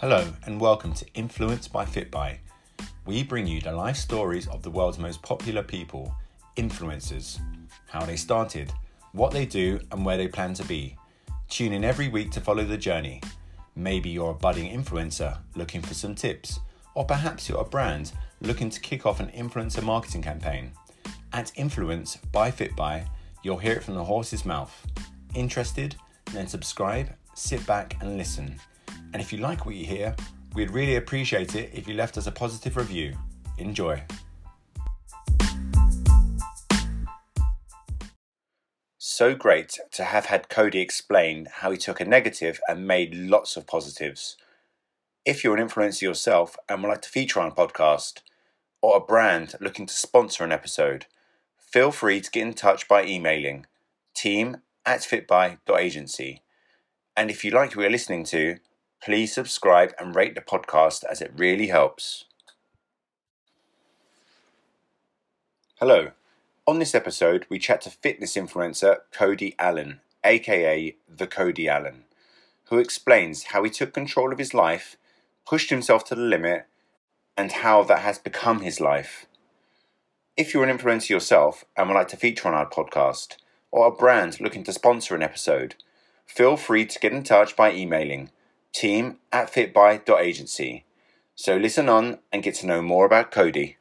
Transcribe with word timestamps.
Hello, 0.00 0.30
and 0.44 0.60
welcome 0.60 0.92
to 0.92 1.06
Influence 1.14 1.68
by 1.68 1.86
FitBy. 1.86 2.36
We 3.06 3.22
bring 3.22 3.46
you 3.46 3.62
the 3.62 3.72
life 3.72 3.96
stories 3.96 4.46
of 4.46 4.62
the 4.62 4.68
world's 4.70 4.98
most 4.98 5.22
popular 5.22 5.62
people, 5.62 6.14
influencers, 6.58 7.40
how 7.88 8.04
they 8.04 8.16
started, 8.16 8.70
what 9.12 9.32
they 9.32 9.46
do, 9.46 9.80
and 9.90 10.04
where 10.04 10.18
they 10.18 10.28
plan 10.28 10.52
to 10.52 10.64
be. 10.64 10.98
Tune 11.48 11.72
in 11.72 11.82
every 11.82 12.08
week 12.08 12.30
to 12.32 12.42
follow 12.42 12.62
the 12.62 12.76
journey. 12.76 13.22
Maybe 13.74 14.10
you're 14.10 14.32
a 14.32 14.34
budding 14.34 14.70
influencer 14.70 15.38
looking 15.54 15.80
for 15.80 15.94
some 15.94 16.14
tips, 16.14 16.60
or 16.92 17.06
perhaps 17.06 17.48
you're 17.48 17.62
a 17.62 17.64
brand 17.64 18.12
looking 18.42 18.68
to 18.68 18.80
kick 18.80 19.06
off 19.06 19.18
an 19.18 19.28
influencer 19.28 19.82
marketing 19.82 20.20
campaign. 20.20 20.72
At 21.32 21.52
Influence 21.56 22.16
by 22.32 22.50
FitBy, 22.50 23.08
you'll 23.42 23.56
hear 23.56 23.72
it 23.72 23.84
from 23.84 23.94
the 23.94 24.04
horse's 24.04 24.44
mouth. 24.44 24.86
Interested? 25.34 25.96
Then 26.34 26.48
subscribe, 26.48 27.14
sit 27.32 27.66
back, 27.66 27.96
and 28.02 28.18
listen. 28.18 28.60
And 29.16 29.22
if 29.22 29.32
you 29.32 29.38
like 29.38 29.64
what 29.64 29.74
you 29.74 29.86
hear, 29.86 30.14
we'd 30.54 30.70
really 30.70 30.96
appreciate 30.96 31.54
it 31.54 31.70
if 31.72 31.88
you 31.88 31.94
left 31.94 32.18
us 32.18 32.26
a 32.26 32.30
positive 32.30 32.76
review. 32.76 33.14
Enjoy. 33.56 34.02
So 38.98 39.34
great 39.34 39.78
to 39.92 40.04
have 40.04 40.26
had 40.26 40.50
Cody 40.50 40.80
explain 40.80 41.48
how 41.50 41.70
he 41.70 41.78
took 41.78 41.98
a 41.98 42.04
negative 42.04 42.60
and 42.68 42.86
made 42.86 43.14
lots 43.14 43.56
of 43.56 43.66
positives. 43.66 44.36
If 45.24 45.42
you're 45.42 45.56
an 45.56 45.66
influencer 45.66 46.02
yourself 46.02 46.54
and 46.68 46.82
would 46.82 46.90
like 46.90 47.00
to 47.00 47.08
feature 47.08 47.40
on 47.40 47.50
a 47.50 47.54
podcast, 47.54 48.20
or 48.82 48.98
a 48.98 49.00
brand 49.00 49.54
looking 49.62 49.86
to 49.86 49.94
sponsor 49.94 50.44
an 50.44 50.52
episode, 50.52 51.06
feel 51.56 51.90
free 51.90 52.20
to 52.20 52.30
get 52.30 52.42
in 52.42 52.52
touch 52.52 52.86
by 52.86 53.06
emailing 53.06 53.64
team 54.14 54.58
at 54.84 55.00
fitbuy.agency. 55.00 56.42
And 57.16 57.30
if 57.30 57.46
you 57.46 57.50
like 57.50 57.70
what 57.70 57.80
you're 57.80 57.90
listening 57.90 58.24
to, 58.24 58.58
Please 59.02 59.32
subscribe 59.32 59.92
and 59.98 60.14
rate 60.14 60.34
the 60.34 60.40
podcast 60.40 61.04
as 61.04 61.20
it 61.20 61.32
really 61.36 61.68
helps. 61.68 62.24
Hello. 65.78 66.12
On 66.66 66.78
this 66.78 66.94
episode, 66.94 67.46
we 67.48 67.58
chat 67.58 67.82
to 67.82 67.90
fitness 67.90 68.34
influencer 68.34 68.98
Cody 69.12 69.54
Allen, 69.58 70.00
aka 70.24 70.96
The 71.08 71.26
Cody 71.26 71.68
Allen, 71.68 72.04
who 72.64 72.78
explains 72.78 73.44
how 73.44 73.62
he 73.62 73.70
took 73.70 73.92
control 73.92 74.32
of 74.32 74.38
his 74.38 74.54
life, 74.54 74.96
pushed 75.46 75.70
himself 75.70 76.04
to 76.06 76.14
the 76.16 76.22
limit, 76.22 76.66
and 77.36 77.52
how 77.52 77.84
that 77.84 78.00
has 78.00 78.18
become 78.18 78.60
his 78.60 78.80
life. 78.80 79.26
If 80.36 80.52
you're 80.52 80.64
an 80.64 80.76
influencer 80.76 81.10
yourself 81.10 81.64
and 81.76 81.88
would 81.88 81.94
like 81.94 82.08
to 82.08 82.16
feature 82.16 82.48
on 82.48 82.54
our 82.54 82.68
podcast, 82.68 83.36
or 83.70 83.86
a 83.86 83.92
brand 83.92 84.40
looking 84.40 84.64
to 84.64 84.72
sponsor 84.72 85.14
an 85.14 85.22
episode, 85.22 85.76
feel 86.26 86.56
free 86.56 86.86
to 86.86 86.98
get 86.98 87.12
in 87.12 87.22
touch 87.22 87.54
by 87.54 87.72
emailing 87.72 88.30
team 88.76 89.16
at 89.32 89.50
fitbuy.agency. 89.50 90.84
So 91.34 91.56
listen 91.56 91.88
on 91.88 92.18
and 92.30 92.42
get 92.42 92.56
to 92.56 92.66
know 92.66 92.82
more 92.82 93.06
about 93.06 93.30
Cody. 93.30 93.78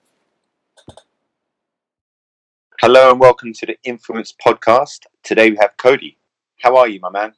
Hello 2.80 3.12
and 3.12 3.20
welcome 3.20 3.52
to 3.52 3.66
the 3.66 3.78
Influence 3.84 4.34
Podcast. 4.34 5.02
Today 5.22 5.50
we 5.50 5.58
have 5.58 5.76
Cody. 5.76 6.18
How 6.62 6.78
are 6.78 6.88
you, 6.88 7.02
my 7.02 7.10
man? 7.10 7.34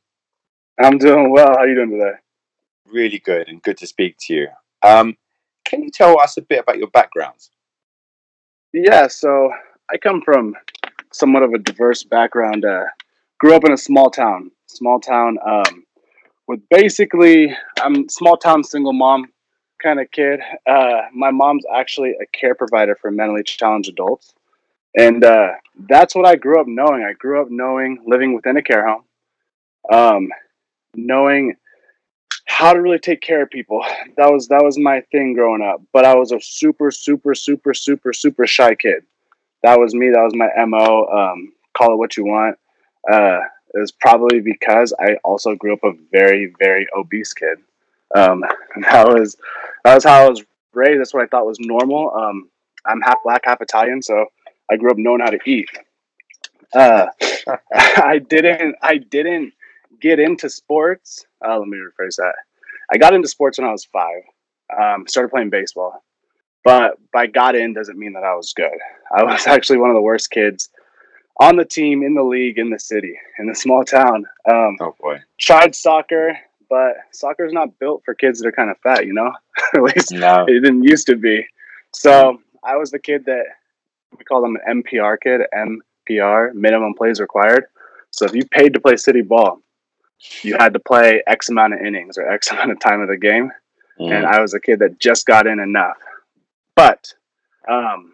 I'm 0.80 0.99
doing 0.99 1.31
well. 1.31 1.47
How 1.47 1.61
are 1.61 1.67
you 1.67 1.73
doing 1.73 1.89
today? 1.89 2.17
Really 2.86 3.17
good 3.17 3.47
and 3.47 3.64
good 3.64 3.77
to 3.77 3.88
speak 3.88 4.17
to 4.27 4.36
you. 4.36 4.47
Um, 4.83 5.17
can 5.66 5.81
you 5.81 5.89
tell 5.89 6.19
us 6.19 6.38
a 6.38 6.44
bit 6.44 6.59
about 6.59 6.77
your 6.77 6.89
background? 6.89 7.39
Yeah, 8.71 9.08
so 9.08 9.52
I 9.92 9.97
come 9.97 10.21
from 10.21 10.55
somewhat 11.11 11.42
of 11.42 11.53
a 11.53 11.58
diverse 11.58 12.03
background. 12.03 12.66
Uh, 12.66 12.83
grew 13.39 13.55
up 13.55 13.66
in 13.66 13.71
a 13.71 13.77
small 13.77 14.11
town, 14.11 14.52
small 14.67 14.99
town. 14.99 15.39
Um, 15.44 15.86
with 16.48 16.62
basically 16.70 17.56
I'm 17.80 18.09
small 18.09 18.38
town 18.38 18.64
single 18.64 18.94
mom 18.94 19.31
kind 19.82 19.99
of 19.99 20.10
kid. 20.11 20.39
Uh, 20.66 21.02
my 21.14 21.32
mom's 21.32 21.66
actually 21.73 22.16
a 22.21 22.26
care 22.38 22.55
provider 22.55 22.95
for 22.95 23.11
mentally 23.11 23.44
challenged 23.44 23.89
adults, 23.89 24.33
and 24.98 25.23
uh, 25.23 25.52
that's 25.88 26.16
what 26.16 26.26
I 26.26 26.36
grew 26.36 26.60
up 26.60 26.67
knowing. 26.67 27.04
I 27.04 27.14
grew 27.14 27.42
up 27.42 27.49
knowing 27.49 28.04
living 28.05 28.33
within 28.33 28.58
a 28.58 28.64
care 28.64 28.88
home, 28.88 29.04
um, 29.92 30.30
knowing 30.95 31.55
how 32.45 32.73
to 32.73 32.82
really 32.82 33.00
take 33.00 33.21
care 33.21 33.44
of 33.44 33.50
people. 33.50 33.83
That 34.16 34.32
was 34.32 34.48
that 34.48 34.64
was 34.64 34.77
my 34.80 35.02
thing 35.11 35.33
growing 35.33 35.61
up. 35.61 35.82
But 35.94 36.05
I 36.05 36.16
was 36.16 36.32
a 36.32 36.39
super 36.42 36.92
super 36.92 37.36
super 37.36 37.73
super 37.73 38.14
super 38.14 38.48
shy 38.48 38.73
kid. 38.76 39.04
That 39.64 39.80
was 39.80 39.94
me. 39.94 40.10
That 40.10 40.23
was 40.23 40.33
my 40.33 40.48
mo. 40.66 41.05
Um, 41.05 41.54
call 41.77 41.94
it 41.94 41.98
what 41.98 42.17
you 42.17 42.26
want. 42.26 42.58
Uh, 43.11 43.39
was 43.73 43.92
probably 43.92 44.39
because 44.39 44.94
I 45.00 45.16
also 45.23 45.55
grew 45.55 45.73
up 45.73 45.83
a 45.83 45.94
very, 46.11 46.54
very 46.60 46.88
obese 46.95 47.33
kid. 47.33 47.58
Um, 48.16 48.44
that 48.82 49.08
was 49.08 49.38
that 49.83 49.95
was 49.95 50.04
how 50.04 50.26
I 50.26 50.30
was 50.30 50.44
raised. 50.73 51.00
That's 51.00 51.14
what 51.14 51.23
I 51.23 51.28
thought 51.28 51.45
was 51.45 51.60
normal. 51.60 52.14
Um, 52.14 52.50
I'm 52.86 53.02
half 53.02 53.17
black, 53.23 53.42
half 53.44 53.61
Italian, 53.61 54.02
so 54.02 54.26
I 54.72 54.77
grew 54.77 54.92
up 54.92 54.98
knowing 54.98 55.20
how 55.20 55.30
to 55.30 55.39
eat. 55.45 55.70
Uh, 56.73 57.08
I 57.73 58.20
didn't. 58.20 58.76
I 58.82 58.98
didn't 58.98 59.54
get 60.02 60.20
into 60.20 60.50
sports. 60.50 61.26
Uh, 61.45 61.58
let 61.60 61.67
me 61.67 61.77
rephrase 61.77 62.16
that. 62.17 62.36
I 62.92 62.98
got 62.98 63.14
into 63.14 63.27
sports 63.27 63.58
when 63.58 63.67
I 63.67 63.72
was 63.72 63.86
five. 63.86 64.23
Um, 64.77 65.08
started 65.08 65.30
playing 65.30 65.50
baseball, 65.50 66.04
but 66.64 66.98
by 67.14 67.27
got 67.27 67.56
in 67.56 67.73
doesn't 67.73 67.98
mean 67.98 68.14
that 68.14 68.23
I 68.23 68.36
was 68.36 68.54
good. 68.54 68.77
I 69.11 69.23
was 69.23 69.48
actually 69.48 69.80
one 69.80 69.89
of 69.89 69.95
the 69.95 70.02
worst 70.02 70.30
kids 70.30 70.70
on 71.39 71.55
the 71.55 71.65
team, 71.65 72.03
in 72.03 72.14
the 72.14 72.23
league, 72.23 72.58
in 72.58 72.70
the 72.70 72.80
city, 72.80 73.17
in 73.39 73.48
the 73.48 73.55
small 73.55 73.83
town. 73.83 74.25
Um, 74.49 74.77
oh 74.80 74.95
boy! 74.99 75.21
Tried 75.37 75.75
soccer, 75.75 76.37
but 76.70 76.95
soccer 77.11 77.45
is 77.45 77.53
not 77.53 77.77
built 77.80 78.03
for 78.05 78.14
kids 78.14 78.39
that 78.39 78.48
are 78.48 78.52
kind 78.52 78.70
of 78.70 78.77
fat. 78.80 79.05
You 79.05 79.14
know, 79.14 79.31
at 79.73 79.81
least 79.81 80.11
no. 80.11 80.45
it 80.47 80.61
didn't 80.61 80.83
used 80.83 81.08
to 81.08 81.15
be. 81.15 81.45
So 81.93 82.39
I 82.64 82.76
was 82.76 82.92
the 82.92 82.99
kid 82.99 83.26
that 83.26 83.45
we 84.17 84.23
call 84.23 84.42
them 84.42 84.58
an 84.65 84.83
MPR 84.83 85.17
kid, 85.21 85.42
MPR, 86.09 86.53
minimum 86.53 86.93
plays 86.93 87.20
required. 87.20 87.65
So 88.11 88.26
if 88.26 88.33
you 88.33 88.45
paid 88.45 88.73
to 88.73 88.80
play 88.80 88.97
city 88.97 89.21
ball, 89.21 89.61
you 90.42 90.58
had 90.58 90.73
to 90.73 90.80
play 90.80 91.23
X 91.27 91.49
amount 91.49 91.73
of 91.73 91.81
innings 91.81 92.17
or 92.17 92.30
X 92.30 92.52
amount 92.52 92.71
of 92.71 92.80
time 92.80 93.02
of 93.02 93.08
the 93.08 93.17
game. 93.17 93.52
Mm. 93.99 94.11
And 94.11 94.26
I 94.26 94.42
was 94.42 94.53
a 94.53 94.59
kid 94.59 94.80
that 94.80 94.99
just 94.99 95.26
got 95.26 95.47
in 95.47 95.59
enough. 95.59 95.97
But 96.76 97.14
um, 97.67 98.14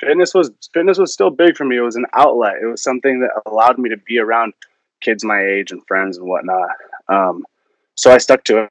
fitness 0.00 0.34
was 0.34 0.50
fitness 0.72 0.98
was 0.98 1.12
still 1.12 1.30
big 1.30 1.56
for 1.56 1.64
me. 1.64 1.76
It 1.76 1.82
was 1.82 1.96
an 1.96 2.06
outlet. 2.14 2.56
It 2.62 2.66
was 2.66 2.82
something 2.82 3.20
that 3.20 3.42
allowed 3.46 3.78
me 3.78 3.90
to 3.90 3.96
be 3.96 4.18
around 4.18 4.54
kids 5.00 5.24
my 5.24 5.44
age 5.44 5.70
and 5.70 5.86
friends 5.86 6.18
and 6.18 6.26
whatnot. 6.26 6.68
Um, 7.08 7.44
so 7.94 8.12
I 8.12 8.18
stuck 8.18 8.44
to 8.44 8.64
it. 8.64 8.70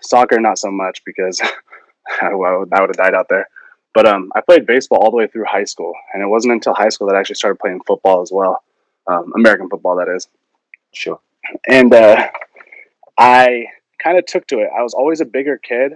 Soccer, 0.00 0.40
not 0.40 0.58
so 0.58 0.70
much 0.70 1.02
because 1.04 1.40
I 2.22 2.34
would, 2.34 2.72
I 2.72 2.80
would 2.80 2.90
have 2.90 2.96
died 2.96 3.14
out 3.14 3.28
there. 3.28 3.48
But 3.94 4.06
um, 4.06 4.30
I 4.34 4.40
played 4.40 4.66
baseball 4.66 4.98
all 5.02 5.10
the 5.10 5.16
way 5.16 5.26
through 5.26 5.44
high 5.46 5.64
school, 5.64 5.92
and 6.12 6.22
it 6.22 6.26
wasn't 6.26 6.52
until 6.52 6.74
high 6.74 6.88
school 6.88 7.06
that 7.08 7.16
I 7.16 7.20
actually 7.20 7.36
started 7.36 7.58
playing 7.58 7.80
football 7.86 8.22
as 8.22 8.30
well, 8.32 8.62
um, 9.06 9.32
American 9.34 9.68
football, 9.68 9.96
that 9.96 10.08
is. 10.14 10.28
Sure. 10.92 11.20
And 11.66 11.92
uh, 11.92 12.28
I 13.18 13.66
kind 14.02 14.18
of 14.18 14.26
took 14.26 14.46
to 14.48 14.60
it. 14.60 14.70
I 14.76 14.82
was 14.82 14.94
always 14.94 15.20
a 15.20 15.24
bigger 15.24 15.58
kid, 15.58 15.94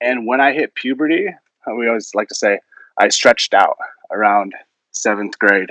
and 0.00 0.26
when 0.26 0.40
I 0.40 0.52
hit 0.52 0.74
puberty, 0.74 1.26
we 1.66 1.88
always 1.88 2.14
like 2.14 2.28
to 2.28 2.34
say 2.34 2.60
I 3.00 3.08
stretched 3.08 3.54
out 3.54 3.78
around 4.12 4.54
seventh 4.92 5.38
grade 5.38 5.70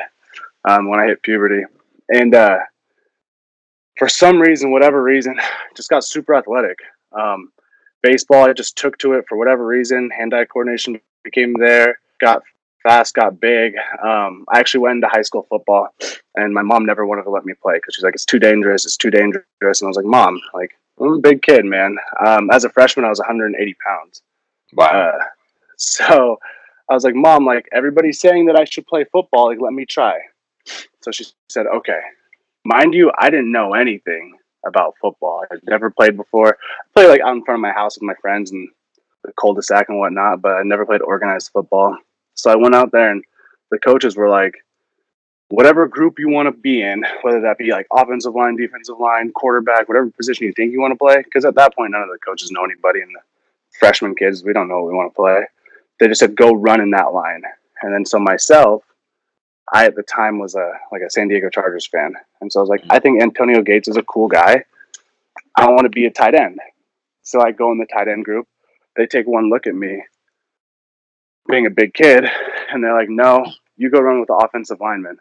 um, 0.68 0.90
when 0.90 1.00
I 1.00 1.06
hit 1.06 1.22
puberty. 1.22 1.64
And 2.10 2.34
uh, 2.34 2.58
for 4.00 4.10
some 4.10 4.40
reason, 4.40 4.72
whatever 4.72 5.02
reason, 5.04 5.40
just 5.76 5.90
got 5.90 6.04
super 6.04 6.34
athletic. 6.34 6.80
Um, 7.12 7.52
baseball, 8.02 8.50
I 8.50 8.54
just 8.54 8.78
took 8.78 8.98
to 9.00 9.14
it 9.14 9.26
for 9.30 9.38
whatever 9.38 9.66
reason. 9.66 10.10
Hand 10.10 10.34
eye 10.34 10.46
coordination 10.46 11.00
became 11.24 11.54
there, 11.54 12.00
got 12.20 12.42
fast, 12.82 13.14
got 13.14 13.40
big. 13.40 13.76
Um, 14.04 14.46
I 14.52 14.60
actually 14.60 14.82
went 14.82 14.96
into 14.96 15.08
high 15.10 15.22
school 15.22 15.46
football, 15.50 15.90
and 16.36 16.52
my 16.52 16.64
mom 16.64 16.84
never 16.86 17.06
wanted 17.06 17.24
to 17.24 17.30
let 17.30 17.46
me 17.46 17.54
play 17.62 17.76
because 17.76 17.94
she's 17.94 18.04
like, 18.04 18.16
it's 18.16 18.26
too 18.26 18.40
dangerous, 18.40 18.86
it's 18.86 18.98
too 18.98 19.12
dangerous. 19.12 19.44
And 19.62 19.84
I 19.84 19.88
was 19.88 19.98
like, 19.98 20.06
Mom, 20.06 20.42
like, 20.56 20.72
I'm 21.00 21.14
a 21.14 21.20
big 21.20 21.44
kid, 21.44 21.66
man. 21.66 21.98
Um, 22.26 22.50
as 22.50 22.64
a 22.64 22.70
freshman, 22.70 23.06
I 23.06 23.10
was 23.10 23.20
180 23.20 23.76
pounds. 23.86 24.24
Wow. 24.74 24.86
Uh, 24.88 25.24
so 25.78 26.40
I 26.90 26.94
was 26.96 27.04
like, 27.04 27.16
Mom, 27.16 27.46
like 27.46 27.68
everybody's 27.72 28.20
saying 28.20 28.48
that 28.48 28.56
I 28.56 28.66
should 28.66 28.88
play 28.88 29.06
football. 29.12 29.48
Like, 29.48 29.62
let 29.62 29.74
me 29.74 29.86
try. 29.86 30.20
So 31.02 31.12
she 31.12 31.26
said, 31.50 31.68
Okay. 31.68 32.00
Mind 32.66 32.94
you, 32.94 33.12
I 33.18 33.30
didn't 33.30 33.52
know 33.52 33.74
anything 33.74 34.38
about 34.66 34.96
football. 35.02 35.46
I'd 35.50 35.64
never 35.64 35.90
played 35.90 36.18
before. 36.18 36.58
I 36.58 36.86
played 36.94 37.08
like 37.08 37.22
out 37.22 37.34
in 37.34 37.44
front 37.44 37.60
of 37.60 37.62
my 37.62 37.72
house 37.72 37.96
with 37.96 38.04
my 38.04 38.16
friends 38.22 38.52
and 38.52 38.68
the 39.24 39.32
cul-de-sac 39.40 39.88
and 39.90 39.98
whatnot, 39.98 40.42
but 40.42 40.58
I 40.58 40.64
never 40.64 40.86
played 40.86 41.02
organized 41.02 41.52
football. 41.54 41.98
So 42.36 42.52
I 42.52 42.56
went 42.56 42.76
out 42.76 42.92
there 42.92 43.12
and 43.12 43.24
the 43.72 43.80
coaches 43.80 44.18
were 44.18 44.30
like, 44.30 44.56
whatever 45.50 45.88
group 45.88 46.20
you 46.20 46.30
want 46.30 46.48
to 46.48 46.52
be 46.52 46.82
in, 46.82 47.06
whether 47.22 47.42
that 47.42 47.58
be 47.58 47.72
like 47.72 47.88
offensive 47.94 48.36
line, 48.36 48.58
defensive 48.58 49.00
line, 49.00 49.32
quarterback, 49.32 49.88
whatever 49.88 50.10
position 50.12 50.46
you 50.46 50.54
think 50.54 50.72
you 50.74 50.82
want 50.82 50.92
to 50.92 50.98
play. 50.98 51.18
Because 51.24 51.46
at 51.46 51.56
that 51.56 51.76
point, 51.76 51.92
none 51.92 52.02
of 52.02 52.10
the 52.10 52.20
coaches 52.20 52.52
know 52.52 52.66
anybody, 52.66 53.02
and 53.02 53.16
the 53.16 53.22
freshman 53.80 54.16
kids, 54.16 54.44
we 54.44 54.54
don't 54.54 54.68
know 54.68 54.82
what 54.82 54.92
we 54.92 54.94
want 54.94 55.12
to 55.12 55.16
play 55.16 55.46
they 56.00 56.08
just 56.08 56.20
said 56.20 56.36
go 56.36 56.54
run 56.54 56.82
in 56.82 56.92
that 56.92 57.14
line. 57.14 57.44
And 57.82 57.94
then 57.94 58.06
so 58.06 58.20
myself, 58.20 58.84
I 59.72 59.86
at 59.86 59.96
the 59.96 60.04
time 60.04 60.40
was 60.40 60.56
a 60.56 60.72
like 60.92 61.02
a 61.02 61.10
San 61.10 61.28
Diego 61.28 61.50
Chargers 61.50 61.88
fan, 61.88 62.14
and 62.42 62.52
so 62.52 62.60
I 62.60 62.62
was 62.62 62.70
like, 62.70 62.82
mm-hmm. 62.82 62.92
I 62.92 63.00
think 63.00 63.22
Antonio 63.22 63.62
Gates 63.62 63.88
is 63.88 63.98
a 63.98 64.04
cool 64.04 64.28
guy. 64.28 64.64
I 65.56 65.70
want 65.70 65.84
to 65.84 65.90
be 65.90 66.06
a 66.06 66.12
tight 66.12 66.36
end. 66.36 66.60
So 67.22 67.42
I 67.42 67.52
go 67.52 67.72
in 67.72 67.78
the 67.78 67.86
tight 67.86 68.08
end 68.08 68.26
group. 68.26 68.48
They 68.96 69.06
take 69.06 69.28
one 69.28 69.50
look 69.50 69.68
at 69.68 69.76
me, 69.76 70.04
being 71.48 71.68
a 71.68 71.72
big 71.72 71.94
kid, 71.94 72.26
and 72.72 72.84
they're 72.84 72.98
like, 72.98 73.10
"No, 73.10 73.46
you 73.78 73.90
go 73.90 74.00
run 74.00 74.20
with 74.20 74.28
the 74.28 74.34
offensive 74.34 74.82
lineman." 74.82 75.18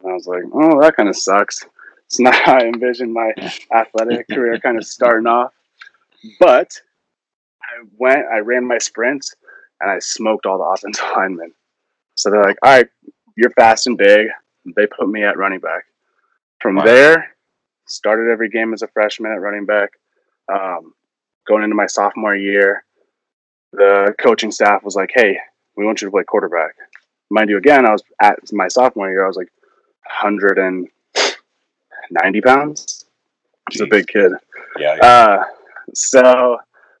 And 0.00 0.10
I 0.10 0.14
was 0.14 0.26
like, 0.26 0.42
"Oh, 0.52 0.80
that 0.80 0.96
kind 0.96 1.08
of 1.08 1.16
sucks." 1.16 1.64
It's 2.06 2.20
not 2.20 2.34
how 2.34 2.56
I 2.58 2.66
envisioned 2.66 3.14
my 3.14 3.32
athletic 3.72 4.28
career 4.28 4.58
kind 4.58 4.76
of 4.76 4.84
starting 4.84 5.26
off. 5.26 5.52
But 6.38 6.80
I 7.62 7.86
went, 7.96 8.26
I 8.30 8.38
ran 8.40 8.66
my 8.66 8.78
sprints, 8.78 9.34
and 9.82 9.90
I 9.90 9.98
smoked 9.98 10.46
all 10.46 10.56
the 10.58 10.64
offensive 10.64 11.04
linemen. 11.16 11.52
So 12.14 12.30
they're 12.30 12.42
like, 12.42 12.56
"All 12.62 12.70
right, 12.70 12.88
you're 13.36 13.50
fast 13.50 13.86
and 13.86 13.98
big." 13.98 14.28
They 14.76 14.86
put 14.86 15.08
me 15.08 15.24
at 15.24 15.36
running 15.36 15.60
back. 15.60 15.84
From 16.60 16.76
wow. 16.76 16.84
there, 16.84 17.34
started 17.86 18.30
every 18.30 18.48
game 18.48 18.72
as 18.72 18.82
a 18.82 18.88
freshman 18.88 19.32
at 19.32 19.40
running 19.40 19.66
back. 19.66 19.90
Um, 20.52 20.94
going 21.46 21.64
into 21.64 21.74
my 21.74 21.86
sophomore 21.86 22.36
year, 22.36 22.84
the 23.72 24.14
coaching 24.18 24.52
staff 24.52 24.84
was 24.84 24.94
like, 24.94 25.10
"Hey, 25.12 25.38
we 25.76 25.84
want 25.84 26.00
you 26.00 26.06
to 26.06 26.12
play 26.12 26.22
quarterback." 26.24 26.76
Mind 27.30 27.50
you, 27.50 27.56
again, 27.56 27.86
I 27.86 27.92
was 27.92 28.02
at 28.20 28.38
my 28.52 28.68
sophomore 28.68 29.10
year. 29.10 29.24
I 29.24 29.28
was 29.28 29.36
like 29.36 29.50
190 30.22 32.40
pounds. 32.42 33.06
He's 33.70 33.80
a 33.80 33.86
big 33.86 34.06
kid. 34.06 34.32
Yeah. 34.78 34.96
yeah. 34.96 35.06
Uh, 35.06 35.44
so 35.94 36.58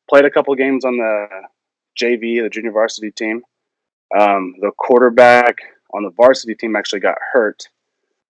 played 0.08 0.24
a 0.24 0.30
couple 0.30 0.54
games 0.54 0.86
on 0.86 0.96
the 0.96 1.28
JV, 2.00 2.42
the 2.42 2.50
junior 2.50 2.72
varsity 2.72 3.10
team. 3.10 3.42
Um, 4.18 4.54
the 4.60 4.72
quarterback 4.76 5.56
on 5.94 6.02
the 6.02 6.10
varsity 6.10 6.54
team 6.54 6.76
actually 6.76 7.00
got 7.00 7.16
hurt, 7.32 7.68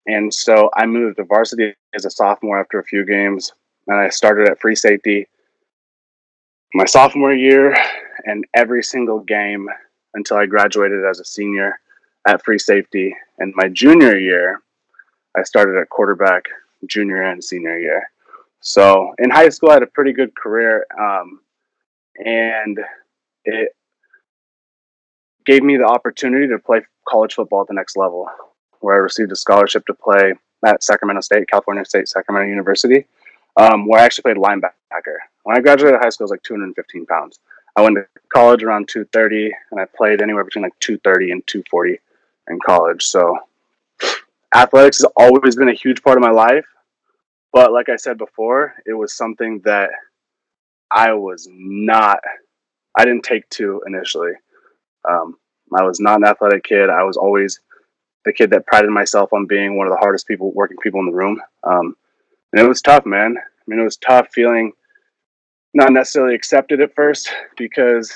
and 0.06 0.32
so 0.32 0.70
I 0.76 0.86
moved 0.86 1.16
to 1.16 1.24
varsity 1.24 1.74
as 1.94 2.04
a 2.04 2.10
sophomore 2.10 2.60
after 2.60 2.78
a 2.78 2.84
few 2.84 3.04
games, 3.04 3.52
and 3.88 3.98
I 3.98 4.08
started 4.08 4.48
at 4.48 4.60
free 4.60 4.76
safety 4.76 5.26
my 6.74 6.84
sophomore 6.84 7.32
year 7.32 7.76
and 8.24 8.44
every 8.52 8.82
single 8.82 9.20
game 9.20 9.68
until 10.14 10.36
I 10.36 10.46
graduated 10.46 11.04
as 11.04 11.20
a 11.20 11.24
senior 11.24 11.78
at 12.26 12.44
free 12.44 12.58
safety. 12.58 13.14
And 13.38 13.54
my 13.54 13.68
junior 13.68 14.18
year, 14.18 14.60
I 15.36 15.44
started 15.44 15.80
at 15.80 15.88
quarterback, 15.88 16.44
junior 16.86 17.22
and 17.22 17.42
senior 17.42 17.78
year. 17.78 18.02
So 18.60 19.14
in 19.18 19.30
high 19.30 19.50
school, 19.50 19.70
I 19.70 19.74
had 19.74 19.82
a 19.84 19.88
pretty 19.88 20.12
good 20.12 20.34
career, 20.34 20.84
um, 20.98 21.40
and 22.18 22.78
it 23.44 23.74
gave 25.44 25.62
me 25.62 25.76
the 25.76 25.86
opportunity 25.86 26.48
to 26.48 26.58
play 26.58 26.82
college 27.08 27.34
football 27.34 27.62
at 27.62 27.68
the 27.68 27.74
next 27.74 27.96
level, 27.96 28.28
where 28.80 28.94
I 28.94 28.98
received 28.98 29.32
a 29.32 29.36
scholarship 29.36 29.86
to 29.86 29.94
play 29.94 30.34
at 30.64 30.82
Sacramento 30.82 31.20
State, 31.20 31.48
California 31.48 31.84
State, 31.84 32.08
Sacramento 32.08 32.48
University, 32.48 33.06
um, 33.60 33.86
where 33.86 34.00
I 34.00 34.04
actually 34.04 34.22
played 34.22 34.36
linebacker. 34.36 35.18
When 35.42 35.56
I 35.56 35.60
graduated 35.60 36.00
high 36.00 36.08
school, 36.08 36.24
I 36.24 36.26
was 36.26 36.30
like 36.30 36.42
215 36.42 37.06
pounds. 37.06 37.38
I 37.76 37.82
went 37.82 37.96
to 37.96 38.06
college 38.32 38.62
around 38.62 38.88
230, 38.88 39.52
and 39.70 39.80
I 39.80 39.84
played 39.84 40.22
anywhere 40.22 40.44
between 40.44 40.62
like 40.62 40.78
230 40.80 41.32
and 41.32 41.46
240 41.46 41.98
in 42.48 42.58
college. 42.64 43.02
So 43.02 43.38
athletics 44.54 44.98
has 44.98 45.10
always 45.16 45.56
been 45.56 45.68
a 45.68 45.74
huge 45.74 46.02
part 46.02 46.16
of 46.16 46.22
my 46.22 46.30
life. 46.30 46.66
But 47.52 47.72
like 47.72 47.88
I 47.88 47.96
said 47.96 48.18
before, 48.18 48.74
it 48.86 48.94
was 48.94 49.14
something 49.14 49.60
that 49.64 49.90
I 50.90 51.12
was 51.12 51.48
not, 51.50 52.18
I 52.96 53.04
didn't 53.04 53.24
take 53.24 53.48
to 53.50 53.82
initially. 53.86 54.32
Um, 55.08 55.36
I 55.76 55.82
was 55.82 56.00
not 56.00 56.18
an 56.18 56.26
athletic 56.26 56.64
kid. 56.64 56.90
I 56.90 57.02
was 57.02 57.16
always 57.16 57.60
the 58.24 58.32
kid 58.32 58.50
that 58.50 58.66
prided 58.66 58.90
myself 58.90 59.32
on 59.32 59.46
being 59.46 59.76
one 59.76 59.86
of 59.86 59.92
the 59.92 59.98
hardest 59.98 60.26
people, 60.26 60.52
working 60.52 60.76
people 60.82 61.00
in 61.00 61.06
the 61.06 61.12
room. 61.12 61.40
Um, 61.64 61.96
and 62.52 62.62
it 62.62 62.68
was 62.68 62.80
tough, 62.80 63.04
man. 63.04 63.36
I 63.36 63.62
mean, 63.66 63.80
it 63.80 63.84
was 63.84 63.96
tough 63.96 64.28
feeling 64.32 64.72
not 65.74 65.92
necessarily 65.92 66.34
accepted 66.34 66.80
at 66.80 66.94
first 66.94 67.32
because 67.56 68.12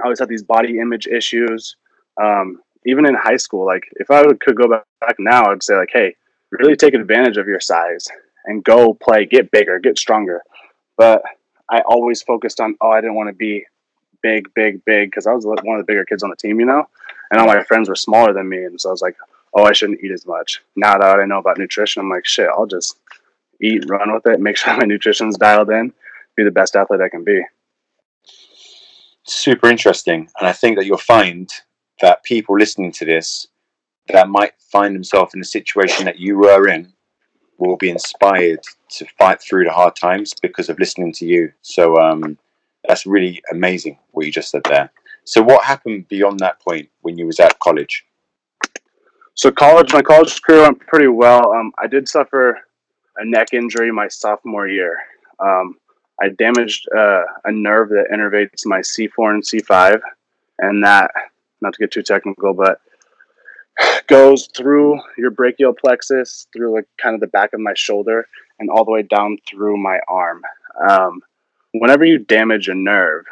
I 0.00 0.04
always 0.04 0.18
had 0.18 0.28
these 0.28 0.42
body 0.42 0.78
image 0.78 1.06
issues. 1.06 1.76
Um, 2.20 2.60
even 2.84 3.06
in 3.06 3.14
high 3.14 3.36
school, 3.36 3.64
like 3.64 3.84
if 3.96 4.10
I 4.10 4.22
would, 4.22 4.40
could 4.40 4.56
go 4.56 4.68
back 4.68 5.16
now, 5.18 5.50
I'd 5.50 5.62
say 5.62 5.76
like, 5.76 5.90
hey, 5.92 6.14
really 6.50 6.76
take 6.76 6.94
advantage 6.94 7.36
of 7.36 7.46
your 7.46 7.60
size 7.60 8.08
and 8.46 8.64
go 8.64 8.94
play, 8.94 9.26
get 9.26 9.50
bigger, 9.50 9.78
get 9.78 9.98
stronger. 9.98 10.42
But 10.96 11.22
I 11.70 11.80
always 11.80 12.22
focused 12.22 12.60
on, 12.60 12.76
oh, 12.80 12.90
I 12.90 13.00
didn't 13.00 13.16
want 13.16 13.28
to 13.28 13.34
be 13.34 13.64
big, 14.26 14.52
big, 14.54 14.84
big 14.84 15.10
because 15.10 15.28
I 15.28 15.32
was 15.32 15.44
one 15.44 15.78
of 15.78 15.86
the 15.86 15.90
bigger 15.90 16.04
kids 16.04 16.24
on 16.24 16.30
the 16.30 16.36
team, 16.36 16.58
you 16.58 16.66
know, 16.66 16.88
and 17.30 17.40
all 17.40 17.46
my 17.46 17.62
friends 17.62 17.88
were 17.88 17.94
smaller 17.94 18.32
than 18.32 18.48
me, 18.48 18.64
and 18.64 18.80
so 18.80 18.88
I 18.88 18.92
was 18.92 19.02
like, 19.02 19.16
oh, 19.54 19.64
I 19.64 19.72
shouldn't 19.72 20.02
eat 20.02 20.10
as 20.10 20.26
much. 20.26 20.62
Now 20.74 20.98
that 20.98 21.20
I 21.20 21.24
know 21.24 21.38
about 21.38 21.58
nutrition, 21.58 22.00
I'm 22.00 22.10
like, 22.10 22.26
shit, 22.26 22.48
I'll 22.48 22.66
just 22.66 22.98
eat, 23.60 23.88
run 23.88 24.12
with 24.12 24.26
it, 24.26 24.40
make 24.40 24.56
sure 24.56 24.76
my 24.76 24.84
nutrition's 24.84 25.38
dialed 25.38 25.70
in, 25.70 25.92
be 26.36 26.42
the 26.42 26.50
best 26.50 26.74
athlete 26.74 27.00
I 27.00 27.08
can 27.08 27.22
be. 27.22 27.40
Super 29.22 29.68
interesting. 29.68 30.28
And 30.38 30.48
I 30.48 30.52
think 30.52 30.76
that 30.76 30.86
you'll 30.86 30.98
find 30.98 31.48
that 32.00 32.24
people 32.24 32.58
listening 32.58 32.92
to 32.92 33.04
this 33.04 33.46
that 34.08 34.28
might 34.28 34.52
find 34.72 34.94
themselves 34.94 35.34
in 35.34 35.40
a 35.40 35.44
situation 35.44 36.04
that 36.04 36.18
you 36.18 36.36
were 36.36 36.68
in 36.68 36.92
will 37.58 37.76
be 37.76 37.90
inspired 37.90 38.60
to 38.90 39.06
fight 39.18 39.40
through 39.40 39.64
the 39.64 39.72
hard 39.72 39.94
times 39.96 40.34
because 40.42 40.68
of 40.68 40.78
listening 40.78 41.12
to 41.12 41.26
you. 41.26 41.52
So 41.62 41.96
um, 41.96 42.38
that's 42.86 43.06
really 43.06 43.42
amazing 43.50 43.98
what 44.12 44.26
you 44.26 44.32
just 44.32 44.50
said 44.50 44.62
there. 44.64 44.90
So 45.24 45.42
what 45.42 45.64
happened 45.64 46.08
beyond 46.08 46.40
that 46.40 46.60
point 46.60 46.88
when 47.02 47.18
you 47.18 47.26
was 47.26 47.40
at 47.40 47.58
college? 47.58 48.04
So 49.34 49.50
college, 49.50 49.92
my 49.92 50.02
college 50.02 50.40
career 50.40 50.62
went 50.62 50.80
pretty 50.80 51.08
well. 51.08 51.52
Um, 51.52 51.72
I 51.78 51.86
did 51.86 52.08
suffer 52.08 52.60
a 53.16 53.24
neck 53.24 53.48
injury 53.52 53.92
my 53.92 54.08
sophomore 54.08 54.68
year. 54.68 54.98
Um, 55.40 55.76
I 56.22 56.30
damaged 56.30 56.88
uh, 56.96 57.24
a 57.44 57.52
nerve 57.52 57.90
that 57.90 58.06
innervates 58.12 58.64
my 58.64 58.78
C4 58.78 59.34
and 59.34 59.42
C5, 59.42 60.00
and 60.58 60.82
that, 60.84 61.10
not 61.60 61.74
to 61.74 61.78
get 61.78 61.90
too 61.90 62.02
technical, 62.02 62.54
but 62.54 62.80
goes 64.06 64.48
through 64.56 65.00
your 65.18 65.30
brachial 65.30 65.74
plexus, 65.74 66.46
through 66.52 66.74
like 66.74 66.86
kind 66.96 67.14
of 67.14 67.20
the 67.20 67.26
back 67.26 67.52
of 67.52 67.60
my 67.60 67.74
shoulder, 67.74 68.26
and 68.58 68.70
all 68.70 68.84
the 68.84 68.90
way 68.90 69.02
down 69.02 69.36
through 69.48 69.76
my 69.76 69.98
arm. 70.08 70.42
Um, 70.88 71.20
whenever 71.80 72.04
you 72.04 72.18
damage 72.18 72.68
a 72.68 72.74
nerve, 72.74 73.24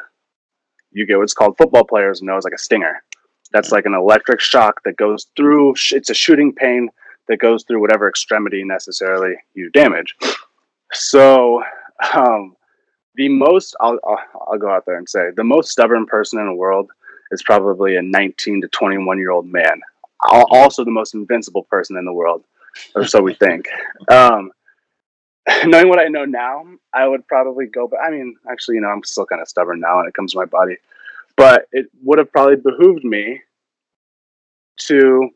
you 0.92 1.06
get 1.06 1.18
what's 1.18 1.34
called 1.34 1.56
football 1.58 1.84
players 1.84 2.22
know 2.22 2.36
as 2.36 2.44
like 2.44 2.54
a 2.54 2.58
stinger. 2.58 3.02
That's 3.52 3.72
like 3.72 3.86
an 3.86 3.94
electric 3.94 4.40
shock 4.40 4.80
that 4.84 4.96
goes 4.96 5.26
through. 5.36 5.74
It's 5.92 6.10
a 6.10 6.14
shooting 6.14 6.52
pain 6.52 6.88
that 7.28 7.38
goes 7.38 7.64
through 7.64 7.80
whatever 7.80 8.08
extremity 8.08 8.64
necessarily 8.64 9.34
you 9.54 9.70
damage. 9.70 10.14
So, 10.92 11.62
um, 12.14 12.56
the 13.16 13.28
most 13.28 13.76
I'll, 13.80 13.98
I'll, 14.06 14.18
I'll 14.48 14.58
go 14.58 14.70
out 14.70 14.86
there 14.86 14.98
and 14.98 15.08
say 15.08 15.30
the 15.36 15.44
most 15.44 15.70
stubborn 15.70 16.06
person 16.06 16.40
in 16.40 16.46
the 16.46 16.54
world 16.54 16.90
is 17.30 17.42
probably 17.42 17.96
a 17.96 18.02
19 18.02 18.60
to 18.62 18.68
21 18.68 19.18
year 19.18 19.30
old 19.30 19.46
man. 19.46 19.80
Also, 20.30 20.84
the 20.84 20.90
most 20.90 21.14
invincible 21.14 21.64
person 21.64 21.96
in 21.96 22.04
the 22.04 22.12
world, 22.12 22.44
or 22.94 23.04
so 23.06 23.20
we 23.20 23.34
think. 23.34 23.66
Um, 24.10 24.50
knowing 25.66 25.88
what 25.88 25.98
I 25.98 26.08
know 26.08 26.24
now, 26.24 26.64
I 26.92 27.06
would 27.06 27.26
probably 27.26 27.66
go. 27.66 27.86
But 27.86 28.00
I 28.00 28.10
mean, 28.10 28.36
actually, 28.50 28.76
you 28.76 28.80
know, 28.80 28.88
I'm 28.88 29.04
still 29.04 29.26
kind 29.26 29.42
of 29.42 29.48
stubborn 29.48 29.80
now 29.80 29.98
when 29.98 30.06
it 30.06 30.14
comes 30.14 30.32
to 30.32 30.38
my 30.38 30.46
body. 30.46 30.76
But 31.36 31.66
it 31.72 31.86
would 32.02 32.18
have 32.18 32.32
probably 32.32 32.56
behooved 32.56 33.04
me 33.04 33.40
to 34.80 35.30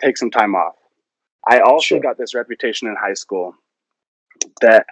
take 0.00 0.16
some 0.16 0.30
time 0.30 0.54
off. 0.54 0.74
I 1.48 1.60
also 1.60 1.96
sure. 1.96 2.00
got 2.00 2.18
this 2.18 2.34
reputation 2.34 2.88
in 2.88 2.96
high 2.96 3.14
school 3.14 3.54
that 4.60 4.86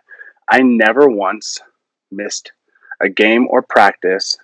I 0.50 0.62
never 0.62 1.08
once 1.08 1.60
missed 2.10 2.52
a 3.00 3.08
game 3.08 3.46
or 3.48 3.62
practice 3.62 4.36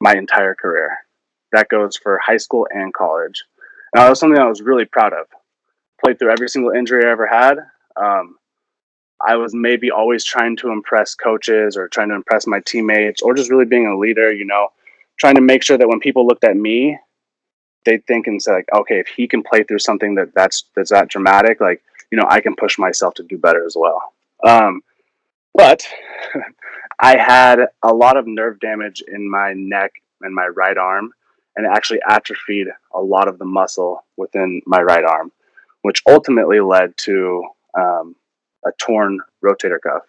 my 0.00 0.14
entire 0.14 0.54
career. 0.54 0.98
That 1.52 1.68
goes 1.68 1.96
for 1.96 2.20
high 2.22 2.36
school 2.36 2.66
and 2.70 2.92
college. 2.92 3.42
And 3.92 4.02
that 4.02 4.08
was 4.08 4.20
something 4.20 4.38
I 4.38 4.48
was 4.48 4.60
really 4.60 4.84
proud 4.84 5.12
of. 5.12 5.26
Played 6.04 6.18
through 6.18 6.32
every 6.32 6.48
single 6.48 6.72
injury 6.72 7.04
I 7.06 7.10
ever 7.10 7.26
had. 7.26 7.58
Um, 7.96 8.36
I 9.26 9.36
was 9.36 9.54
maybe 9.54 9.90
always 9.90 10.24
trying 10.24 10.56
to 10.58 10.70
impress 10.70 11.14
coaches 11.14 11.76
or 11.76 11.88
trying 11.88 12.10
to 12.10 12.14
impress 12.14 12.46
my 12.46 12.60
teammates 12.60 13.22
or 13.22 13.34
just 13.34 13.50
really 13.50 13.64
being 13.64 13.86
a 13.86 13.96
leader, 13.96 14.32
you 14.32 14.44
know, 14.44 14.68
trying 15.16 15.36
to 15.36 15.40
make 15.40 15.62
sure 15.62 15.78
that 15.78 15.88
when 15.88 16.00
people 16.00 16.26
looked 16.26 16.44
at 16.44 16.56
me, 16.56 16.98
they'd 17.84 18.06
think 18.06 18.26
and 18.26 18.42
say 18.42 18.52
like, 18.52 18.68
okay, 18.72 18.98
if 18.98 19.08
he 19.08 19.26
can 19.26 19.42
play 19.42 19.62
through 19.62 19.78
something 19.78 20.14
that 20.16 20.34
that's 20.34 20.64
that's 20.76 20.90
that 20.90 21.08
dramatic, 21.08 21.60
like 21.60 21.82
you 22.10 22.18
know, 22.18 22.26
I 22.28 22.40
can 22.40 22.54
push 22.54 22.78
myself 22.78 23.14
to 23.14 23.22
do 23.22 23.38
better 23.38 23.64
as 23.64 23.76
well. 23.76 24.12
Um, 24.46 24.82
but 25.54 25.86
I 27.00 27.16
had 27.16 27.66
a 27.82 27.94
lot 27.94 28.16
of 28.16 28.26
nerve 28.26 28.60
damage 28.60 29.02
in 29.06 29.28
my 29.28 29.52
neck 29.54 29.92
and 30.20 30.34
my 30.34 30.46
right 30.46 30.76
arm, 30.76 31.12
and 31.56 31.66
it 31.66 31.72
actually 31.74 32.00
atrophied 32.06 32.68
a 32.92 33.00
lot 33.00 33.28
of 33.28 33.38
the 33.38 33.44
muscle 33.44 34.04
within 34.16 34.62
my 34.66 34.82
right 34.82 35.04
arm, 35.04 35.32
which 35.82 36.02
ultimately 36.06 36.60
led 36.60 36.96
to 36.98 37.44
um, 37.76 38.16
a 38.66 38.70
torn 38.78 39.20
rotator 39.44 39.78
cuff. 39.80 40.02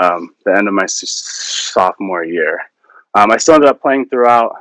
Um, 0.00 0.34
the 0.44 0.56
end 0.56 0.68
of 0.68 0.74
my 0.74 0.86
sophomore 0.86 2.24
year. 2.24 2.60
Um, 3.14 3.30
I 3.30 3.36
still 3.36 3.54
ended 3.54 3.70
up 3.70 3.80
playing 3.80 4.08
throughout 4.08 4.54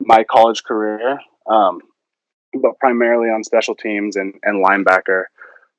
my 0.00 0.24
college 0.24 0.64
career, 0.64 1.20
um, 1.48 1.80
but 2.60 2.78
primarily 2.78 3.28
on 3.28 3.44
special 3.44 3.76
teams 3.76 4.16
and, 4.16 4.34
and 4.42 4.64
linebacker, 4.64 5.24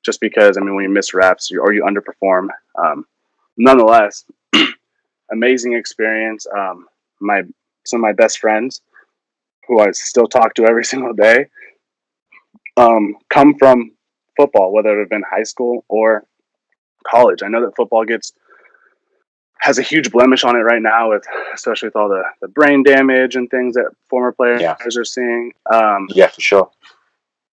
just 0.04 0.20
because 0.20 0.56
I 0.56 0.60
mean 0.60 0.74
when 0.74 0.84
you 0.84 0.90
miss 0.90 1.12
reps 1.12 1.50
or 1.52 1.72
you 1.72 1.84
underperform. 1.84 2.48
Um, 2.82 3.04
nonetheless, 3.58 4.24
amazing 5.32 5.74
experience. 5.74 6.46
Um, 6.46 6.86
my 7.20 7.42
some 7.84 8.00
of 8.00 8.02
my 8.02 8.12
best 8.12 8.38
friends, 8.38 8.80
who 9.68 9.80
I 9.80 9.90
still 9.92 10.26
talk 10.26 10.54
to 10.54 10.66
every 10.66 10.84
single 10.92 11.12
day, 11.12 11.46
um, 12.76 13.16
come 13.30 13.54
from 13.58 13.92
football, 14.36 14.72
whether 14.72 14.96
it 14.96 15.00
have 15.00 15.08
been 15.08 15.24
high 15.28 15.42
school 15.44 15.84
or 15.88 16.24
college. 17.06 17.42
I 17.42 17.48
know 17.48 17.62
that 17.64 17.76
football 17.76 18.04
gets 18.04 18.32
has 19.58 19.78
a 19.78 19.82
huge 19.82 20.10
blemish 20.12 20.44
on 20.44 20.54
it 20.54 20.60
right 20.60 20.82
now, 20.82 21.10
with 21.10 21.24
especially 21.54 21.88
with 21.88 21.96
all 21.96 22.08
the, 22.08 22.22
the 22.42 22.48
brain 22.48 22.82
damage 22.82 23.36
and 23.36 23.48
things 23.50 23.74
that 23.74 23.90
former 24.08 24.30
players 24.32 24.60
Yeah. 24.62 24.76
are 24.84 25.04
seeing. 25.04 25.52
Um, 25.72 26.08
Yeah, 26.10 26.28
for 26.28 26.40
sure. 26.40 26.70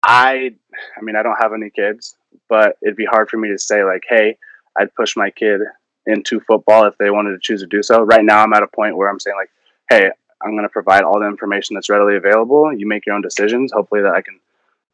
I, 0.03 0.55
I 0.97 1.03
mean, 1.03 1.15
I 1.15 1.23
don't 1.23 1.37
have 1.41 1.53
any 1.53 1.69
kids, 1.71 2.17
but 2.49 2.77
it'd 2.83 2.97
be 2.97 3.05
hard 3.05 3.29
for 3.29 3.37
me 3.37 3.51
to 3.51 3.59
say 3.59 3.85
like, 3.85 4.05
hey, 4.09 4.39
I'd 4.79 4.95
push 4.95 5.15
my 5.17 5.31
kid 5.31 5.61
into 6.07 6.41
football 6.41 6.87
if 6.87 6.97
they 6.97 7.11
wanted 7.11 7.33
to 7.33 7.39
choose 7.39 7.61
to 7.61 7.67
do 7.67 7.83
so. 7.83 8.03
Right 8.03 8.25
now, 8.25 8.43
I'm 8.43 8.53
at 8.55 8.63
a 8.63 8.67
point 8.67 8.97
where 8.97 9.11
I'm 9.11 9.21
saying 9.21 9.37
like, 9.37 9.51
hey, 9.91 10.11
I'm 10.43 10.53
going 10.53 10.63
to 10.63 10.71
provide 10.71 11.03
all 11.05 11.21
the 11.21 11.27
information 11.27 11.75
that's 11.75 11.91
readily 11.91 12.17
available. 12.17 12.73
You 12.73 12.89
make 12.89 13.05
your 13.05 13.15
own 13.15 13.21
decisions. 13.21 13.73
Hopefully, 13.73 14.01
that 14.03 14.15
I 14.15 14.23
can 14.23 14.41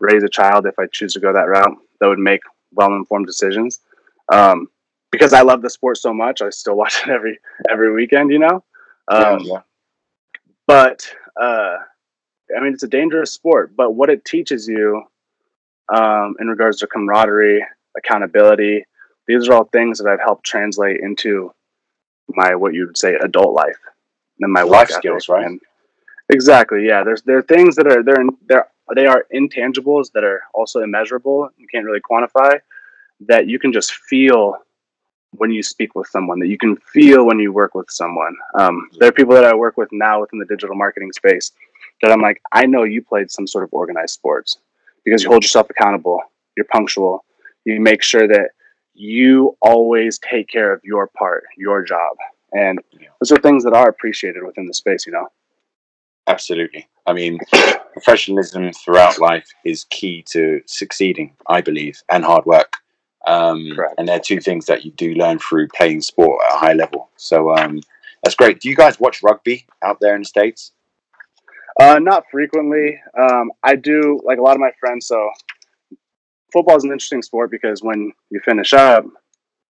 raise 0.00 0.22
a 0.22 0.28
child 0.28 0.66
if 0.66 0.78
I 0.78 0.86
choose 0.92 1.12
to 1.14 1.20
go 1.20 1.32
that 1.32 1.48
route 1.48 1.76
that 2.00 2.08
would 2.08 2.18
make 2.18 2.40
well-informed 2.72 3.26
decisions. 3.26 3.80
Um, 4.30 4.68
because 5.10 5.32
I 5.32 5.42
love 5.42 5.62
the 5.62 5.70
sport 5.70 5.98
so 5.98 6.12
much, 6.12 6.42
I 6.42 6.50
still 6.50 6.74
watch 6.82 7.02
it 7.04 7.08
every 7.08 7.38
every 7.70 7.92
weekend. 7.92 8.30
You 8.30 8.40
know. 8.40 8.64
Um, 9.08 9.40
yeah, 9.40 9.60
but 10.66 11.08
uh, 11.40 11.76
I 12.56 12.60
mean, 12.60 12.72
it's 12.72 12.82
a 12.82 12.88
dangerous 12.88 13.32
sport. 13.32 13.74
But 13.76 13.92
what 13.92 14.10
it 14.10 14.24
teaches 14.24 14.66
you, 14.66 15.04
um, 15.94 16.34
in 16.40 16.48
regards 16.48 16.78
to 16.78 16.86
camaraderie, 16.86 17.64
accountability, 17.96 18.84
these 19.26 19.48
are 19.48 19.54
all 19.54 19.64
things 19.64 19.98
that 19.98 20.08
I've 20.08 20.20
helped 20.20 20.44
translate 20.44 21.00
into 21.00 21.52
my 22.28 22.54
what 22.54 22.74
you 22.74 22.86
would 22.86 22.98
say 22.98 23.14
adult 23.14 23.54
life 23.54 23.78
and 24.40 24.52
my 24.52 24.62
Life 24.62 24.90
skills, 24.90 25.28
right? 25.28 25.46
And 25.46 25.60
exactly, 26.28 26.86
yeah. 26.86 27.04
There's 27.04 27.22
there 27.22 27.38
are 27.38 27.42
things 27.42 27.76
that 27.76 27.86
are 27.86 28.02
they're 28.02 28.24
they're 28.46 28.68
they 28.94 29.06
are 29.06 29.26
intangibles 29.34 30.12
that 30.12 30.24
are 30.24 30.42
also 30.54 30.80
immeasurable. 30.80 31.50
You 31.56 31.66
can't 31.66 31.84
really 31.84 32.00
quantify 32.00 32.60
that 33.20 33.48
you 33.48 33.58
can 33.58 33.72
just 33.72 33.92
feel 33.92 34.56
when 35.32 35.50
you 35.50 35.62
speak 35.62 35.94
with 35.94 36.06
someone 36.08 36.38
that 36.38 36.48
you 36.48 36.58
can 36.58 36.76
feel 36.76 37.26
when 37.26 37.38
you 37.38 37.52
work 37.52 37.74
with 37.74 37.90
someone 37.90 38.34
um, 38.58 38.88
there 38.98 39.08
are 39.08 39.12
people 39.12 39.34
that 39.34 39.44
i 39.44 39.54
work 39.54 39.76
with 39.76 39.88
now 39.92 40.20
within 40.20 40.38
the 40.38 40.44
digital 40.46 40.74
marketing 40.74 41.12
space 41.12 41.52
that 42.02 42.10
i'm 42.10 42.20
like 42.20 42.40
i 42.52 42.64
know 42.64 42.84
you 42.84 43.02
played 43.02 43.30
some 43.30 43.46
sort 43.46 43.64
of 43.64 43.72
organized 43.72 44.14
sports 44.14 44.58
because 45.04 45.22
you 45.22 45.28
hold 45.28 45.42
yourself 45.42 45.68
accountable 45.70 46.20
you're 46.56 46.66
punctual 46.66 47.24
you 47.64 47.80
make 47.80 48.02
sure 48.02 48.26
that 48.28 48.50
you 48.94 49.56
always 49.60 50.18
take 50.18 50.48
care 50.48 50.72
of 50.72 50.80
your 50.84 51.06
part 51.08 51.44
your 51.56 51.82
job 51.82 52.16
and 52.52 52.78
those 53.20 53.32
are 53.32 53.38
things 53.38 53.64
that 53.64 53.74
are 53.74 53.88
appreciated 53.88 54.42
within 54.42 54.66
the 54.66 54.74
space 54.74 55.06
you 55.06 55.12
know 55.12 55.28
absolutely. 56.26 56.88
I 57.06 57.12
mean, 57.12 57.38
professionalism 57.92 58.72
throughout 58.72 59.18
life 59.18 59.48
is 59.64 59.84
key 59.90 60.22
to 60.30 60.60
succeeding, 60.66 61.34
I 61.48 61.60
believe, 61.60 62.02
and 62.10 62.24
hard 62.24 62.44
work. 62.46 62.76
Um, 63.26 63.72
and 63.98 64.06
they're 64.06 64.20
two 64.20 64.40
things 64.40 64.66
that 64.66 64.84
you 64.84 64.92
do 64.92 65.14
learn 65.14 65.38
through 65.38 65.68
playing 65.68 66.02
sport 66.02 66.40
at 66.46 66.54
a 66.54 66.58
high 66.58 66.72
level. 66.74 67.10
So 67.16 67.54
um, 67.56 67.80
that's 68.22 68.36
great. 68.36 68.60
Do 68.60 68.68
you 68.68 68.76
guys 68.76 69.00
watch 69.00 69.22
rugby 69.22 69.66
out 69.82 69.98
there 70.00 70.14
in 70.14 70.22
the 70.22 70.26
states? 70.26 70.72
Uh, 71.80 71.98
not 71.98 72.24
frequently. 72.30 73.00
Um, 73.18 73.52
I 73.62 73.76
do 73.76 74.20
like 74.24 74.38
a 74.38 74.42
lot 74.42 74.54
of 74.54 74.60
my 74.60 74.70
friends. 74.80 75.06
So 75.06 75.30
football 76.52 76.76
is 76.76 76.84
an 76.84 76.92
interesting 76.92 77.22
sport 77.22 77.50
because 77.50 77.82
when 77.82 78.12
you 78.30 78.40
finish 78.40 78.72
up 78.72 79.04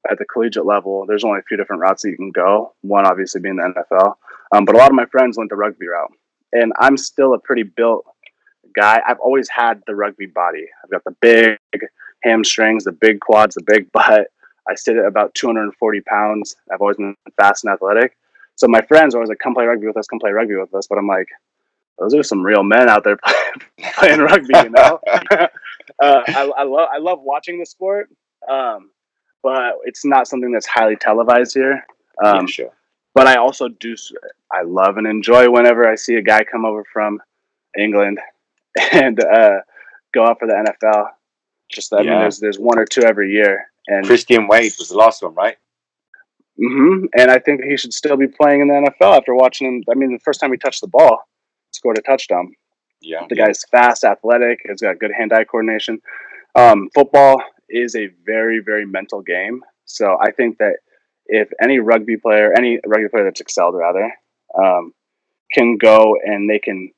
at 0.10 0.18
the 0.18 0.26
collegiate 0.26 0.66
level, 0.66 1.06
there's 1.06 1.24
only 1.24 1.40
a 1.40 1.44
few 1.44 1.58
different 1.58 1.82
routes 1.82 2.02
that 2.04 2.10
you 2.10 2.18
can 2.18 2.32
go. 2.32 2.74
One 2.82 3.06
obviously 3.06 3.42
being 3.42 3.58
the 3.58 3.64
NFL, 3.64 4.16
um, 4.52 4.66
but 4.66 4.76
a 4.76 4.78
lot 4.78 4.90
of 4.90 4.96
my 4.96 5.06
friends 5.06 5.38
went 5.38 5.50
the 5.50 5.56
rugby 5.56 5.88
route, 5.88 6.12
and 6.54 6.74
I'm 6.80 6.98
still 6.98 7.34
a 7.34 7.40
pretty 7.40 7.64
built 7.64 8.06
guy. 8.76 9.02
I've 9.06 9.20
always 9.20 9.50
had 9.50 9.82
the 9.88 9.96
rugby 9.96 10.26
body. 10.26 10.66
I've 10.84 10.90
got 10.90 11.04
the 11.04 11.16
big 11.22 11.58
hamstrings, 12.24 12.84
the 12.84 12.92
big 12.92 13.20
quads, 13.20 13.56
the 13.56 13.64
big 13.66 13.92
butt. 13.94 14.28
I 14.68 14.76
sit 14.76 14.98
at 14.98 15.06
about 15.06 15.34
240 15.34 16.02
pounds. 16.02 16.56
I've 16.72 16.82
always 16.82 16.98
been 16.98 17.16
fast 17.36 17.64
and 17.64 17.74
athletic. 17.74 18.16
So 18.56 18.68
my 18.68 18.82
friends 18.82 19.16
are 19.16 19.18
always 19.18 19.30
like, 19.30 19.40
"Come 19.40 19.56
play 19.56 19.66
rugby 19.66 19.88
with 19.88 19.98
us. 19.98 20.08
Come 20.08 20.20
play 20.20 20.32
rugby 20.32 20.56
with 20.56 20.74
us." 20.76 20.86
But 20.88 21.00
I'm 21.00 21.08
like, 21.08 21.28
those 21.98 22.14
are 22.14 22.24
some 22.24 22.44
real 22.44 22.64
men 22.64 22.90
out 22.90 23.04
there 23.04 23.18
playing, 23.18 23.94
playing 23.96 24.20
rugby, 24.20 24.54
you 24.56 24.70
know. 24.70 25.00
uh, 25.10 25.48
I, 26.00 26.52
I 26.58 26.64
love 26.64 26.90
I 26.94 26.98
love 26.98 27.22
watching 27.22 27.60
the 27.60 27.66
sport, 27.66 28.10
um, 28.50 28.92
but 29.42 29.76
it's 29.86 30.06
not 30.06 30.28
something 30.28 30.52
that's 30.52 30.68
highly 30.68 30.96
televised 30.96 31.54
here. 31.54 31.86
Um, 32.24 32.42
yeah, 32.42 32.46
sure. 32.46 32.72
But 33.14 33.28
I 33.28 33.36
also 33.36 33.68
do 33.68 33.96
I 34.52 34.64
love 34.64 34.98
and 34.98 35.06
enjoy 35.06 35.50
whenever 35.50 35.88
I 35.88 35.96
see 35.96 36.16
a 36.16 36.22
guy 36.22 36.44
come 36.44 36.66
over 36.66 36.84
from 36.92 37.20
England 37.78 38.20
and 38.92 39.20
uh, 39.24 39.60
go 40.14 40.26
out 40.26 40.40
for 40.40 40.48
the 40.48 40.54
NFL. 40.54 41.08
Just 41.70 41.94
I 41.94 41.98
mean, 41.98 42.08
there's 42.08 42.40
there's 42.40 42.60
one 42.60 42.80
or 42.80 42.86
two 42.86 43.04
every 43.04 43.32
year, 43.32 43.72
and 43.88 44.06
Christian 44.06 44.48
Wade 44.48 44.74
was 44.78 44.90
the 44.90 44.98
last 44.98 45.24
one, 45.24 45.34
right? 45.36 45.58
Mm-hmm. 46.60 47.06
and 47.18 47.32
I 47.32 47.40
think 47.40 47.64
he 47.64 47.76
should 47.78 47.94
still 47.94 48.18
be 48.18 48.28
playing 48.28 48.62
in 48.62 48.68
the 48.68 48.74
NFL 48.74 49.18
after 49.18 49.34
watching 49.34 49.68
him. 49.68 49.84
I 49.90 49.96
mean, 49.98 50.12
the 50.12 50.20
first 50.20 50.40
time 50.40 50.52
he 50.52 50.58
touched 50.58 50.82
the 50.82 50.88
ball, 50.88 51.28
scored 51.72 51.98
a 51.98 52.02
touchdown. 52.02 52.54
Yeah. 53.02 53.26
The 53.28 53.36
guy's 53.36 53.64
fast, 53.72 54.04
athletic, 54.04 54.60
He's 54.68 54.82
got 54.82 55.00
good 55.00 55.12
hand-eye 55.18 55.46
coordination. 55.46 56.02
Um, 56.54 56.90
football 56.94 57.42
is 57.70 57.96
a 57.96 58.10
very, 58.26 58.60
very 58.60 58.86
mental 58.86 59.22
game. 59.22 59.64
So 59.86 60.18
I 60.22 60.32
think 60.32 60.60
that 60.60 60.78
if 61.32 61.48
any 61.62 61.80
rugby 61.80 62.18
player, 62.18 62.54
any 62.56 62.80
rugby 62.86 63.08
player 63.10 63.24
that's 63.24 63.42
excelled 63.42 63.76
rather, 63.76 64.12
um, 64.62 64.94
can 65.54 65.78
go 65.78 66.18
and 66.24 66.50
they 66.50 66.60
can 66.60 66.92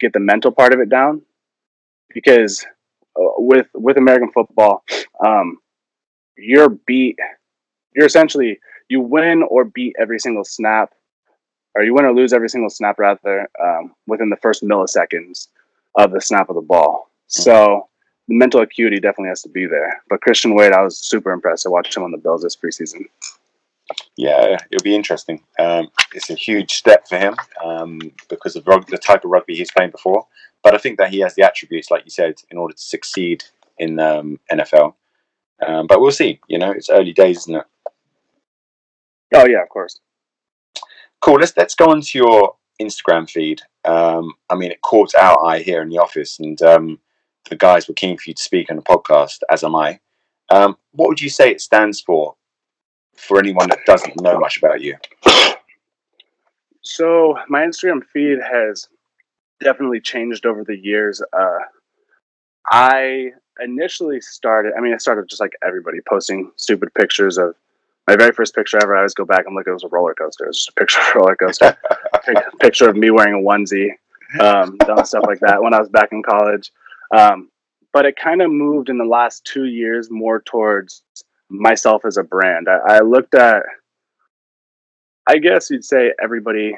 get 0.00 0.12
the 0.12 0.20
mental 0.20 0.50
part 0.50 0.74
of 0.74 0.80
it 0.80 0.88
down, 0.88 1.22
because 2.12 2.66
uh, 3.18 3.34
with 3.38 3.68
with 3.74 3.96
American 3.96 4.30
football, 4.32 4.82
um, 5.24 5.58
you're 6.36 6.68
beat. 6.68 7.16
You're 7.94 8.06
essentially 8.06 8.58
you 8.88 9.00
win 9.00 9.42
or 9.48 9.64
beat 9.64 9.94
every 9.98 10.18
single 10.18 10.44
snap, 10.44 10.92
or 11.74 11.82
you 11.84 11.94
win 11.94 12.04
or 12.04 12.14
lose 12.14 12.32
every 12.32 12.48
single 12.48 12.70
snap 12.70 12.98
rather 12.98 13.48
um, 13.62 13.94
within 14.06 14.30
the 14.30 14.42
first 14.42 14.62
milliseconds 14.62 15.48
of 15.94 16.10
the 16.12 16.20
snap 16.20 16.50
of 16.50 16.56
the 16.56 16.68
ball. 16.74 17.10
So 17.28 17.88
the 18.28 18.36
mental 18.36 18.60
acuity 18.60 19.00
definitely 19.00 19.30
has 19.30 19.42
to 19.42 19.48
be 19.48 19.66
there. 19.66 20.02
But 20.10 20.20
Christian 20.20 20.54
Wade, 20.54 20.72
I 20.72 20.82
was 20.82 20.98
super 20.98 21.32
impressed 21.32 21.62
to 21.62 21.70
watch 21.70 21.96
him 21.96 22.02
on 22.02 22.10
the 22.10 22.18
Bills 22.18 22.42
this 22.42 22.56
preseason. 22.56 23.06
Yeah, 24.16 24.56
it'll 24.70 24.82
be 24.82 24.94
interesting. 24.94 25.42
Um, 25.58 25.88
it's 26.14 26.30
a 26.30 26.34
huge 26.34 26.72
step 26.72 27.06
for 27.08 27.18
him 27.18 27.36
um, 27.64 28.00
because 28.28 28.56
of 28.56 28.64
the 28.64 28.98
type 28.98 29.24
of 29.24 29.30
rugby 29.30 29.54
he's 29.54 29.70
playing 29.70 29.92
before. 29.92 30.26
But 30.62 30.74
I 30.74 30.78
think 30.78 30.98
that 30.98 31.10
he 31.10 31.20
has 31.20 31.34
the 31.34 31.44
attributes, 31.44 31.90
like 31.90 32.04
you 32.04 32.10
said, 32.10 32.34
in 32.50 32.58
order 32.58 32.74
to 32.74 32.80
succeed 32.80 33.44
in 33.78 34.00
um, 34.00 34.40
NFL. 34.50 34.94
Um, 35.64 35.86
but 35.86 36.00
we'll 36.00 36.10
see. 36.10 36.40
You 36.48 36.58
know, 36.58 36.70
it's 36.70 36.90
early 36.90 37.12
days, 37.12 37.38
isn't 37.38 37.56
it? 37.56 37.64
Oh 39.34 39.46
yeah, 39.46 39.62
of 39.62 39.68
course. 39.68 40.00
Cool. 41.20 41.36
Let's 41.36 41.56
let's 41.56 41.74
go 41.74 41.86
on 41.86 42.00
to 42.00 42.18
your 42.18 42.56
Instagram 42.80 43.28
feed. 43.28 43.60
Um, 43.84 44.34
I 44.50 44.54
mean, 44.54 44.70
it 44.70 44.82
caught 44.82 45.14
our 45.14 45.44
eye 45.44 45.60
here 45.60 45.82
in 45.82 45.88
the 45.88 45.98
office, 45.98 46.38
and 46.38 46.60
um, 46.62 46.98
the 47.48 47.56
guys 47.56 47.88
were 47.88 47.94
keen 47.94 48.16
for 48.16 48.30
you 48.30 48.34
to 48.34 48.42
speak 48.42 48.70
on 48.70 48.76
the 48.76 48.82
podcast, 48.82 49.40
as 49.50 49.64
am 49.64 49.76
I. 49.76 50.00
Um, 50.50 50.76
what 50.92 51.08
would 51.08 51.20
you 51.20 51.28
say 51.28 51.50
it 51.50 51.60
stands 51.60 52.00
for, 52.00 52.36
for 53.16 53.38
anyone 53.38 53.68
that 53.68 53.80
doesn't 53.86 54.20
know 54.20 54.38
much 54.38 54.58
about 54.58 54.80
you? 54.80 54.96
So 56.82 57.36
my 57.48 57.62
Instagram 57.62 58.04
feed 58.04 58.38
has 58.40 58.88
definitely 59.60 60.00
changed 60.00 60.46
over 60.46 60.64
the 60.64 60.76
years. 60.76 61.22
Uh, 61.32 61.58
I 62.70 63.32
initially 63.60 64.20
started. 64.20 64.72
I 64.76 64.80
mean, 64.80 64.94
I 64.94 64.98
started 64.98 65.28
just 65.28 65.40
like 65.40 65.52
everybody, 65.66 65.98
posting 66.08 66.52
stupid 66.56 66.92
pictures 66.94 67.38
of 67.38 67.54
my 68.06 68.16
very 68.16 68.32
first 68.32 68.54
picture 68.54 68.78
ever. 68.80 68.94
I 68.94 68.98
always 68.98 69.14
go 69.14 69.24
back 69.24 69.46
and 69.46 69.54
look. 69.54 69.66
It 69.66 69.72
was 69.72 69.84
a 69.84 69.88
roller 69.88 70.14
coaster. 70.14 70.44
It 70.44 70.48
was 70.48 70.58
just 70.58 70.68
a 70.70 70.72
picture 70.72 71.00
of 71.00 71.06
a 71.14 71.18
roller 71.18 71.36
coaster. 71.36 71.76
Pic- 72.24 72.58
picture 72.60 72.88
of 72.88 72.96
me 72.96 73.10
wearing 73.10 73.34
a 73.34 73.38
onesie, 73.38 73.90
um, 74.40 74.76
stuff 75.04 75.24
like 75.26 75.40
that 75.40 75.62
when 75.62 75.74
I 75.74 75.80
was 75.80 75.88
back 75.88 76.12
in 76.12 76.22
college. 76.22 76.70
Um, 77.16 77.50
but 77.92 78.04
it 78.04 78.16
kind 78.16 78.42
of 78.42 78.50
moved 78.50 78.88
in 78.88 78.98
the 78.98 79.04
last 79.04 79.44
two 79.44 79.64
years 79.64 80.10
more 80.10 80.40
towards 80.40 81.02
myself 81.48 82.04
as 82.04 82.16
a 82.16 82.22
brand. 82.22 82.68
I, 82.68 82.96
I 82.96 83.00
looked 83.00 83.34
at, 83.34 83.62
I 85.28 85.38
guess 85.38 85.70
you'd 85.70 85.84
say 85.84 86.12
everybody, 86.22 86.76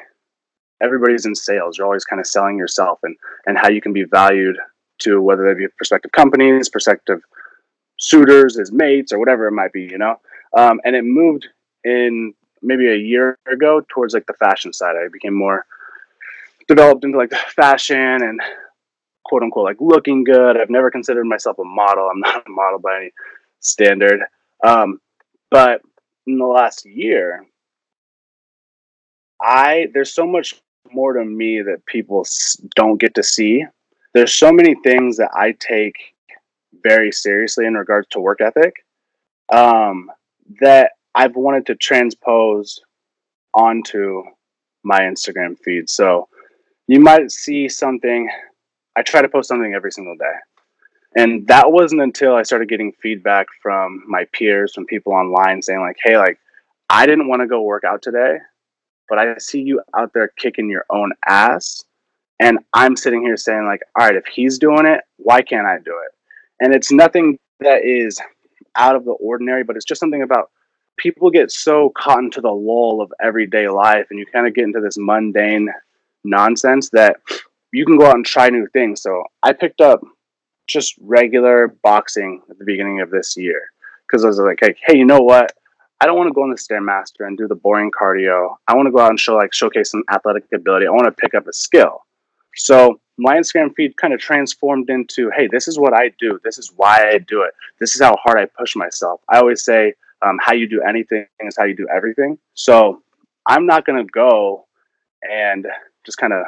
everybody's 0.81 1.25
in 1.25 1.35
sales. 1.35 1.77
You're 1.77 1.87
always 1.87 2.05
kind 2.05 2.19
of 2.19 2.27
selling 2.27 2.57
yourself 2.57 2.99
and 3.03 3.15
and 3.45 3.57
how 3.57 3.69
you 3.69 3.81
can 3.81 3.93
be 3.93 4.03
valued 4.03 4.57
to 4.99 5.21
whether 5.21 5.45
they 5.47 5.57
be 5.57 5.67
prospective 5.77 6.11
companies, 6.11 6.69
prospective 6.69 7.21
suitors 7.97 8.57
as 8.57 8.71
mates 8.71 9.11
or 9.11 9.19
whatever 9.19 9.47
it 9.47 9.51
might 9.53 9.73
be. 9.73 9.83
You 9.83 9.97
know, 9.97 10.19
um, 10.57 10.79
and 10.83 10.95
it 10.95 11.03
moved 11.03 11.47
in 11.83 12.33
maybe 12.61 12.89
a 12.89 12.95
year 12.95 13.37
ago 13.51 13.81
towards 13.89 14.13
like 14.13 14.25
the 14.25 14.33
fashion 14.33 14.73
side. 14.73 14.95
I 14.95 15.07
became 15.11 15.33
more 15.33 15.65
developed 16.67 17.03
into 17.03 17.17
like 17.17 17.31
the 17.31 17.37
fashion 17.55 17.97
and 17.97 18.39
quote 19.25 19.43
unquote 19.43 19.65
like 19.65 19.77
looking 19.79 20.23
good. 20.23 20.57
I've 20.57 20.69
never 20.69 20.91
considered 20.91 21.25
myself 21.25 21.57
a 21.59 21.63
model. 21.63 22.09
I'm 22.09 22.19
not 22.19 22.47
a 22.47 22.49
model 22.49 22.79
by 22.79 22.97
any 22.97 23.11
standard. 23.59 24.21
Um, 24.65 24.99
but 25.51 25.81
in 26.27 26.37
the 26.37 26.45
last 26.45 26.85
year, 26.85 27.45
I 29.41 29.87
there's 29.93 30.13
so 30.13 30.27
much 30.27 30.55
more 30.91 31.13
to 31.13 31.23
me 31.23 31.61
that 31.61 31.85
people 31.85 32.25
don't 32.75 32.99
get 32.99 33.15
to 33.15 33.23
see. 33.23 33.65
There's 34.13 34.33
so 34.33 34.51
many 34.51 34.75
things 34.83 35.17
that 35.17 35.29
I 35.33 35.55
take 35.59 35.95
very 36.83 37.11
seriously 37.11 37.65
in 37.65 37.75
regards 37.75 38.07
to 38.09 38.19
work 38.19 38.41
ethic 38.41 38.73
um, 39.53 40.09
that 40.61 40.91
I've 41.15 41.35
wanted 41.35 41.65
to 41.67 41.75
transpose 41.75 42.79
onto 43.53 44.23
my 44.83 45.01
Instagram 45.01 45.57
feed. 45.63 45.89
So 45.89 46.27
you 46.87 46.99
might 46.99 47.31
see 47.31 47.67
something. 47.69 48.29
I 48.95 49.01
try 49.01 49.21
to 49.21 49.29
post 49.29 49.47
something 49.49 49.73
every 49.73 49.91
single 49.91 50.15
day. 50.15 50.33
And 51.15 51.47
that 51.47 51.71
wasn't 51.71 52.01
until 52.01 52.35
I 52.35 52.43
started 52.43 52.69
getting 52.69 52.91
feedback 53.01 53.47
from 53.61 54.03
my 54.07 54.25
peers, 54.31 54.73
from 54.73 54.85
people 54.85 55.13
online 55.13 55.61
saying, 55.61 55.81
like, 55.81 55.97
hey, 56.03 56.17
like, 56.17 56.39
I 56.89 57.05
didn't 57.05 57.27
want 57.27 57.41
to 57.41 57.47
go 57.47 57.61
work 57.61 57.83
out 57.83 58.01
today, 58.01 58.37
but 59.07 59.17
I 59.17 59.37
see 59.37 59.61
you 59.61 59.81
out 59.97 60.13
there 60.13 60.27
kicking 60.37 60.69
your 60.69 60.85
own 60.89 61.11
ass. 61.27 61.83
And 62.39 62.59
I'm 62.73 62.95
sitting 62.95 63.21
here 63.21 63.37
saying, 63.37 63.65
like, 63.65 63.81
all 63.97 64.05
right, 64.05 64.15
if 64.15 64.25
he's 64.27 64.59
doing 64.59 64.85
it, 64.85 65.01
why 65.17 65.41
can't 65.41 65.67
I 65.67 65.77
do 65.77 65.91
it? 65.91 66.13
And 66.59 66.73
it's 66.73 66.91
nothing 66.91 67.39
that 67.59 67.83
is 67.83 68.19
out 68.75 68.95
of 68.95 69.03
the 69.05 69.11
ordinary, 69.11 69.63
but 69.63 69.75
it's 69.75 69.85
just 69.85 69.99
something 69.99 70.21
about 70.21 70.51
people 70.97 71.31
get 71.31 71.51
so 71.51 71.91
caught 71.97 72.19
into 72.19 72.41
the 72.41 72.51
lull 72.51 73.01
of 73.01 73.11
everyday 73.21 73.67
life 73.67 74.07
and 74.09 74.19
you 74.19 74.25
kind 74.25 74.47
of 74.47 74.53
get 74.53 74.65
into 74.65 74.81
this 74.81 74.97
mundane 74.97 75.69
nonsense 76.23 76.89
that 76.91 77.17
you 77.71 77.85
can 77.85 77.97
go 77.97 78.07
out 78.07 78.15
and 78.15 78.25
try 78.25 78.49
new 78.49 78.67
things. 78.73 79.01
So 79.01 79.23
I 79.43 79.53
picked 79.53 79.81
up 79.81 80.01
just 80.71 80.95
regular 81.01 81.75
boxing 81.83 82.41
at 82.49 82.57
the 82.57 82.65
beginning 82.65 83.01
of 83.01 83.09
this 83.09 83.35
year 83.37 83.61
because 84.07 84.23
I 84.23 84.27
was 84.27 84.39
like, 84.39 84.59
hey, 84.61 84.75
hey, 84.85 84.97
you 84.97 85.05
know 85.05 85.19
what? 85.19 85.51
I 86.01 86.05
don't 86.05 86.17
want 86.17 86.29
to 86.29 86.33
go 86.33 86.43
on 86.43 86.49
the 86.49 86.55
stairmaster 86.55 87.27
and 87.27 87.37
do 87.37 87.47
the 87.47 87.55
boring 87.55 87.91
cardio. 87.91 88.55
I 88.67 88.75
want 88.75 88.87
to 88.87 88.91
go 88.91 88.99
out 88.99 89.09
and 89.09 89.19
show 89.19 89.35
like 89.35 89.53
showcase 89.53 89.91
some 89.91 90.03
athletic 90.11 90.45
ability. 90.53 90.87
I 90.87 90.91
want 90.91 91.05
to 91.05 91.11
pick 91.11 91.33
up 91.33 91.47
a 91.47 91.53
skill. 91.53 92.05
So 92.55 92.99
my 93.17 93.35
Instagram 93.35 93.75
feed 93.75 93.97
kind 93.97 94.13
of 94.13 94.19
transformed 94.19 94.89
into, 94.89 95.29
hey, 95.35 95.47
this 95.51 95.67
is 95.67 95.77
what 95.77 95.93
I 95.93 96.11
do. 96.19 96.39
This 96.43 96.57
is 96.57 96.71
why 96.75 97.09
I 97.13 97.17
do 97.17 97.41
it. 97.41 97.51
This 97.79 97.95
is 97.95 98.01
how 98.01 98.15
hard 98.23 98.39
I 98.39 98.45
push 98.45 98.75
myself. 98.75 99.21
I 99.27 99.39
always 99.39 99.63
say, 99.63 99.93
um, 100.21 100.37
how 100.41 100.53
you 100.53 100.67
do 100.67 100.81
anything 100.81 101.25
is 101.41 101.55
how 101.57 101.65
you 101.65 101.75
do 101.75 101.87
everything. 101.93 102.37
So 102.53 103.01
I'm 103.45 103.65
not 103.65 103.85
to 103.85 104.09
go 104.11 104.67
and 105.21 105.65
just 106.05 106.17
kind 106.17 106.33
of 106.33 106.45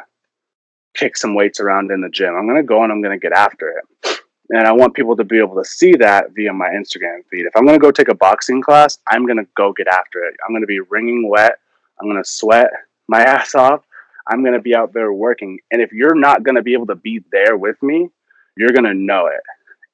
kick 0.93 1.17
some 1.17 1.35
weights 1.35 1.59
around 1.59 1.91
in 1.91 2.01
the 2.01 2.09
gym. 2.09 2.35
I'm 2.35 2.45
going 2.45 2.57
to 2.57 2.63
go 2.63 2.83
and 2.83 2.91
I'm 2.91 3.01
going 3.01 3.17
to 3.17 3.21
get 3.21 3.33
after 3.33 3.69
it. 3.69 4.19
And 4.49 4.67
I 4.67 4.73
want 4.73 4.93
people 4.93 5.15
to 5.15 5.23
be 5.23 5.39
able 5.39 5.55
to 5.55 5.65
see 5.65 5.95
that 5.95 6.31
via 6.31 6.51
my 6.51 6.69
Instagram 6.69 7.25
feed. 7.29 7.45
If 7.45 7.55
I'm 7.55 7.65
going 7.65 7.79
to 7.79 7.81
go 7.81 7.91
take 7.91 8.09
a 8.09 8.15
boxing 8.15 8.61
class, 8.61 8.97
I'm 9.07 9.25
going 9.25 9.37
to 9.37 9.47
go 9.55 9.71
get 9.71 9.87
after 9.87 10.19
it. 10.25 10.35
I'm 10.45 10.51
going 10.51 10.61
to 10.61 10.67
be 10.67 10.81
wringing 10.81 11.29
wet. 11.29 11.53
I'm 11.99 12.09
going 12.09 12.21
to 12.21 12.29
sweat 12.29 12.69
my 13.07 13.21
ass 13.23 13.55
off. 13.55 13.83
I'm 14.27 14.43
going 14.43 14.53
to 14.53 14.61
be 14.61 14.75
out 14.75 14.93
there 14.93 15.13
working. 15.13 15.59
And 15.71 15.81
if 15.81 15.91
you're 15.93 16.15
not 16.15 16.43
going 16.43 16.55
to 16.55 16.61
be 16.61 16.73
able 16.73 16.87
to 16.87 16.95
be 16.95 17.23
there 17.31 17.57
with 17.57 17.81
me, 17.81 18.09
you're 18.57 18.71
going 18.71 18.85
to 18.85 18.93
know 18.93 19.27
it. 19.27 19.41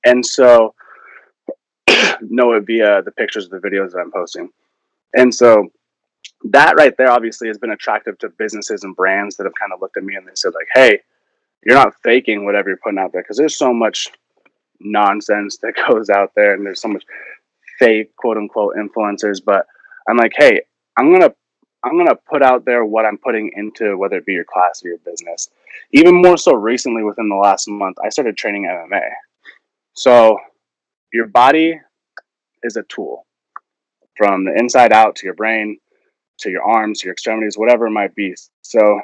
And 0.04 0.26
so, 0.26 0.74
know 2.22 2.54
it 2.54 2.66
via 2.66 3.02
the 3.04 3.12
pictures, 3.12 3.46
of 3.46 3.52
the 3.52 3.68
videos 3.68 3.92
that 3.92 4.00
I'm 4.00 4.12
posting. 4.12 4.50
And 5.16 5.34
so, 5.34 5.70
that 6.44 6.76
right 6.78 6.96
there 6.98 7.12
obviously 7.12 7.48
has 7.48 7.58
been 7.58 7.72
attractive 7.72 8.18
to 8.20 8.30
businesses 8.30 8.84
and 8.84 8.96
brands 8.96 9.36
that 9.38 9.46
have 9.46 9.56
kind 9.60 9.74
of 9.74 9.82
looked 9.82 9.98
at 9.98 10.04
me 10.04 10.16
and 10.16 10.28
they 10.28 10.32
said 10.36 10.54
like 10.54 10.68
hey 10.74 11.00
you're 11.66 11.76
not 11.76 11.96
faking 12.04 12.46
whatever 12.46 12.70
you're 12.70 12.78
putting 12.78 13.00
out 13.00 13.12
there 13.12 13.22
because 13.22 13.38
there's 13.38 13.58
so 13.58 13.74
much 13.74 14.10
nonsense 14.80 15.58
that 15.58 15.74
goes 15.88 16.10
out 16.10 16.32
there 16.36 16.54
and 16.54 16.66
there's 16.66 16.82
so 16.82 16.88
much 16.88 17.04
fake 17.80 18.16
quote 18.16 18.38
unquote 18.38 18.76
influencers 18.76 19.44
but 19.44 19.66
i'm 20.08 20.18
like 20.18 20.34
hey 20.36 20.62
i'm 20.98 21.12
gonna 21.12 21.34
i'm 21.84 21.98
gonna 21.98 22.16
put 22.30 22.42
out 22.44 22.66
there 22.66 22.86
what 22.86 23.06
i'm 23.06 23.18
putting 23.18 23.52
into 23.56 23.98
whether 23.98 24.18
it 24.18 24.26
be 24.26 24.34
your 24.34 24.46
class 24.46 24.82
or 24.84 24.90
your 24.90 24.98
business. 25.00 25.50
Even 25.92 26.22
more 26.22 26.38
so 26.38 26.54
recently 26.54 27.04
within 27.04 27.30
the 27.30 27.36
last 27.36 27.68
month 27.68 27.98
i 28.04 28.10
started 28.10 28.38
training 28.38 28.66
mma 28.66 29.02
so 29.94 30.38
your 31.14 31.28
body 31.28 31.80
is 32.64 32.78
a 32.78 32.84
tool 32.84 33.26
from 34.16 34.46
the 34.46 34.54
inside 34.58 34.92
out 34.92 35.16
to 35.16 35.26
your 35.26 35.36
brain 35.36 35.78
to 36.40 36.50
your 36.50 36.64
arms, 36.64 37.04
your 37.04 37.14
extremities, 37.14 37.58
whatever 37.58 37.88
it 37.88 37.92
might 37.92 38.16
be. 38.16 38.36
So 38.62 39.00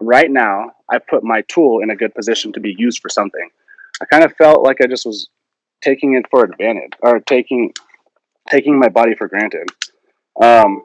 right 0.00 0.30
now, 0.30 0.72
I 0.90 0.98
put 0.98 1.24
my 1.24 1.42
tool 1.42 1.80
in 1.82 1.90
a 1.90 1.96
good 1.96 2.14
position 2.14 2.52
to 2.52 2.60
be 2.60 2.74
used 2.78 3.00
for 3.00 3.08
something. 3.08 3.48
I 4.00 4.04
kind 4.06 4.24
of 4.24 4.34
felt 4.36 4.62
like 4.62 4.80
I 4.80 4.86
just 4.86 5.06
was 5.06 5.28
taking 5.82 6.14
it 6.14 6.26
for 6.30 6.44
advantage 6.44 6.92
or 7.00 7.20
taking 7.20 7.72
taking 8.50 8.78
my 8.78 8.88
body 8.88 9.14
for 9.14 9.28
granted. 9.28 9.68
Um, 10.40 10.82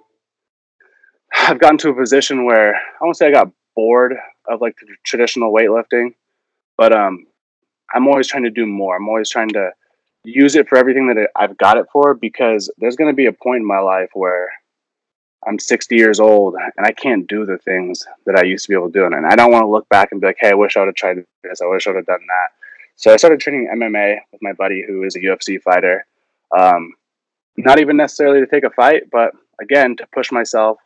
I've 1.36 1.60
gotten 1.60 1.78
to 1.80 1.90
a 1.90 1.96
position 1.96 2.46
where 2.46 2.76
I 2.76 3.04
won't 3.04 3.18
say 3.18 3.28
I 3.28 3.32
got 3.32 3.52
bored 3.76 4.16
of 4.48 4.62
like 4.62 4.76
traditional 5.04 5.54
weightlifting, 5.54 6.14
but 6.78 6.94
um, 6.96 7.28
I'm 7.94 8.08
always 8.08 8.28
trying 8.28 8.44
to 8.44 8.50
do 8.50 8.66
more. 8.66 8.96
I'm 8.96 9.10
always 9.10 9.30
trying 9.30 9.50
to 9.50 9.72
use 10.24 10.56
it 10.56 10.68
for 10.68 10.78
everything 10.78 11.08
that 11.08 11.30
I've 11.36 11.58
got 11.58 11.78
it 11.78 11.88
for 11.92 12.14
because 12.14 12.70
there's 12.78 12.96
going 12.96 13.10
to 13.10 13.16
be 13.16 13.26
a 13.26 13.34
point 13.34 13.62
in 13.62 13.68
my 13.68 13.80
life 13.80 14.10
where 14.14 14.50
I'm 15.47 15.60
60 15.60 15.95
years 15.95 16.19
old 16.19 16.56
and 16.56 16.86
I 16.86 16.91
can't 16.91 17.28
do 17.28 17.45
the 17.45 17.58
things 17.60 18.06
that 18.25 18.36
I 18.36 18.43
used 18.43 18.65
to 18.65 18.69
be 18.69 18.75
able 18.75 18.91
to 18.91 18.99
do. 18.99 19.06
And 19.06 19.25
I 19.25 19.36
don't 19.36 19.52
want 19.52 19.63
to 19.63 19.69
look 19.69 19.88
back 19.89 20.12
and 20.12 20.19
be 20.19 20.28
like, 20.28 20.38
hey, 20.39 20.49
I 20.49 20.54
wish 20.54 20.75
I 20.75 20.82
would 20.82 20.88
have 20.88 20.95
tried 20.95 21.23
this. 21.43 21.62
I 21.62 21.65
wish 21.65 21.88
I 21.88 21.91
would 21.91 21.97
have 21.97 22.06
done 22.06 22.25
that. 22.28 22.49
So 22.95 23.13
I 23.13 23.17
started 23.17 23.39
training 23.39 23.69
MMA 23.73 24.19
with 24.32 24.41
my 24.41 24.54
buddy 24.54 24.84
who 24.86 25.04
is 25.04 25.15
a 25.15 25.19
UFC 25.19 25.62
fighter. 25.62 26.06
Um, 26.58 26.93
not 27.56 27.80
even 27.80 27.97
necessarily 27.97 28.41
to 28.41 28.47
take 28.47 28.63
a 28.63 28.69
fight, 28.69 29.04
but 29.12 29.32
again, 29.62 29.95
to 29.97 30.08
push 30.13 30.32
myself, 30.32 30.78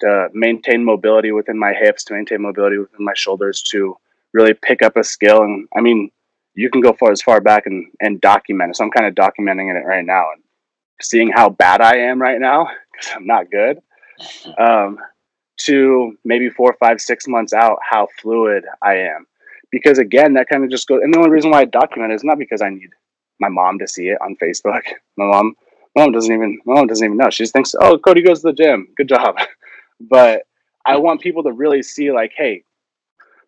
to 0.00 0.28
maintain 0.32 0.84
mobility 0.84 1.32
within 1.32 1.58
my 1.58 1.74
hips, 1.74 2.04
to 2.04 2.14
maintain 2.14 2.40
mobility 2.42 2.78
within 2.78 3.04
my 3.04 3.14
shoulders, 3.14 3.62
to 3.62 3.96
really 4.32 4.54
pick 4.54 4.82
up 4.82 4.96
a 4.96 5.04
skill. 5.04 5.42
And 5.42 5.68
I 5.76 5.80
mean, 5.80 6.10
you 6.54 6.70
can 6.70 6.80
go 6.80 6.94
far 6.94 7.12
as 7.12 7.22
far 7.22 7.40
back 7.40 7.66
and, 7.66 7.86
and 8.00 8.20
document 8.20 8.70
it. 8.70 8.76
So 8.76 8.84
I'm 8.84 8.90
kind 8.90 9.06
of 9.06 9.14
documenting 9.14 9.74
it 9.74 9.86
right 9.86 10.04
now 10.04 10.30
and 10.32 10.42
seeing 11.00 11.30
how 11.30 11.48
bad 11.48 11.80
I 11.80 11.98
am 11.98 12.20
right 12.20 12.40
now 12.40 12.68
because 12.92 13.12
I'm 13.16 13.26
not 13.26 13.50
good, 13.50 13.78
um, 14.58 14.98
to 15.58 16.16
maybe 16.24 16.48
four, 16.50 16.76
five, 16.78 17.00
six 17.00 17.26
months 17.26 17.52
out, 17.52 17.78
how 17.88 18.08
fluid 18.20 18.64
I 18.82 18.96
am. 18.96 19.26
Because 19.70 19.98
again, 19.98 20.34
that 20.34 20.48
kind 20.48 20.64
of 20.64 20.70
just 20.70 20.86
goes. 20.86 21.00
And 21.02 21.12
the 21.12 21.18
only 21.18 21.30
reason 21.30 21.50
why 21.50 21.60
I 21.60 21.64
document 21.64 22.12
it 22.12 22.16
is 22.16 22.24
not 22.24 22.38
because 22.38 22.62
I 22.62 22.70
need 22.70 22.90
my 23.40 23.48
mom 23.48 23.78
to 23.78 23.88
see 23.88 24.08
it 24.08 24.18
on 24.20 24.36
Facebook. 24.42 24.82
My 25.18 25.26
mom, 25.26 25.54
my 25.94 26.02
mom 26.02 26.12
doesn't 26.12 26.32
even, 26.34 26.60
my 26.66 26.74
mom 26.74 26.86
doesn't 26.88 27.04
even 27.04 27.16
know. 27.16 27.30
She 27.30 27.42
just 27.42 27.54
thinks, 27.54 27.74
oh, 27.80 27.96
Cody 27.96 28.20
goes 28.20 28.42
to 28.42 28.48
the 28.48 28.52
gym. 28.52 28.88
Good 28.98 29.08
job. 29.08 29.36
but 30.00 30.42
I 30.84 30.98
want 30.98 31.22
people 31.22 31.42
to 31.44 31.52
really 31.52 31.82
see, 31.82 32.12
like, 32.12 32.32
hey, 32.36 32.64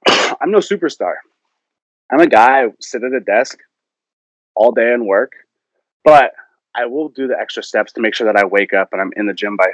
I'm 0.41 0.51
no 0.51 0.59
superstar. 0.59 1.17
I'm 2.11 2.21
a 2.21 2.27
guy, 2.27 2.65
I 2.65 2.69
sit 2.81 3.05
at 3.05 3.13
a 3.13 3.21
desk 3.21 3.59
all 4.55 4.73
day 4.73 4.95
and 4.95 5.07
work, 5.07 5.33
but 6.05 6.33
I 6.79 6.87
will 6.87 7.09
do 7.09 7.27
the 7.27 7.39
extra 7.39 7.63
steps 7.63 7.93
to 7.95 8.01
make 8.01 8.15
sure 8.15 8.27
that 8.27 8.41
I 8.41 8.47
wake 8.47 8.73
up 8.73 8.91
and 8.93 9.01
I'm 9.01 9.13
in 9.17 9.27
the 9.27 9.35
gym 9.35 9.57
by 9.57 9.67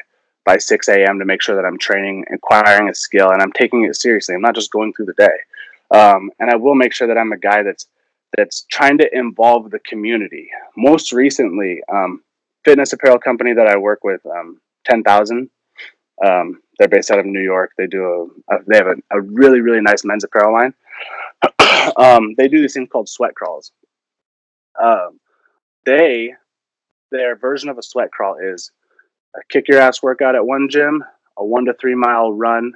by 0.45 0.59
6 0.59 0.89
a.m. 0.89 1.19
to 1.19 1.25
make 1.25 1.41
sure 1.41 1.57
that 1.57 1.65
I'm 1.65 1.79
training, 1.79 2.27
acquiring 2.33 2.91
a 2.91 2.95
skill, 2.95 3.31
and 3.31 3.41
I'm 3.41 3.53
taking 3.53 3.85
it 3.85 3.97
seriously. 3.97 4.35
I'm 4.35 4.43
not 4.43 4.55
just 4.55 4.71
going 4.71 4.93
through 4.93 5.07
the 5.07 5.15
day. 5.15 5.39
Um, 5.91 6.31
and 6.39 6.51
I 6.51 6.57
will 6.57 6.75
make 6.75 6.93
sure 6.93 7.09
that 7.09 7.17
I'm 7.17 7.33
a 7.33 7.39
guy 7.39 7.63
that's 7.63 7.87
that's 8.37 8.67
trying 8.71 8.99
to 8.99 9.17
involve 9.17 9.71
the 9.71 9.79
community. 9.81 10.49
Most 10.77 11.13
recently, 11.13 11.81
um, 11.91 12.23
fitness 12.65 12.93
apparel 12.93 13.19
company 13.19 13.53
that 13.55 13.69
I 13.69 13.77
work 13.77 14.03
with, 14.03 14.21
um, 14.27 14.61
Ten 14.85 15.03
Thousand. 15.03 15.51
Um, 16.25 16.61
they're 16.79 16.89
based 16.89 17.11
out 17.11 17.19
of 17.19 17.27
New 17.27 17.43
York. 17.43 17.73
They 17.79 17.87
do 17.87 18.33
a, 18.51 18.55
a 18.55 18.59
they 18.67 18.77
have 18.77 18.87
a, 18.87 18.97
a, 19.17 19.21
really 19.21 19.61
really 19.61 19.81
nice 19.81 20.05
men's 20.05 20.25
apparel 20.25 20.53
line. 20.53 20.75
Um, 21.99 22.35
they 22.39 22.49
do 22.49 22.63
these 22.63 22.73
things 22.73 22.89
called 22.91 23.11
sweat 23.11 23.35
crawls. 23.35 23.71
Um, 24.83 25.21
they 25.85 26.33
their 27.15 27.37
version 27.37 27.69
of 27.69 27.79
a 27.79 27.83
sweat 27.83 28.11
crawl 28.11 28.37
is 28.43 28.73
a 29.37 29.41
kick 29.49 29.69
your 29.69 29.81
ass 29.81 30.03
workout 30.03 30.35
at 30.35 30.45
one 30.45 30.69
gym, 30.69 31.03
a 31.39 31.45
one 31.45 31.65
to 31.67 31.75
three 31.75 31.95
mile 31.95 32.33
run 32.33 32.73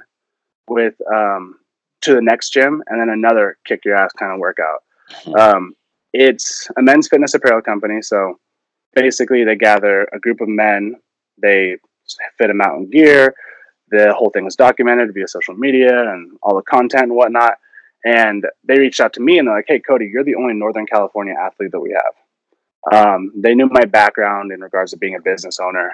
with 0.67 0.95
um, 1.13 1.55
to 2.01 2.13
the 2.13 2.21
next 2.21 2.51
gym, 2.51 2.81
and 2.87 3.01
then 3.01 3.09
another 3.09 3.57
kick 3.65 3.83
your 3.83 3.95
ass 3.95 4.13
kind 4.13 4.31
of 4.31 4.39
workout. 4.39 4.83
Hmm. 5.25 5.35
Um, 5.35 5.75
it's 6.13 6.69
a 6.77 6.81
men's 6.81 7.07
fitness 7.07 7.33
apparel 7.33 7.61
company, 7.61 8.01
so 8.01 8.39
basically 8.95 9.43
they 9.43 9.55
gather 9.55 10.07
a 10.13 10.19
group 10.19 10.41
of 10.41 10.47
men, 10.47 10.95
they 11.41 11.77
fit 12.37 12.47
them 12.47 12.61
out 12.61 12.77
in 12.77 12.89
gear. 12.89 13.35
The 13.91 14.13
whole 14.13 14.29
thing 14.29 14.45
is 14.45 14.55
documented 14.55 15.13
via 15.13 15.27
social 15.27 15.55
media 15.55 16.11
and 16.11 16.31
all 16.41 16.55
the 16.55 16.61
content 16.61 17.03
and 17.03 17.15
whatnot. 17.15 17.55
And 18.05 18.45
they 18.63 18.79
reached 18.79 19.01
out 19.01 19.13
to 19.13 19.21
me 19.21 19.39
and 19.39 19.47
they're 19.47 19.55
like, 19.55 19.65
"Hey, 19.67 19.79
Cody, 19.79 20.09
you're 20.11 20.23
the 20.23 20.35
only 20.35 20.53
Northern 20.53 20.85
California 20.85 21.33
athlete 21.33 21.71
that 21.71 21.79
we 21.79 21.91
have. 21.91 22.13
Um, 22.91 23.31
they 23.35 23.55
knew 23.55 23.67
my 23.67 23.85
background 23.85 24.51
in 24.51 24.61
regards 24.61 24.91
to 24.91 24.97
being 24.97 25.15
a 25.15 25.21
business 25.21 25.59
owner 25.59 25.91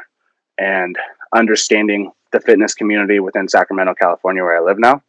and 0.57 0.97
understanding 1.35 2.11
the 2.31 2.39
fitness 2.39 2.73
community 2.73 3.19
within 3.19 3.47
Sacramento, 3.47 3.95
California, 3.95 4.43
where 4.43 4.57
I 4.57 4.61
live 4.61 4.79
now. 4.79 5.01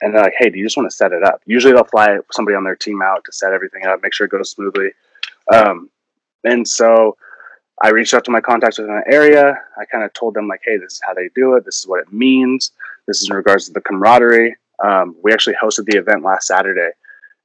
And 0.00 0.14
they're 0.14 0.22
like, 0.22 0.34
hey, 0.36 0.50
do 0.50 0.58
you 0.58 0.64
just 0.64 0.76
want 0.76 0.90
to 0.90 0.96
set 0.96 1.12
it 1.12 1.22
up? 1.22 1.40
Usually 1.46 1.72
they'll 1.72 1.84
fly 1.84 2.18
somebody 2.32 2.56
on 2.56 2.64
their 2.64 2.76
team 2.76 3.00
out 3.02 3.24
to 3.24 3.32
set 3.32 3.52
everything 3.52 3.86
up, 3.86 4.02
make 4.02 4.12
sure 4.12 4.26
it 4.26 4.30
goes 4.30 4.50
smoothly. 4.50 4.90
Um, 5.52 5.90
and 6.44 6.66
so 6.66 7.16
I 7.82 7.90
reached 7.90 8.14
out 8.14 8.24
to 8.24 8.30
my 8.30 8.40
contacts 8.40 8.78
within 8.78 8.94
the 8.94 9.12
area. 9.12 9.54
I 9.78 9.84
kind 9.86 10.04
of 10.04 10.12
told 10.12 10.34
them, 10.34 10.48
like, 10.48 10.60
hey, 10.64 10.76
this 10.76 10.94
is 10.94 11.00
how 11.06 11.14
they 11.14 11.30
do 11.34 11.54
it. 11.54 11.64
This 11.64 11.78
is 11.78 11.86
what 11.86 12.00
it 12.00 12.12
means. 12.12 12.72
This 13.06 13.22
is 13.22 13.30
in 13.30 13.36
regards 13.36 13.66
to 13.66 13.72
the 13.72 13.80
camaraderie. 13.80 14.56
Um, 14.84 15.16
we 15.22 15.32
actually 15.32 15.56
hosted 15.62 15.86
the 15.86 15.98
event 15.98 16.24
last 16.24 16.46
Saturday, 16.46 16.90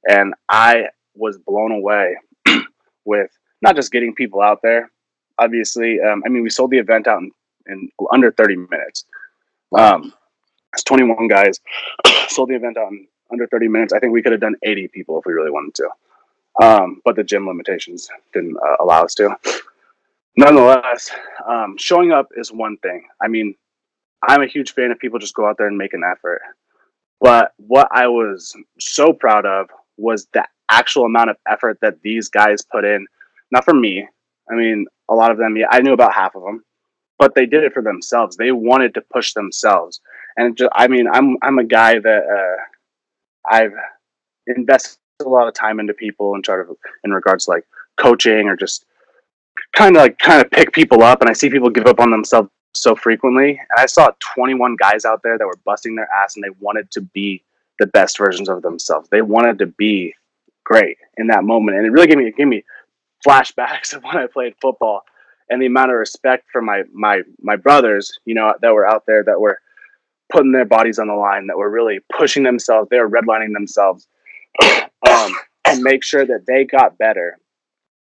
and 0.08 0.34
I 0.48 0.86
was 1.14 1.38
blown 1.38 1.72
away 1.72 2.16
with 3.04 3.30
not 3.62 3.76
just 3.76 3.92
getting 3.92 4.14
people 4.14 4.40
out 4.40 4.60
there. 4.62 4.90
Obviously, 5.38 6.00
um, 6.00 6.22
I 6.24 6.28
mean, 6.28 6.42
we 6.42 6.50
sold 6.50 6.70
the 6.70 6.78
event 6.78 7.06
out 7.06 7.20
in, 7.20 7.30
in 7.66 7.90
under 8.12 8.32
30 8.32 8.56
minutes. 8.56 9.04
Um, 9.76 10.12
it's 10.72 10.84
21 10.84 11.28
guys, 11.28 11.60
sold 12.28 12.50
the 12.50 12.56
event 12.56 12.76
out 12.76 12.90
in 12.90 13.06
under 13.30 13.46
30 13.46 13.68
minutes. 13.68 13.92
I 13.92 13.98
think 13.98 14.12
we 14.12 14.22
could 14.22 14.32
have 14.32 14.40
done 14.40 14.56
80 14.62 14.88
people 14.88 15.18
if 15.18 15.26
we 15.26 15.32
really 15.32 15.50
wanted 15.50 15.74
to. 15.76 15.88
Um, 16.60 17.00
but 17.04 17.16
the 17.16 17.24
gym 17.24 17.46
limitations 17.46 18.08
didn't 18.32 18.56
uh, 18.56 18.82
allow 18.82 19.04
us 19.04 19.14
to. 19.14 19.36
Nonetheless, 20.36 21.10
um, 21.48 21.76
showing 21.78 22.12
up 22.12 22.28
is 22.36 22.52
one 22.52 22.76
thing. 22.78 23.06
I 23.22 23.28
mean, 23.28 23.54
I'm 24.22 24.42
a 24.42 24.46
huge 24.46 24.72
fan 24.72 24.90
of 24.90 24.98
people 24.98 25.18
just 25.18 25.34
go 25.34 25.46
out 25.48 25.56
there 25.58 25.68
and 25.68 25.78
make 25.78 25.94
an 25.94 26.02
effort. 26.04 26.40
But 27.20 27.52
what 27.56 27.88
I 27.90 28.06
was 28.08 28.54
so 28.78 29.12
proud 29.12 29.46
of 29.46 29.68
was 29.96 30.26
the 30.32 30.44
actual 30.68 31.04
amount 31.04 31.30
of 31.30 31.36
effort 31.48 31.78
that 31.82 32.02
these 32.02 32.28
guys 32.28 32.62
put 32.62 32.84
in. 32.84 33.06
Not 33.50 33.64
for 33.64 33.74
me. 33.74 34.06
I 34.50 34.54
mean, 34.54 34.86
a 35.08 35.14
lot 35.14 35.30
of 35.30 35.38
them, 35.38 35.56
yeah, 35.56 35.66
I 35.70 35.80
knew 35.80 35.92
about 35.92 36.14
half 36.14 36.34
of 36.34 36.42
them, 36.42 36.62
but 37.18 37.34
they 37.34 37.46
did 37.46 37.64
it 37.64 37.72
for 37.72 37.82
themselves. 37.82 38.36
They 38.36 38.52
wanted 38.52 38.94
to 38.94 39.02
push 39.12 39.32
themselves. 39.32 40.00
And 40.36 40.56
just, 40.56 40.70
I 40.74 40.88
mean, 40.88 41.06
I'm 41.12 41.36
I'm 41.42 41.58
a 41.58 41.64
guy 41.64 41.98
that 41.98 42.22
uh, 42.24 43.54
I've 43.54 43.72
invested 44.46 44.98
a 45.20 45.28
lot 45.28 45.48
of 45.48 45.54
time 45.54 45.80
into 45.80 45.94
people 45.94 46.34
in 46.34 46.44
sort 46.44 46.68
of 46.68 46.76
in 47.04 47.10
regards 47.10 47.46
to 47.46 47.50
like 47.50 47.64
coaching 47.96 48.48
or 48.48 48.56
just 48.56 48.84
kind 49.74 49.96
of 49.96 50.00
like 50.00 50.18
kind 50.18 50.40
of 50.40 50.50
pick 50.50 50.72
people 50.72 51.02
up. 51.02 51.20
And 51.20 51.28
I 51.28 51.32
see 51.32 51.50
people 51.50 51.70
give 51.70 51.86
up 51.86 52.00
on 52.00 52.10
themselves 52.10 52.50
so 52.74 52.94
frequently. 52.94 53.50
And 53.50 53.78
I 53.78 53.86
saw 53.86 54.10
21 54.34 54.76
guys 54.76 55.04
out 55.04 55.22
there 55.22 55.36
that 55.36 55.46
were 55.46 55.58
busting 55.64 55.96
their 55.96 56.08
ass 56.12 56.36
and 56.36 56.44
they 56.44 56.54
wanted 56.60 56.90
to 56.92 57.00
be 57.00 57.42
the 57.78 57.86
best 57.86 58.18
versions 58.18 58.48
of 58.48 58.62
themselves. 58.62 59.08
They 59.10 59.22
wanted 59.22 59.58
to 59.58 59.66
be 59.66 60.14
great 60.64 60.98
in 61.16 61.28
that 61.28 61.44
moment. 61.44 61.76
And 61.76 61.86
it 61.86 61.90
really 61.90 62.06
gave 62.06 62.18
me, 62.18 62.26
it 62.26 62.36
gave 62.36 62.48
me 62.48 62.64
flashbacks 63.26 63.92
of 63.96 64.04
when 64.04 64.16
I 64.16 64.26
played 64.26 64.54
football 64.60 65.02
and 65.50 65.62
the 65.62 65.66
amount 65.66 65.90
of 65.90 65.98
respect 65.98 66.46
for 66.52 66.60
my, 66.60 66.82
my, 66.92 67.22
my 67.40 67.56
brothers, 67.56 68.18
you 68.24 68.34
know, 68.34 68.52
that 68.60 68.74
were 68.74 68.86
out 68.86 69.04
there 69.06 69.24
that 69.24 69.40
were 69.40 69.58
putting 70.30 70.52
their 70.52 70.66
bodies 70.66 70.98
on 70.98 71.08
the 71.08 71.14
line, 71.14 71.46
that 71.46 71.56
were 71.56 71.70
really 71.70 72.00
pushing 72.16 72.42
themselves. 72.42 72.88
They 72.90 72.98
were 72.98 73.08
redlining 73.08 73.54
themselves 73.54 74.06
um, 74.62 75.32
and 75.66 75.82
make 75.82 76.04
sure 76.04 76.26
that 76.26 76.44
they 76.46 76.64
got 76.64 76.98
better. 76.98 77.38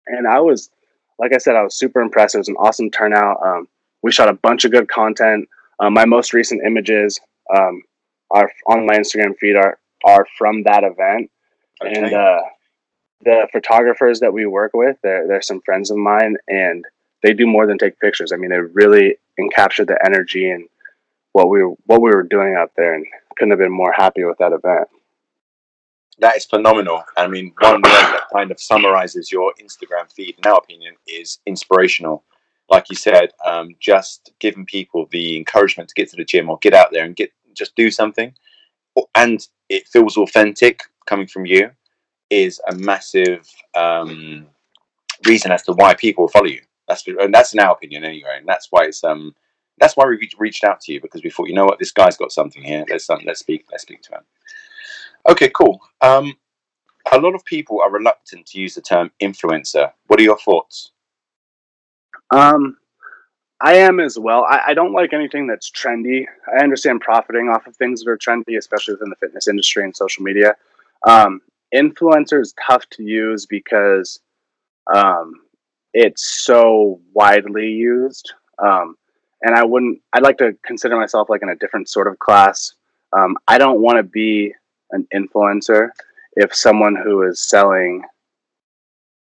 And 0.06 0.26
I 0.26 0.40
was, 0.40 0.70
like 1.18 1.32
I 1.32 1.38
said, 1.38 1.56
I 1.56 1.62
was 1.62 1.76
super 1.76 2.00
impressed. 2.00 2.34
It 2.34 2.38
was 2.38 2.48
an 2.48 2.56
awesome 2.56 2.90
turnout. 2.90 3.38
Um, 3.44 3.68
we 4.02 4.12
shot 4.12 4.28
a 4.28 4.34
bunch 4.34 4.64
of 4.64 4.72
good 4.72 4.88
content. 4.88 5.48
Um, 5.80 5.94
my 5.94 6.04
most 6.04 6.32
recent 6.32 6.62
images 6.64 7.18
um, 7.54 7.82
are 8.30 8.50
on 8.66 8.86
my 8.86 8.94
Instagram 8.94 9.36
feed 9.38 9.56
are 9.56 9.78
are 10.04 10.26
from 10.36 10.64
that 10.64 10.82
event, 10.82 11.30
okay. 11.82 11.94
and 11.94 12.12
uh, 12.12 12.40
the 13.24 13.48
photographers 13.52 14.20
that 14.20 14.32
we 14.32 14.46
work 14.46 14.72
with, 14.74 14.96
they're 15.02 15.26
they're 15.26 15.42
some 15.42 15.60
friends 15.62 15.90
of 15.90 15.96
mine, 15.96 16.36
and 16.48 16.84
they 17.22 17.32
do 17.32 17.46
more 17.46 17.66
than 17.66 17.78
take 17.78 18.00
pictures. 18.00 18.32
I 18.32 18.36
mean, 18.36 18.50
they 18.50 18.58
really 18.58 19.16
encaptured 19.38 19.88
the 19.88 19.98
energy 20.04 20.50
and 20.50 20.68
what 21.32 21.48
we 21.48 21.60
what 21.86 22.02
we 22.02 22.10
were 22.10 22.22
doing 22.22 22.54
out 22.54 22.72
there, 22.76 22.94
and 22.94 23.06
couldn't 23.36 23.50
have 23.50 23.58
been 23.58 23.72
more 23.72 23.94
happy 23.96 24.24
with 24.24 24.38
that 24.38 24.52
event. 24.52 24.88
That 26.18 26.36
is 26.36 26.44
phenomenal. 26.44 27.02
I 27.16 27.26
mean, 27.26 27.52
one 27.58 27.74
word 27.74 27.82
that 27.84 28.26
kind 28.32 28.50
of 28.50 28.60
summarizes 28.60 29.32
your 29.32 29.52
Instagram 29.60 30.12
feed, 30.12 30.36
in 30.38 30.50
our 30.50 30.58
opinion, 30.58 30.94
is 31.06 31.38
inspirational 31.46 32.22
like 32.72 32.88
you 32.88 32.96
said, 32.96 33.32
um, 33.44 33.68
just 33.78 34.32
giving 34.38 34.64
people 34.64 35.06
the 35.12 35.36
encouragement 35.36 35.90
to 35.90 35.94
get 35.94 36.08
to 36.10 36.16
the 36.16 36.24
gym 36.24 36.48
or 36.48 36.58
get 36.62 36.72
out 36.72 36.90
there 36.90 37.04
and 37.04 37.14
get 37.14 37.30
just 37.54 37.76
do 37.76 37.90
something, 37.90 38.34
and 39.14 39.46
it 39.68 39.86
feels 39.86 40.16
authentic 40.16 40.84
coming 41.06 41.26
from 41.26 41.44
you, 41.44 41.70
is 42.32 42.60
a 42.66 42.74
massive 42.74 43.46
um, 43.76 44.46
reason 45.26 45.52
as 45.52 45.62
to 45.64 45.72
why 45.72 45.92
people 45.94 46.28
follow 46.28 46.46
you. 46.46 46.62
That's 46.88 47.06
and 47.06 47.32
that's 47.32 47.52
in 47.52 47.60
our 47.60 47.72
opinion 47.72 48.04
anyway, 48.04 48.38
and 48.38 48.48
that's 48.48 48.68
why 48.70 48.84
it's 48.84 49.04
um 49.04 49.34
that's 49.78 49.96
why 49.96 50.06
we 50.06 50.28
reached 50.38 50.64
out 50.64 50.80
to 50.80 50.92
you 50.92 51.00
because 51.00 51.22
we 51.22 51.30
thought 51.30 51.48
you 51.48 51.54
know 51.54 51.64
what 51.64 51.78
this 51.78 51.92
guy's 51.92 52.16
got 52.16 52.32
something 52.32 52.62
here. 52.62 52.84
Let's 52.88 53.08
um, 53.08 53.20
let's 53.24 53.40
speak 53.40 53.66
let's 53.70 53.82
speak 53.82 54.02
to 54.02 54.12
him. 54.12 54.22
Okay, 55.28 55.50
cool. 55.50 55.80
Um, 56.00 56.34
a 57.12 57.20
lot 57.20 57.34
of 57.34 57.44
people 57.44 57.80
are 57.80 57.90
reluctant 57.90 58.46
to 58.46 58.60
use 58.60 58.74
the 58.74 58.80
term 58.80 59.10
influencer. 59.20 59.92
What 60.06 60.18
are 60.18 60.24
your 60.24 60.38
thoughts? 60.38 60.90
Um, 62.30 62.78
I 63.60 63.74
am 63.74 64.00
as 64.00 64.18
well. 64.18 64.44
I, 64.44 64.60
I, 64.68 64.74
don't 64.74 64.92
like 64.92 65.12
anything 65.12 65.46
that's 65.46 65.70
trendy. 65.70 66.24
I 66.52 66.64
understand 66.64 67.00
profiting 67.02 67.48
off 67.48 67.66
of 67.66 67.76
things 67.76 68.02
that 68.02 68.10
are 68.10 68.16
trendy, 68.16 68.56
especially 68.56 68.94
within 68.94 69.10
the 69.10 69.16
fitness 69.16 69.46
industry 69.46 69.84
and 69.84 69.94
social 69.94 70.24
media. 70.24 70.56
Um, 71.06 71.42
influencer 71.74 72.40
is 72.40 72.54
tough 72.66 72.88
to 72.90 73.02
use 73.02 73.46
because 73.46 74.20
um, 74.92 75.34
it's 75.94 76.44
so 76.44 77.00
widely 77.12 77.70
used. 77.70 78.32
Um, 78.58 78.96
and 79.42 79.54
I 79.54 79.64
wouldn't, 79.64 80.00
I'd 80.12 80.22
like 80.22 80.38
to 80.38 80.56
consider 80.64 80.96
myself 80.96 81.28
like 81.28 81.42
in 81.42 81.48
a 81.48 81.56
different 81.56 81.88
sort 81.88 82.06
of 82.06 82.18
class. 82.18 82.74
Um, 83.12 83.36
I 83.48 83.58
don't 83.58 83.80
want 83.80 83.98
to 83.98 84.02
be 84.02 84.54
an 84.92 85.06
influencer 85.14 85.90
if 86.34 86.54
someone 86.54 86.96
who 86.96 87.22
is 87.22 87.40
selling 87.40 88.02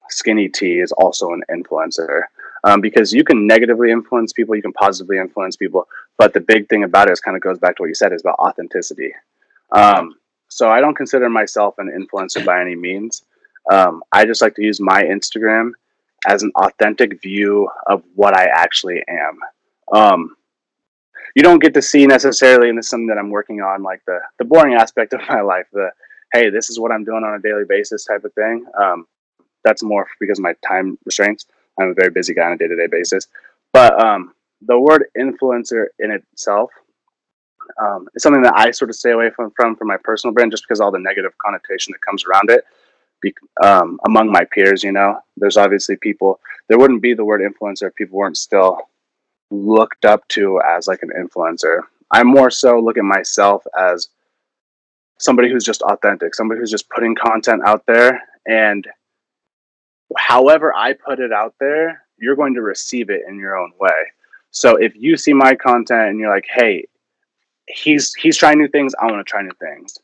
skinny 0.10 0.48
tea 0.48 0.80
is 0.80 0.92
also 0.94 1.34
an 1.34 1.44
influencer 1.52 2.24
um, 2.64 2.82
because 2.82 3.14
you 3.14 3.24
can 3.24 3.46
negatively 3.46 3.92
influence 3.92 4.34
people, 4.34 4.56
you 4.56 4.62
can 4.62 4.74
positively 4.74 5.18
influence 5.18 5.56
people. 5.56 5.88
But 6.18 6.34
the 6.34 6.40
big 6.40 6.68
thing 6.68 6.84
about 6.84 7.10
it 7.10 7.14
is 7.14 7.20
kind 7.20 7.38
of 7.38 7.44
goes 7.44 7.60
back 7.60 7.76
to 7.76 7.84
what 7.84 7.88
you 7.88 7.96
said 7.96 8.12
is 8.12 8.22
about 8.22 8.40
authenticity. 8.40 9.14
Um, 9.72 10.16
so 10.56 10.70
I 10.70 10.80
don't 10.80 10.96
consider 10.96 11.30
myself 11.30 11.76
an 11.80 11.92
influencer 11.92 12.46
by 12.46 12.62
any 12.62 12.78
means. 12.78 13.24
Um, 13.70 14.04
I 14.14 14.24
just 14.24 14.42
like 14.42 14.56
to 14.56 14.64
use 14.64 14.80
my 14.80 15.04
Instagram 15.04 15.72
as 16.26 16.44
an 16.44 16.54
authentic 16.56 17.22
view 17.22 17.68
of 17.88 18.04
what 18.16 18.34
I 18.34 18.46
actually 18.46 19.04
am. 19.06 19.40
Um, 19.92 20.38
you 21.36 21.44
don't 21.44 21.62
get 21.62 21.74
to 21.74 21.82
see 21.82 22.08
necessarily, 22.08 22.70
and 22.70 22.78
this 22.78 22.86
is 22.86 22.90
something 22.90 23.08
that 23.08 23.18
I'm 23.18 23.32
working 23.32 23.60
on, 23.60 23.84
like 23.84 24.02
the 24.08 24.20
the 24.40 24.46
boring 24.46 24.76
aspect 24.76 25.12
of 25.12 25.20
my 25.30 25.42
life. 25.42 25.66
The 25.74 25.90
hey, 26.32 26.50
this 26.50 26.70
is 26.70 26.80
what 26.80 26.94
I'm 26.94 27.04
doing 27.04 27.26
on 27.26 27.36
a 27.36 27.42
daily 27.42 27.66
basis 27.68 28.06
type 28.06 28.24
of 28.24 28.34
thing. 28.34 28.66
Um, 28.82 29.08
that's 29.66 29.84
more 29.84 30.08
because 30.22 30.40
of 30.40 30.44
my 30.44 30.54
time 30.66 30.98
restraints. 31.04 31.48
I'm 31.78 31.90
a 31.90 31.94
very 31.94 32.12
busy 32.12 32.34
guy 32.34 32.46
on 32.46 32.54
a 32.54 32.58
day 32.58 32.70
to 32.70 32.78
day 32.78 32.88
basis. 32.90 33.28
But 33.74 34.02
um, 34.02 34.34
the 34.62 34.80
word 34.80 35.08
influencer 35.20 35.88
in 36.00 36.12
itself 36.12 36.72
um, 37.82 38.08
is 38.16 38.24
something 38.24 38.42
that 38.44 38.56
I 38.56 38.72
sort 38.72 38.90
of 38.90 38.96
stay 38.96 39.12
away 39.12 39.30
from, 39.30 39.52
from 39.52 39.76
for 39.76 39.86
my 39.86 39.98
personal 39.98 40.34
brand 40.34 40.52
just 40.52 40.64
because 40.64 40.80
all 40.80 40.92
the 40.92 41.00
negative 41.00 41.34
connotation 41.38 41.92
that 41.92 42.02
comes 42.02 42.26
around 42.26 42.50
it. 42.50 42.64
Be, 43.22 43.34
um, 43.64 44.00
among 44.06 44.32
my 44.32 44.46
peers, 44.46 44.84
you 44.84 44.92
know, 44.92 45.20
there's 45.38 45.58
obviously 45.58 45.96
people, 45.96 46.40
there 46.68 46.78
wouldn't 46.78 47.02
be 47.02 47.14
the 47.14 47.26
word 47.26 47.42
influencer 47.42 47.88
if 47.88 47.96
people 47.96 48.18
weren't 48.18 48.38
still 48.38 48.90
looked 49.52 50.06
up 50.06 50.28
to 50.30 50.60
as 50.68 50.88
like 50.88 51.02
an 51.02 51.12
influencer. 51.18 51.82
I 52.12 52.24
more 52.24 52.50
so 52.50 52.80
look 52.80 52.98
at 52.98 53.04
myself 53.04 53.64
as 53.78 54.10
somebody 55.18 55.50
who's 55.50 55.64
just 55.64 55.82
authentic, 55.82 56.36
somebody 56.36 56.60
who's 56.60 56.72
just 56.72 56.90
putting 56.90 57.16
content 57.16 57.62
out 57.66 57.86
there 57.88 58.22
and 58.46 58.88
however 60.18 60.74
I 60.76 60.94
put 60.94 61.20
it 61.20 61.32
out 61.32 61.56
there, 61.60 62.04
you're 62.18 62.36
going 62.36 62.54
to 62.56 62.62
receive 62.62 63.10
it 63.10 63.24
in 63.28 63.38
your 63.38 63.58
own 63.58 63.72
way. 63.80 64.12
So 64.52 64.76
if 64.76 64.96
you 64.96 65.18
see 65.18 65.34
my 65.34 65.56
content 65.56 66.10
and 66.10 66.20
you're 66.20 66.30
like, 66.30 66.48
hey, 66.50 66.86
he's 67.68 68.14
he's 68.16 68.38
trying 68.38 68.58
new 68.58 68.68
things, 68.68 68.94
I 69.00 69.06
want 69.06 69.26
to 69.26 69.30
try 69.30 69.42
new 69.42 69.52
things, 69.60 69.98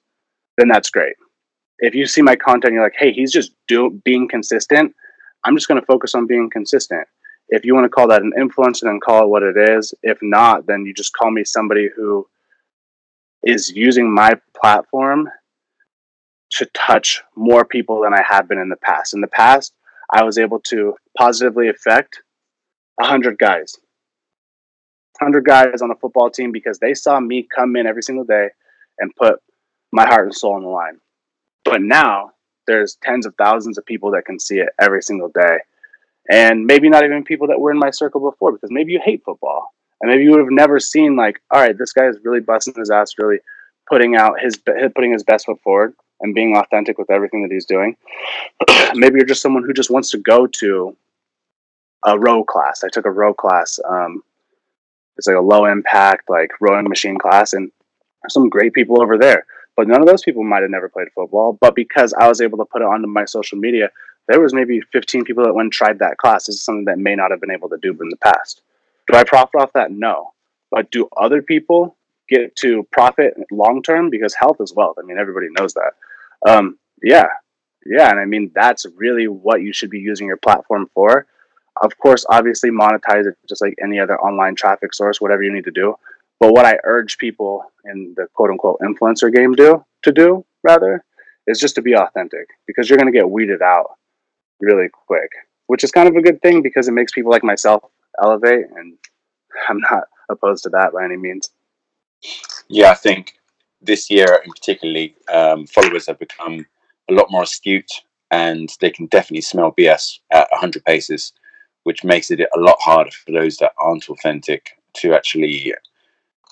then 0.57 0.67
that's 0.67 0.89
great. 0.89 1.15
If 1.79 1.95
you 1.95 2.05
see 2.05 2.21
my 2.21 2.35
content, 2.35 2.73
you're 2.73 2.83
like, 2.83 2.95
hey, 2.97 3.11
he's 3.11 3.31
just 3.31 3.53
do 3.67 4.01
being 4.05 4.27
consistent. 4.27 4.93
I'm 5.43 5.55
just 5.55 5.67
going 5.67 5.79
to 5.79 5.85
focus 5.85 6.13
on 6.13 6.27
being 6.27 6.49
consistent. 6.49 7.07
If 7.49 7.65
you 7.65 7.73
want 7.73 7.85
to 7.85 7.89
call 7.89 8.07
that 8.09 8.21
an 8.21 8.31
influencer, 8.37 8.81
then 8.83 8.99
call 9.03 9.23
it 9.23 9.29
what 9.29 9.43
it 9.43 9.57
is. 9.57 9.93
If 10.03 10.19
not, 10.21 10.67
then 10.67 10.85
you 10.85 10.93
just 10.93 11.13
call 11.13 11.31
me 11.31 11.43
somebody 11.43 11.89
who 11.95 12.27
is 13.43 13.71
using 13.71 14.13
my 14.13 14.39
platform 14.59 15.29
to 16.51 16.65
touch 16.73 17.23
more 17.35 17.65
people 17.65 18.01
than 18.01 18.13
I 18.13 18.21
have 18.21 18.47
been 18.47 18.59
in 18.59 18.69
the 18.69 18.75
past. 18.75 19.13
In 19.13 19.21
the 19.21 19.27
past, 19.27 19.73
I 20.13 20.23
was 20.23 20.37
able 20.37 20.59
to 20.61 20.95
positively 21.17 21.69
affect 21.69 22.21
100 22.95 23.37
guys. 23.37 23.75
100 25.21 25.45
guys 25.45 25.81
on 25.81 25.91
a 25.91 25.95
football 25.95 26.29
team 26.29 26.51
because 26.51 26.79
they 26.79 26.93
saw 26.93 27.19
me 27.19 27.47
come 27.55 27.75
in 27.75 27.85
every 27.85 28.01
single 28.01 28.25
day 28.25 28.49
and 28.97 29.15
put 29.15 29.35
my 29.91 30.05
heart 30.05 30.25
and 30.25 30.35
soul 30.35 30.55
on 30.55 30.63
the 30.63 30.69
line. 30.69 30.99
But 31.63 31.81
now 31.81 32.31
there's 32.67 32.97
tens 33.03 33.25
of 33.25 33.35
thousands 33.35 33.77
of 33.77 33.85
people 33.85 34.11
that 34.11 34.25
can 34.25 34.39
see 34.39 34.57
it 34.57 34.69
every 34.79 35.03
single 35.03 35.29
day. 35.29 35.59
And 36.29 36.65
maybe 36.65 36.89
not 36.89 37.03
even 37.03 37.23
people 37.23 37.47
that 37.47 37.59
were 37.59 37.71
in 37.71 37.79
my 37.79 37.91
circle 37.91 38.31
before 38.31 38.51
because 38.51 38.71
maybe 38.71 38.93
you 38.93 39.01
hate 39.03 39.23
football. 39.23 39.73
And 40.01 40.09
maybe 40.09 40.23
you 40.23 40.31
would 40.31 40.39
have 40.39 40.49
never 40.49 40.79
seen 40.79 41.15
like, 41.15 41.41
all 41.51 41.61
right, 41.61 41.77
this 41.77 41.93
guy 41.93 42.07
is 42.07 42.17
really 42.23 42.39
busting 42.39 42.73
his 42.75 42.89
ass, 42.89 43.13
really 43.19 43.37
putting 43.87 44.15
out 44.15 44.39
his 44.39 44.57
putting 44.57 45.11
his 45.11 45.23
best 45.23 45.45
foot 45.45 45.61
forward 45.61 45.93
and 46.21 46.33
being 46.33 46.55
authentic 46.55 46.97
with 46.97 47.11
everything 47.11 47.43
that 47.43 47.51
he's 47.51 47.65
doing. 47.65 47.95
Maybe 48.95 49.17
you're 49.17 49.25
just 49.25 49.41
someone 49.41 49.63
who 49.63 49.73
just 49.73 49.91
wants 49.91 50.09
to 50.11 50.17
go 50.17 50.47
to 50.47 50.95
a 52.05 52.17
row 52.17 52.43
class. 52.43 52.83
I 52.83 52.89
took 52.89 53.05
a 53.05 53.11
row 53.11 53.33
class. 53.33 53.79
Um, 53.87 54.23
it's 55.17 55.27
like 55.27 55.37
a 55.37 55.41
low 55.41 55.65
impact, 55.65 56.29
like 56.29 56.49
rowing 56.59 56.87
machine 56.87 57.17
class, 57.17 57.53
and 57.53 57.71
some 58.29 58.49
great 58.49 58.73
people 58.73 59.01
over 59.01 59.17
there. 59.17 59.45
But 59.75 59.87
none 59.87 60.01
of 60.01 60.07
those 60.07 60.23
people 60.23 60.43
might 60.43 60.61
have 60.61 60.71
never 60.71 60.89
played 60.89 61.07
football. 61.15 61.57
But 61.59 61.75
because 61.75 62.13
I 62.13 62.27
was 62.27 62.41
able 62.41 62.57
to 62.57 62.65
put 62.65 62.81
it 62.81 62.85
onto 62.85 63.07
my 63.07 63.25
social 63.25 63.57
media, 63.57 63.89
there 64.27 64.39
was 64.39 64.53
maybe 64.53 64.81
15 64.91 65.23
people 65.23 65.43
that 65.43 65.53
went 65.53 65.65
and 65.65 65.73
tried 65.73 65.99
that 65.99 66.17
class. 66.17 66.45
This 66.45 66.55
is 66.55 66.63
something 66.63 66.85
that 66.85 66.99
may 66.99 67.15
not 67.15 67.31
have 67.31 67.41
been 67.41 67.51
able 67.51 67.69
to 67.69 67.77
do 67.81 67.91
in 67.91 68.09
the 68.09 68.17
past. 68.17 68.61
Do 69.09 69.17
I 69.17 69.23
profit 69.23 69.61
off 69.61 69.73
that? 69.73 69.91
No. 69.91 70.33
But 70.69 70.91
do 70.91 71.09
other 71.17 71.41
people 71.41 71.97
get 72.29 72.55
to 72.57 72.87
profit 72.91 73.35
long 73.51 73.81
term? 73.81 74.09
Because 74.09 74.33
health 74.33 74.57
is 74.59 74.73
wealth. 74.73 74.97
I 74.99 75.05
mean, 75.05 75.17
everybody 75.17 75.47
knows 75.57 75.73
that. 75.73 75.93
Um, 76.47 76.77
yeah. 77.03 77.27
Yeah. 77.85 78.09
And 78.09 78.19
I 78.19 78.25
mean, 78.25 78.51
that's 78.53 78.85
really 78.95 79.27
what 79.27 79.61
you 79.61 79.73
should 79.73 79.89
be 79.89 79.99
using 79.99 80.27
your 80.27 80.37
platform 80.37 80.89
for. 80.93 81.25
Of 81.81 81.97
course, 81.97 82.25
obviously, 82.29 82.69
monetize 82.69 83.25
it 83.25 83.37
just 83.47 83.61
like 83.61 83.75
any 83.81 83.99
other 83.99 84.19
online 84.19 84.55
traffic 84.55 84.93
source, 84.93 85.21
whatever 85.21 85.43
you 85.43 85.53
need 85.53 85.63
to 85.65 85.71
do. 85.71 85.95
But 86.39 86.53
what 86.53 86.65
I 86.65 86.77
urge 86.83 87.17
people 87.17 87.63
in 87.85 88.13
the 88.17 88.27
quote 88.33 88.49
unquote 88.49 88.79
influencer 88.81 89.33
game 89.33 89.53
do 89.53 89.85
to 90.03 90.11
do 90.11 90.45
rather 90.63 91.03
is 91.47 91.59
just 91.59 91.75
to 91.75 91.81
be 91.81 91.95
authentic 91.95 92.47
because 92.67 92.89
you're 92.89 92.97
going 92.97 93.11
to 93.11 93.17
get 93.17 93.29
weeded 93.29 93.61
out 93.61 93.91
really 94.59 94.89
quick, 94.89 95.29
which 95.67 95.83
is 95.83 95.91
kind 95.91 96.07
of 96.07 96.15
a 96.15 96.21
good 96.21 96.41
thing 96.41 96.61
because 96.61 96.87
it 96.87 96.93
makes 96.93 97.11
people 97.11 97.31
like 97.31 97.43
myself 97.43 97.83
elevate. 98.21 98.65
And 98.75 98.97
I'm 99.69 99.79
not 99.79 100.03
opposed 100.29 100.63
to 100.63 100.69
that 100.69 100.93
by 100.93 101.05
any 101.05 101.17
means. 101.17 101.49
Yeah, 102.67 102.91
I 102.91 102.95
think 102.95 103.33
this 103.81 104.09
year 104.09 104.41
in 104.45 104.51
particularly, 104.51 105.15
um, 105.31 105.65
followers 105.67 106.07
have 106.07 106.19
become 106.19 106.65
a 107.09 107.13
lot 107.13 107.31
more 107.31 107.43
astute 107.43 107.91
and 108.29 108.69
they 108.79 108.89
can 108.89 109.07
definitely 109.07 109.41
smell 109.41 109.73
BS 109.77 110.19
at 110.31 110.47
100 110.51 110.85
paces, 110.85 111.33
which 111.83 112.03
makes 112.03 112.31
it 112.31 112.39
a 112.39 112.59
lot 112.59 112.77
harder 112.79 113.11
for 113.11 113.31
those 113.31 113.57
that 113.57 113.73
aren't 113.79 114.09
authentic 114.09 114.77
to 114.93 115.13
actually 115.13 115.73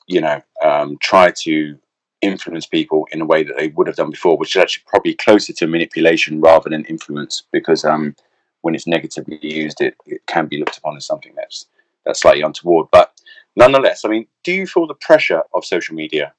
you 0.10 0.20
know, 0.20 0.42
um, 0.64 0.98
try 1.00 1.32
to 1.32 1.78
influence 2.22 2.66
people 2.66 3.08
in 3.12 3.22
a 3.22 3.26
way 3.26 3.44
that 3.44 3.56
they 3.58 3.70
would 3.70 3.88
have 3.88 3.96
done 3.96 4.10
before, 4.10 4.36
which 4.38 4.56
is 4.56 4.62
actually 4.62 4.84
probably 4.88 5.14
closer 5.14 5.54
to 5.54 5.68
manipulation 5.68 6.42
rather 6.42 6.70
than 6.70 6.84
influence, 6.86 7.44
because 7.54 7.86
um, 7.86 8.16
when 8.62 8.76
it's 8.76 8.88
negatively 8.88 9.40
used, 9.42 9.80
it, 9.80 9.96
it 10.06 10.26
can 10.26 10.48
be 10.48 10.58
looked 10.58 10.78
upon 10.78 10.98
as 10.98 11.06
something 11.06 11.32
that's 11.36 11.68
that's 12.06 12.22
slightly 12.22 12.42
untoward. 12.42 12.88
But 12.92 13.14
nonetheless, 13.56 14.04
I 14.04 14.10
mean, 14.10 14.26
do 14.44 14.52
you 14.52 14.66
feel 14.66 14.88
the 14.88 14.96
pressure 14.96 15.44
of 15.54 15.64
social 15.64 15.96
media? 15.96 16.34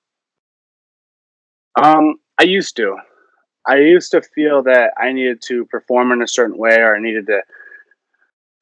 Um, 1.80 2.16
I 2.40 2.44
used 2.44 2.76
to. 2.76 2.96
I 3.68 3.76
used 3.76 4.10
to 4.12 4.22
feel 4.22 4.62
that 4.64 4.94
I 4.98 5.12
needed 5.12 5.42
to 5.42 5.64
perform 5.66 6.10
in 6.10 6.22
a 6.22 6.28
certain 6.28 6.58
way, 6.58 6.76
or 6.76 6.96
I 6.96 7.00
needed 7.00 7.26
to 7.26 7.40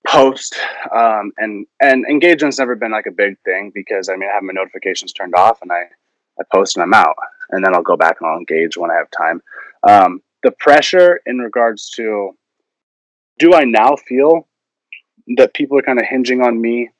post 0.07 0.57
um, 0.95 1.33
and 1.39 1.67
and 1.81 2.07
engagement's 2.07 2.59
never 2.59 2.75
been 2.75 2.93
like 2.93 3.07
a 3.07 3.13
big 3.13 3.39
thing 3.45 3.71
because 3.75 4.09
I 4.09 4.17
mean 4.17 4.29
I 4.31 4.35
have 4.35 4.43
my 4.43 4.53
notifications 4.53 5.13
turned 5.13 5.35
off 5.35 5.61
and 5.63 5.71
I 5.71 5.83
I 6.41 6.45
post 6.55 6.77
and 6.77 6.83
I'm 6.83 6.95
out 6.95 7.17
and 7.51 7.65
then 7.65 7.75
I'll 7.75 7.83
go 7.83 7.97
back 7.97 8.17
and 8.21 8.31
I'll 8.31 8.39
engage 8.39 8.77
when 8.77 8.91
I 8.91 8.95
have 8.95 9.11
time. 9.11 9.43
Um, 9.89 10.23
the 10.43 10.53
pressure 10.53 11.21
in 11.27 11.39
regards 11.39 11.91
to 11.91 12.33
do 13.39 13.55
I 13.55 13.65
now 13.65 13.97
feel 13.97 14.49
that 15.37 15.55
people 15.55 15.79
are 15.79 15.83
kind 15.83 15.99
of 15.99 16.07
hinging 16.07 16.43
on 16.43 16.61
me 16.61 16.91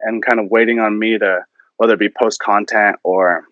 and 0.00 0.24
kind 0.24 0.40
of 0.40 0.50
waiting 0.50 0.78
on 0.78 0.98
me 0.98 1.18
to 1.18 1.40
whether 1.76 1.94
it 1.94 2.00
be 2.00 2.08
post 2.08 2.40
content 2.40 2.96
or 3.02 3.44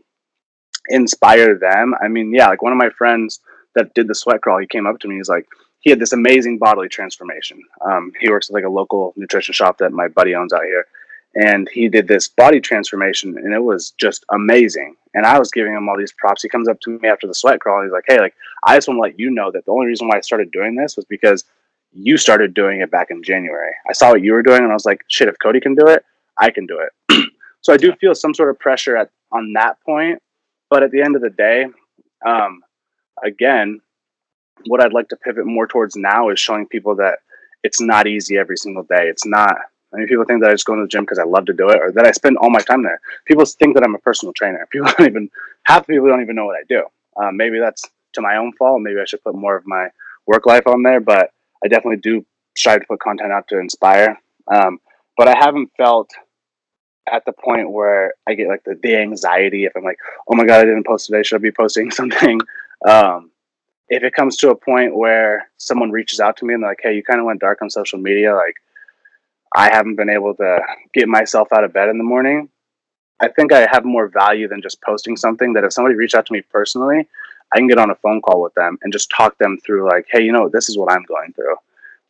inspire 0.88 1.58
them. 1.58 1.94
I 2.02 2.08
mean, 2.08 2.32
yeah, 2.34 2.48
like 2.48 2.62
one 2.62 2.72
of 2.72 2.78
my 2.78 2.90
friends 2.90 3.40
that 3.74 3.94
did 3.94 4.08
the 4.08 4.14
sweat 4.14 4.42
crawl, 4.42 4.60
he 4.60 4.66
came 4.66 4.86
up 4.86 4.98
to 5.00 5.08
me. 5.08 5.16
He's 5.16 5.28
like, 5.28 5.46
he 5.82 5.90
had 5.90 5.98
this 5.98 6.12
amazing 6.12 6.58
bodily 6.58 6.88
transformation. 6.88 7.60
Um, 7.84 8.12
he 8.20 8.30
works 8.30 8.48
at 8.48 8.54
like 8.54 8.64
a 8.64 8.70
local 8.70 9.12
nutrition 9.16 9.52
shop 9.52 9.78
that 9.78 9.92
my 9.92 10.08
buddy 10.08 10.34
owns 10.34 10.52
out 10.52 10.64
here, 10.64 10.86
and 11.34 11.68
he 11.68 11.88
did 11.88 12.08
this 12.08 12.28
body 12.28 12.60
transformation, 12.60 13.36
and 13.36 13.52
it 13.52 13.62
was 13.62 13.90
just 13.98 14.24
amazing. 14.30 14.94
And 15.14 15.26
I 15.26 15.38
was 15.38 15.50
giving 15.50 15.74
him 15.74 15.88
all 15.88 15.98
these 15.98 16.12
props. 16.12 16.42
He 16.42 16.48
comes 16.48 16.68
up 16.68 16.80
to 16.80 16.98
me 16.98 17.08
after 17.08 17.26
the 17.26 17.34
sweat 17.34 17.60
crawl. 17.60 17.82
he's 17.82 17.92
like, 17.92 18.04
"Hey, 18.06 18.20
like 18.20 18.34
I 18.64 18.76
just 18.76 18.88
want 18.88 18.98
to 18.98 19.02
let 19.02 19.18
you 19.18 19.30
know 19.30 19.50
that 19.50 19.64
the 19.66 19.72
only 19.72 19.86
reason 19.86 20.08
why 20.08 20.18
I 20.18 20.20
started 20.20 20.52
doing 20.52 20.76
this 20.76 20.96
was 20.96 21.04
because 21.04 21.44
you 21.92 22.16
started 22.16 22.54
doing 22.54 22.80
it 22.80 22.90
back 22.90 23.10
in 23.10 23.22
January. 23.22 23.72
I 23.88 23.92
saw 23.92 24.10
what 24.10 24.22
you 24.22 24.32
were 24.32 24.42
doing, 24.42 24.62
and 24.62 24.70
I 24.70 24.74
was 24.74 24.86
like, 24.86 25.04
shit, 25.08 25.28
if 25.28 25.38
Cody 25.42 25.60
can 25.60 25.74
do 25.74 25.88
it, 25.88 26.04
I 26.38 26.50
can 26.50 26.66
do 26.66 26.78
it. 26.80 27.30
so 27.60 27.72
I 27.72 27.76
do 27.76 27.92
feel 27.94 28.14
some 28.14 28.34
sort 28.34 28.50
of 28.50 28.58
pressure 28.58 28.96
at 28.96 29.10
on 29.30 29.52
that 29.54 29.80
point. 29.84 30.22
But 30.70 30.82
at 30.82 30.90
the 30.90 31.02
end 31.02 31.16
of 31.16 31.22
the 31.22 31.30
day, 31.30 31.66
um, 32.24 32.62
again, 33.22 33.80
what 34.66 34.80
I'd 34.80 34.92
like 34.92 35.08
to 35.08 35.16
pivot 35.16 35.46
more 35.46 35.66
towards 35.66 35.96
now 35.96 36.28
is 36.30 36.38
showing 36.38 36.66
people 36.66 36.94
that 36.96 37.18
it's 37.62 37.80
not 37.80 38.06
easy 38.06 38.36
every 38.36 38.56
single 38.56 38.82
day. 38.82 39.08
It's 39.08 39.26
not. 39.26 39.56
I 39.92 39.98
mean, 39.98 40.08
people 40.08 40.24
think 40.24 40.40
that 40.40 40.50
I 40.50 40.54
just 40.54 40.64
go 40.64 40.74
to 40.74 40.82
the 40.82 40.88
gym 40.88 41.02
because 41.02 41.18
I 41.18 41.24
love 41.24 41.44
to 41.46 41.52
do 41.52 41.68
it, 41.68 41.80
or 41.80 41.92
that 41.92 42.06
I 42.06 42.12
spend 42.12 42.38
all 42.38 42.50
my 42.50 42.60
time 42.60 42.82
there. 42.82 43.00
People 43.26 43.44
think 43.44 43.74
that 43.74 43.84
I'm 43.84 43.94
a 43.94 43.98
personal 43.98 44.32
trainer. 44.32 44.66
People 44.72 44.90
don't 44.96 45.06
even 45.06 45.30
half 45.64 45.86
the 45.86 45.92
people 45.92 46.08
don't 46.08 46.22
even 46.22 46.34
know 46.34 46.46
what 46.46 46.56
I 46.56 46.64
do. 46.68 46.84
Um, 47.16 47.36
maybe 47.36 47.58
that's 47.58 47.84
to 48.14 48.20
my 48.20 48.36
own 48.36 48.52
fault. 48.54 48.80
Maybe 48.80 49.00
I 49.00 49.04
should 49.04 49.22
put 49.22 49.34
more 49.34 49.56
of 49.56 49.66
my 49.66 49.88
work 50.26 50.46
life 50.46 50.66
on 50.66 50.82
there, 50.82 51.00
but 51.00 51.30
I 51.64 51.68
definitely 51.68 51.98
do 51.98 52.24
strive 52.56 52.80
to 52.80 52.86
put 52.86 53.00
content 53.00 53.32
out 53.32 53.48
to 53.48 53.58
inspire. 53.58 54.18
Um, 54.52 54.80
but 55.16 55.28
I 55.28 55.36
haven't 55.36 55.70
felt 55.76 56.10
at 57.10 57.24
the 57.24 57.32
point 57.32 57.70
where 57.70 58.14
I 58.26 58.34
get 58.34 58.48
like 58.48 58.64
the, 58.64 58.78
the 58.82 58.96
anxiety 58.96 59.64
if 59.64 59.72
I'm 59.76 59.84
like, 59.84 59.98
oh 60.28 60.34
my 60.34 60.44
god, 60.44 60.60
I 60.60 60.64
didn't 60.64 60.86
post 60.86 61.06
today. 61.06 61.22
Should 61.22 61.36
I 61.36 61.42
be 61.42 61.52
posting 61.52 61.90
something? 61.90 62.40
Um, 62.88 63.30
if 63.88 64.02
it 64.02 64.14
comes 64.14 64.36
to 64.38 64.50
a 64.50 64.56
point 64.56 64.96
where 64.96 65.50
someone 65.58 65.90
reaches 65.90 66.20
out 66.20 66.36
to 66.38 66.44
me 66.44 66.54
and 66.54 66.62
they're 66.62 66.70
like, 66.70 66.80
hey, 66.82 66.94
you 66.94 67.02
kind 67.02 67.20
of 67.20 67.26
went 67.26 67.40
dark 67.40 67.60
on 67.62 67.70
social 67.70 67.98
media, 67.98 68.34
like 68.34 68.54
I 69.54 69.74
haven't 69.74 69.96
been 69.96 70.10
able 70.10 70.34
to 70.36 70.60
get 70.94 71.08
myself 71.08 71.48
out 71.54 71.64
of 71.64 71.72
bed 71.72 71.88
in 71.88 71.98
the 71.98 72.04
morning, 72.04 72.48
I 73.20 73.28
think 73.28 73.52
I 73.52 73.68
have 73.70 73.84
more 73.84 74.08
value 74.08 74.48
than 74.48 74.62
just 74.62 74.82
posting 74.82 75.16
something 75.16 75.52
that 75.52 75.64
if 75.64 75.72
somebody 75.72 75.94
reached 75.94 76.14
out 76.14 76.26
to 76.26 76.32
me 76.32 76.42
personally, 76.42 77.08
I 77.52 77.58
can 77.58 77.68
get 77.68 77.78
on 77.78 77.90
a 77.90 77.94
phone 77.96 78.20
call 78.20 78.42
with 78.42 78.54
them 78.54 78.78
and 78.82 78.92
just 78.92 79.10
talk 79.10 79.36
them 79.38 79.58
through 79.64 79.88
like, 79.88 80.06
hey, 80.10 80.22
you 80.22 80.32
know, 80.32 80.48
this 80.48 80.68
is 80.68 80.76
what 80.76 80.90
I'm 80.90 81.04
going 81.04 81.32
through. 81.34 81.54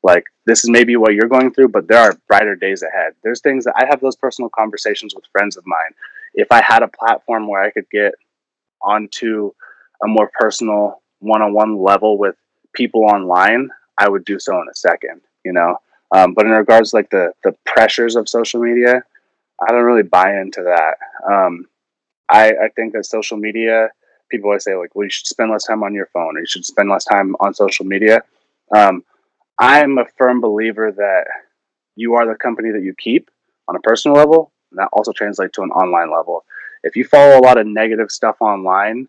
Like 0.02 0.24
this 0.46 0.64
is 0.64 0.70
maybe 0.70 0.96
what 0.96 1.14
you're 1.14 1.28
going 1.28 1.52
through, 1.52 1.68
but 1.68 1.86
there 1.86 1.98
are 1.98 2.18
brighter 2.28 2.56
days 2.56 2.82
ahead. 2.82 3.12
There's 3.22 3.40
things 3.40 3.64
that 3.64 3.74
I 3.76 3.86
have 3.86 4.00
those 4.00 4.16
personal 4.16 4.50
conversations 4.50 5.14
with 5.14 5.24
friends 5.32 5.56
of 5.56 5.66
mine. 5.66 5.92
If 6.34 6.48
I 6.50 6.62
had 6.62 6.82
a 6.82 6.88
platform 6.88 7.46
where 7.48 7.62
I 7.62 7.70
could 7.70 7.88
get 7.90 8.14
onto 8.80 9.52
a 10.02 10.08
more 10.08 10.30
personal 10.38 11.02
one-on-one 11.22 11.78
level 11.78 12.18
with 12.18 12.36
people 12.74 13.04
online, 13.04 13.70
I 13.98 14.08
would 14.08 14.24
do 14.24 14.38
so 14.38 14.60
in 14.60 14.68
a 14.70 14.74
second, 14.74 15.20
you 15.44 15.52
know. 15.52 15.78
Um, 16.14 16.34
but 16.34 16.44
in 16.44 16.52
regards 16.52 16.90
to 16.90 16.96
like 16.96 17.10
the 17.10 17.32
the 17.42 17.54
pressures 17.64 18.16
of 18.16 18.28
social 18.28 18.60
media, 18.60 19.02
I 19.60 19.72
don't 19.72 19.84
really 19.84 20.02
buy 20.02 20.40
into 20.40 20.62
that. 20.62 20.96
Um, 21.32 21.66
I 22.28 22.50
I 22.50 22.68
think 22.76 22.92
that 22.92 23.06
social 23.06 23.38
media, 23.38 23.88
people 24.30 24.48
always 24.50 24.64
say 24.64 24.74
like, 24.76 24.94
well, 24.94 25.04
you 25.04 25.10
should 25.10 25.26
spend 25.26 25.50
less 25.50 25.64
time 25.64 25.82
on 25.82 25.94
your 25.94 26.06
phone, 26.12 26.36
or 26.36 26.40
you 26.40 26.46
should 26.46 26.64
spend 26.64 26.90
less 26.90 27.04
time 27.04 27.34
on 27.40 27.54
social 27.54 27.86
media. 27.86 28.22
Um, 28.74 29.04
I'm 29.58 29.98
a 29.98 30.06
firm 30.18 30.40
believer 30.40 30.92
that 30.92 31.24
you 31.96 32.14
are 32.14 32.26
the 32.26 32.34
company 32.34 32.70
that 32.72 32.82
you 32.82 32.94
keep 32.98 33.30
on 33.68 33.76
a 33.76 33.80
personal 33.80 34.16
level, 34.16 34.52
and 34.70 34.78
that 34.78 34.88
also 34.92 35.12
translates 35.12 35.54
to 35.56 35.62
an 35.62 35.70
online 35.70 36.10
level. 36.10 36.44
If 36.82 36.96
you 36.96 37.04
follow 37.04 37.38
a 37.38 37.44
lot 37.46 37.58
of 37.58 37.66
negative 37.66 38.10
stuff 38.10 38.36
online, 38.40 39.08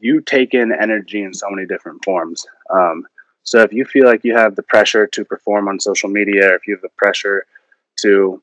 you 0.00 0.20
take 0.20 0.54
in 0.54 0.72
energy 0.72 1.22
in 1.22 1.34
so 1.34 1.48
many 1.50 1.66
different 1.66 2.04
forms. 2.04 2.46
Um, 2.70 3.06
so 3.44 3.60
if 3.60 3.72
you 3.72 3.84
feel 3.84 4.06
like 4.06 4.24
you 4.24 4.36
have 4.36 4.56
the 4.56 4.62
pressure 4.62 5.06
to 5.06 5.24
perform 5.24 5.68
on 5.68 5.80
social 5.80 6.08
media, 6.08 6.50
or 6.50 6.54
if 6.54 6.66
you 6.66 6.74
have 6.74 6.82
the 6.82 6.88
pressure 6.96 7.46
to, 8.00 8.42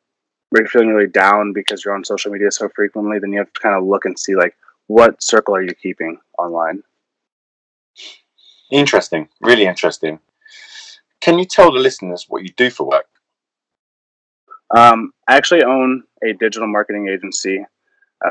you're 0.55 0.67
feeling 0.67 0.89
really 0.89 1.09
down 1.09 1.53
because 1.53 1.83
you're 1.83 1.95
on 1.95 2.03
social 2.03 2.31
media 2.31 2.51
so 2.51 2.69
frequently, 2.69 3.19
then 3.19 3.31
you 3.31 3.39
have 3.39 3.53
to 3.53 3.61
kind 3.61 3.75
of 3.75 3.83
look 3.83 4.05
and 4.05 4.17
see 4.17 4.35
like 4.35 4.55
what 4.87 5.21
circle 5.21 5.55
are 5.55 5.61
you 5.61 5.73
keeping 5.73 6.17
online. 6.37 6.83
Interesting, 8.71 9.29
really 9.41 9.65
interesting. 9.65 10.19
Can 11.21 11.39
you 11.39 11.45
tell 11.45 11.71
the 11.71 11.79
listeners 11.79 12.25
what 12.29 12.43
you 12.43 12.49
do 12.55 12.69
for 12.69 12.87
work? 12.87 13.05
Um, 14.75 15.13
I 15.27 15.35
actually 15.35 15.63
own 15.63 16.03
a 16.23 16.33
digital 16.33 16.67
marketing 16.67 17.07
agency. 17.07 17.65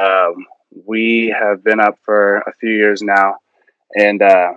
Um, 0.00 0.46
we 0.86 1.34
have 1.38 1.64
been 1.64 1.80
up 1.80 1.98
for 2.02 2.38
a 2.38 2.52
few 2.52 2.70
years 2.70 3.02
now, 3.02 3.36
and 3.96 4.22
uh, 4.22 4.52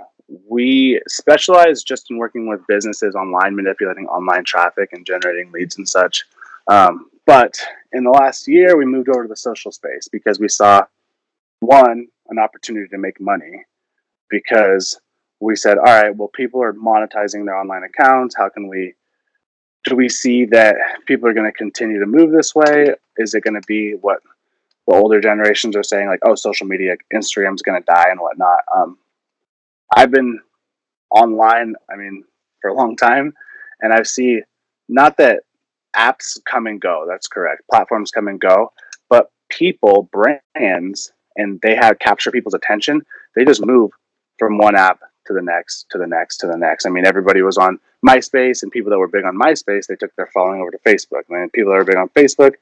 we 0.47 1.02
specialize 1.08 1.84
just 1.84 2.10
in 2.10 2.17
working 2.17 2.47
with 2.47 2.65
businesses 2.67 3.15
online, 3.15 3.56
manipulating 3.56 4.08
online 4.08 4.43
traffic 4.43 4.89
and 4.93 5.06
generating 5.06 5.52
leads 5.52 5.78
and 5.78 5.88
such. 5.88 6.26
Um, 6.67 7.10
but 7.26 7.58
in 7.93 8.04
the 8.04 8.10
last 8.10 8.47
year, 8.47 8.78
we 8.78 8.86
moved 8.86 9.10
over 9.10 9.24
to 9.24 9.30
the 9.30 9.36
social 9.36 9.71
space 9.71 10.08
because 10.12 10.39
we 10.39 10.47
saw 10.47 10.86
one 11.60 12.08
an 12.30 12.39
opportunity 12.39 12.88
to 12.88 12.97
make 12.97 13.19
money 13.19 13.65
because 14.30 15.00
we 15.39 15.56
said, 15.56 15.78
all 15.78 15.84
right, 15.84 16.15
well, 16.15 16.30
people 16.30 16.63
are 16.63 16.74
monetizing 16.74 17.45
their 17.45 17.58
online 17.58 17.84
accounts. 17.84 18.36
How 18.36 18.50
can 18.50 18.67
we? 18.67 18.93
Do 19.84 19.95
we 19.95 20.10
see 20.10 20.45
that 20.45 20.76
people 21.08 21.28
are 21.28 21.34
going 21.34 21.52
to 21.52 21.58
continue 21.58 22.00
to 22.00 22.06
move 22.06 22.32
this 22.32 22.54
way? 22.54 22.93
Is 23.17 23.34
it 23.34 23.43
going 23.43 23.60
to 23.60 23.65
be 23.67 23.93
what 23.93 24.21
the 24.87 24.95
older 24.95 25.21
generations 25.21 25.75
are 25.75 25.83
saying 25.83 26.07
like, 26.07 26.19
oh, 26.25 26.35
social 26.35 26.67
media, 26.67 26.95
Instagram's 27.13 27.61
going 27.61 27.79
to 27.79 27.85
die 27.85 28.07
and 28.09 28.19
whatnot. 28.19 28.59
Um, 28.75 28.97
I've 29.95 30.11
been 30.11 30.39
online, 31.09 31.75
I 31.91 31.95
mean, 31.95 32.23
for 32.61 32.69
a 32.69 32.73
long 32.73 32.95
time, 32.95 33.33
and 33.81 33.93
I 33.93 34.03
see 34.03 34.41
not 34.89 35.17
that 35.17 35.43
apps 35.95 36.39
come 36.45 36.67
and 36.67 36.79
go. 36.79 37.05
That's 37.07 37.27
correct. 37.27 37.63
Platforms 37.69 38.11
come 38.11 38.27
and 38.27 38.39
go, 38.39 38.71
but 39.09 39.31
people, 39.49 40.09
brands, 40.11 41.11
and 41.35 41.59
they 41.61 41.75
have 41.75 41.99
capture 41.99 42.31
people's 42.31 42.53
attention, 42.53 43.01
they 43.35 43.45
just 43.45 43.65
move 43.65 43.91
from 44.37 44.57
one 44.57 44.75
app 44.75 44.99
to 45.27 45.33
the 45.33 45.41
next, 45.41 45.85
to 45.91 45.97
the 45.97 46.07
next, 46.07 46.37
to 46.37 46.47
the 46.47 46.57
next. 46.57 46.85
I 46.85 46.89
mean, 46.89 47.05
everybody 47.05 47.41
was 47.41 47.57
on 47.57 47.79
MySpace, 48.05 48.63
and 48.63 48.71
people 48.71 48.89
that 48.89 48.97
were 48.97 49.07
big 49.07 49.25
on 49.25 49.37
MySpace, 49.37 49.87
they 49.87 49.95
took 49.95 50.15
their 50.15 50.29
following 50.33 50.61
over 50.61 50.71
to 50.71 50.79
Facebook. 50.79 51.23
And 51.29 51.41
then 51.41 51.49
people 51.49 51.71
that 51.71 51.77
were 51.77 51.85
big 51.85 51.97
on 51.97 52.09
Facebook, 52.09 52.55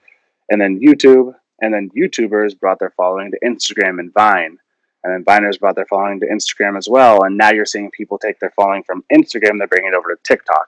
and 0.50 0.60
then 0.60 0.80
YouTube, 0.80 1.34
and 1.62 1.74
then 1.74 1.90
YouTubers 1.96 2.60
brought 2.60 2.80
their 2.80 2.92
following 2.92 3.32
to 3.32 3.40
Instagram 3.44 4.00
and 4.00 4.14
Vine. 4.14 4.58
And 5.04 5.14
then 5.14 5.24
Viners 5.24 5.60
brought 5.60 5.76
their 5.76 5.86
following 5.86 6.20
to 6.20 6.28
Instagram 6.28 6.78
as 6.78 6.90
well. 6.90 7.24
And 7.24 7.38
now 7.38 7.52
you're 7.52 7.66
seeing 7.66 7.90
people 7.92 8.18
take 8.18 8.40
their 8.40 8.52
following 8.52 8.84
from 8.84 9.04
Instagram, 9.14 9.58
they're 9.58 9.68
bringing 9.68 9.94
it 9.94 9.96
over 9.96 10.14
to 10.14 10.22
TikTok. 10.24 10.68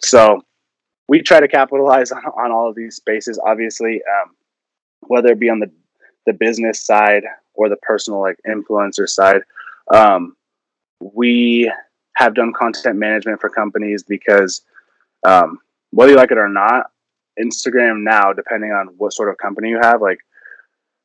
So 0.00 0.42
we 1.08 1.22
try 1.22 1.40
to 1.40 1.48
capitalize 1.48 2.10
on, 2.12 2.24
on 2.24 2.50
all 2.50 2.68
of 2.68 2.74
these 2.74 2.96
spaces, 2.96 3.38
obviously, 3.44 4.00
um, 4.02 4.34
whether 5.02 5.28
it 5.28 5.40
be 5.40 5.50
on 5.50 5.60
the, 5.60 5.70
the 6.26 6.32
business 6.32 6.84
side 6.84 7.24
or 7.54 7.68
the 7.68 7.76
personal 7.76 8.20
like 8.20 8.38
influencer 8.46 9.08
side. 9.08 9.42
Um, 9.92 10.36
we 11.00 11.70
have 12.16 12.34
done 12.34 12.52
content 12.52 12.96
management 12.96 13.40
for 13.40 13.48
companies 13.48 14.02
because 14.02 14.62
um, 15.26 15.58
whether 15.90 16.12
you 16.12 16.16
like 16.16 16.30
it 16.30 16.38
or 16.38 16.48
not, 16.48 16.90
Instagram 17.42 18.02
now, 18.02 18.32
depending 18.32 18.70
on 18.70 18.88
what 18.98 19.12
sort 19.12 19.30
of 19.30 19.38
company 19.38 19.70
you 19.70 19.78
have, 19.80 20.00
like 20.02 20.18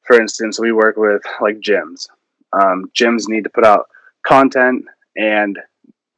for 0.05 0.19
instance, 0.19 0.59
we 0.59 0.71
work 0.71 0.97
with 0.97 1.21
like 1.41 1.59
gyms. 1.59 2.07
Um, 2.53 2.91
gyms 2.97 3.27
need 3.27 3.43
to 3.43 3.49
put 3.49 3.65
out 3.65 3.87
content, 4.25 4.85
and 5.15 5.57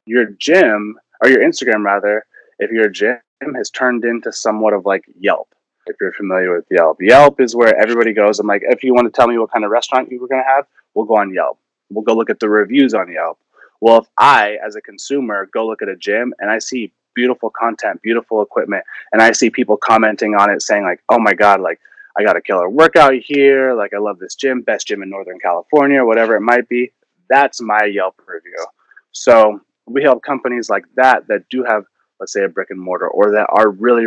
your 0.06 0.26
gym 0.38 0.98
or 1.22 1.30
your 1.30 1.40
Instagram 1.40 1.84
rather, 1.84 2.24
if 2.58 2.70
your 2.70 2.88
gym 2.88 3.18
has 3.56 3.70
turned 3.70 4.04
into 4.04 4.32
somewhat 4.32 4.72
of 4.72 4.84
like 4.84 5.04
Yelp. 5.18 5.48
If 5.86 5.96
you're 6.00 6.12
familiar 6.12 6.54
with 6.54 6.66
Yelp, 6.70 6.98
Yelp 7.00 7.40
is 7.40 7.56
where 7.56 7.74
everybody 7.80 8.12
goes. 8.12 8.38
I'm 8.38 8.46
like, 8.46 8.62
if 8.64 8.84
you 8.84 8.94
want 8.94 9.06
to 9.06 9.10
tell 9.10 9.26
me 9.26 9.38
what 9.38 9.50
kind 9.50 9.64
of 9.64 9.70
restaurant 9.70 10.12
you 10.12 10.20
were 10.20 10.28
going 10.28 10.42
to 10.42 10.48
have, 10.48 10.66
we'll 10.94 11.06
go 11.06 11.16
on 11.16 11.32
Yelp. 11.32 11.58
We'll 11.88 12.04
go 12.04 12.14
look 12.14 12.28
at 12.28 12.40
the 12.40 12.48
reviews 12.48 12.92
on 12.92 13.10
Yelp. 13.10 13.38
Well, 13.80 13.98
if 13.98 14.06
I, 14.18 14.58
as 14.64 14.76
a 14.76 14.82
consumer, 14.82 15.48
go 15.52 15.66
look 15.66 15.80
at 15.80 15.88
a 15.88 15.96
gym 15.96 16.34
and 16.40 16.50
I 16.50 16.58
see 16.58 16.92
beautiful 17.18 17.50
content, 17.50 18.00
beautiful 18.00 18.40
equipment, 18.42 18.84
and 19.10 19.20
I 19.20 19.32
see 19.32 19.50
people 19.50 19.76
commenting 19.76 20.36
on 20.36 20.50
it 20.50 20.62
saying, 20.62 20.84
like, 20.84 21.00
oh 21.08 21.18
my 21.18 21.34
God, 21.34 21.60
like, 21.60 21.80
I 22.16 22.22
got 22.22 22.36
a 22.36 22.40
killer 22.40 22.70
workout 22.70 23.14
here. 23.14 23.74
Like, 23.74 23.92
I 23.92 23.98
love 23.98 24.20
this 24.20 24.36
gym, 24.36 24.62
best 24.62 24.86
gym 24.86 25.02
in 25.02 25.10
Northern 25.10 25.40
California, 25.40 26.04
whatever 26.04 26.36
it 26.36 26.42
might 26.42 26.68
be. 26.68 26.92
That's 27.28 27.60
my 27.60 27.84
Yelp 27.84 28.14
review. 28.26 28.64
So 29.10 29.60
we 29.86 30.02
help 30.02 30.22
companies 30.22 30.70
like 30.70 30.84
that 30.94 31.26
that 31.26 31.48
do 31.50 31.64
have, 31.64 31.84
let's 32.20 32.32
say, 32.32 32.44
a 32.44 32.48
brick 32.48 32.70
and 32.70 32.80
mortar 32.80 33.08
or 33.08 33.32
that 33.32 33.48
are 33.50 33.70
really 33.70 34.06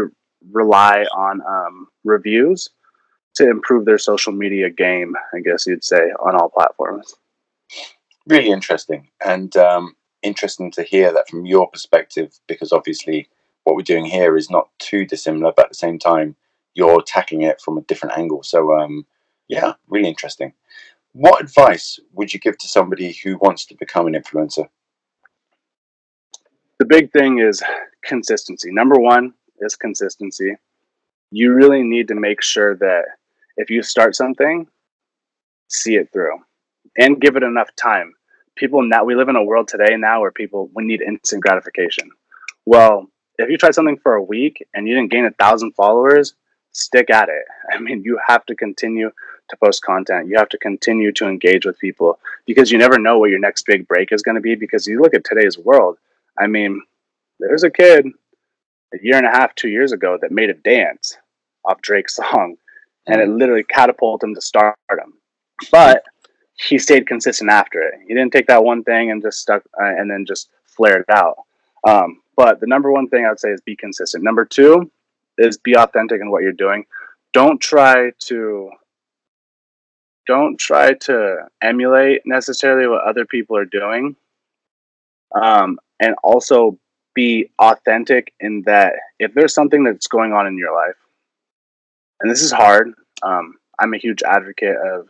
rely 0.52 1.06
on 1.15 1.41
um, 1.41 1.88
reviews 2.06 2.69
to 3.36 3.50
improve 3.50 3.86
their 3.86 3.97
social 3.97 4.32
media 4.34 4.69
game, 4.69 5.13
I 5.34 5.39
guess 5.41 5.65
you'd 5.67 5.84
say, 5.84 6.04
on 6.26 6.36
all 6.36 6.50
platforms 6.50 7.15
really 8.28 8.52
interesting 8.52 9.10
and 9.26 9.56
um, 9.58 9.95
interesting 10.24 10.72
to 10.72 10.84
hear 10.84 11.12
that 11.14 11.30
from 11.30 11.46
your 11.46 11.68
perspective 11.70 12.40
because 12.48 12.72
obviously 12.72 13.30
what 13.64 13.76
we're 13.76 13.82
doing 13.82 14.06
here 14.06 14.38
is 14.38 14.50
not 14.50 14.70
too 14.80 15.06
dissimilar 15.06 15.52
but 15.56 15.66
at 15.66 15.72
the 15.72 15.76
same 15.76 16.00
time 16.00 16.36
you're 16.74 17.02
tackling 17.02 17.42
it 17.42 17.60
from 17.60 17.78
a 17.78 17.82
different 17.82 18.18
angle. 18.18 18.44
So 18.44 18.78
um, 18.78 19.06
yeah 19.48 19.74
really 19.88 20.10
interesting. 20.10 20.54
What 21.14 21.42
advice 21.42 22.00
would 22.14 22.34
you 22.34 22.40
give 22.40 22.58
to 22.60 22.68
somebody 22.68 23.12
who 23.24 23.38
wants 23.38 23.66
to 23.66 23.76
become 23.76 24.08
an 24.08 24.14
influencer? 24.14 24.70
The 26.80 26.86
big 26.86 27.12
thing 27.12 27.40
is 27.40 27.62
consistency. 28.04 28.72
Number 28.72 29.00
one 29.00 29.34
is 29.60 29.76
consistency. 29.76 30.56
You 31.32 31.54
really 31.54 31.84
need 31.84 32.08
to 32.08 32.16
make 32.16 32.42
sure 32.42 32.76
that 32.78 33.04
if 33.58 33.70
you 33.70 33.84
start 33.84 34.16
something 34.16 34.68
see 35.72 35.96
it 35.96 36.12
through 36.12 36.38
and 36.98 37.22
give 37.22 37.36
it 37.36 37.44
enough 37.44 37.70
time. 37.76 38.14
People 38.62 38.84
now 38.84 39.04
we 39.04 39.15
live 39.15 39.28
in 39.28 39.36
a 39.36 39.43
world 39.43 39.67
today 39.67 39.97
now 39.97 40.21
where 40.21 40.30
people 40.30 40.69
we 40.76 40.86
need 40.86 41.02
instant 41.02 41.41
gratification. 41.41 42.12
Well, 42.63 43.08
if 43.39 43.50
you 43.50 43.58
try 43.58 43.71
something 43.71 43.97
for 43.97 44.13
a 44.13 44.21
week 44.24 44.63
and 44.76 44.88
you 44.88 44.93
didn't 44.93 45.10
gain 45.10 45.26
a 45.26 45.32
thousand 45.32 45.71
followers, 45.71 46.36
stick 46.71 47.10
at 47.10 47.28
it. 47.28 47.43
I 47.74 47.80
mean, 47.80 48.04
you 48.04 48.19
have 48.28 48.45
to 48.45 48.56
continue 48.56 49.10
to 49.50 49.58
post 49.58 49.82
content. 49.82 50.28
You 50.28 50.38
have 50.38 50.50
to 50.50 50.60
continue 50.60 51.12
to 51.13 51.28
engage 51.28 51.65
with 51.65 51.80
people 51.80 52.19
because 52.45 52.71
you 52.71 52.78
never 52.78 53.00
know 53.00 53.17
what 53.17 53.32
your 53.32 53.39
next 53.39 53.65
big 53.65 53.88
break 53.88 54.12
is 54.12 54.21
going 54.21 54.36
to 54.36 54.41
be. 54.41 54.54
Because 54.54 54.86
you 54.86 55.02
look 55.02 55.15
at 55.15 55.24
today's 55.24 55.58
world, 55.58 55.97
I 56.38 56.45
mean, 56.45 56.84
there's 57.39 57.63
a 57.63 57.71
kid 57.71 58.06
a 58.93 58.97
year 59.02 59.17
and 59.17 59.26
a 59.26 59.32
half, 59.32 59.56
two 59.56 59.69
years 59.69 59.91
ago 59.91 60.19
that 60.21 60.32
made 60.32 60.52
a 60.52 60.54
dance 60.54 61.17
off 61.65 61.82
Drake's 61.82 62.15
song, 62.32 62.58
and 63.08 63.19
it 63.21 63.28
mm. 63.28 63.39
literally 63.39 63.63
catapulted 63.63 64.30
him 64.30 64.36
to 64.36 64.41
stardom. 64.41 65.15
But 65.71 66.04
he 66.67 66.78
stayed 66.78 67.08
consistent 67.08 67.50
after 67.50 67.82
it. 67.82 67.95
He 68.08 68.13
didn't 68.13 68.32
take 68.32 68.47
that 68.47 68.63
one 68.63 68.84
thing 68.84 69.12
and 69.12 69.21
just 69.21 69.39
stuck 69.39 69.63
uh, 69.80 69.86
and 69.86 70.10
then 70.10 70.26
just 70.26 70.50
flared 70.65 71.06
it 71.08 71.13
out. 71.13 71.38
Um, 71.88 72.21
but 72.36 72.60
the 72.60 72.67
number 72.67 72.91
one 72.91 73.10
thing 73.10 73.26
I 73.26 73.30
would 73.30 73.39
say 73.39 73.50
is 73.50 73.62
be 73.62 73.76
consistent. 73.76 74.24
Number 74.24 74.45
two 74.45 74.91
is 75.38 75.58
be 75.58 75.76
authentic 75.76 76.21
in 76.21 76.30
what 76.30 76.43
you're 76.43 76.52
doing. 76.52 76.86
Don't 77.34 77.60
try 77.60 78.12
to 78.28 78.71
don't 80.28 80.58
try 80.58 80.93
to 80.93 81.47
emulate 81.62 82.21
necessarily 82.26 82.88
what 82.88 83.04
other 83.04 83.26
people 83.26 83.58
are 83.58 83.65
doing. 83.65 84.15
Um, 85.34 85.80
and 86.00 86.15
also 86.24 86.78
be 87.13 87.50
authentic 87.60 88.34
in 88.39 88.62
that 88.63 88.93
if 89.19 89.34
there's 89.34 89.54
something 89.54 89.84
that's 89.84 90.08
going 90.08 90.34
on 90.34 90.45
in 90.45 90.58
your 90.58 90.74
life, 90.74 90.95
and 92.19 92.30
this 92.30 92.41
is 92.41 92.52
hard, 92.52 92.93
um, 93.24 93.56
I'm 93.80 93.93
a 93.93 93.97
huge 93.97 94.21
advocate 94.24 94.76
of 94.76 95.08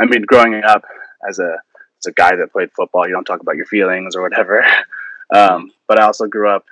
I 0.00 0.06
mean, 0.06 0.22
growing 0.22 0.54
up 0.64 0.84
as 1.28 1.38
a 1.38 1.56
as 1.98 2.06
a 2.06 2.12
guy 2.12 2.34
that 2.34 2.52
played 2.52 2.72
football, 2.72 3.06
you 3.06 3.12
don't 3.12 3.24
talk 3.24 3.40
about 3.40 3.56
your 3.56 3.66
feelings 3.66 4.16
or 4.16 4.22
whatever. 4.22 4.64
Um, 5.32 5.70
but 5.86 6.00
I 6.00 6.06
also 6.06 6.26
grew 6.26 6.48
up 6.48 6.64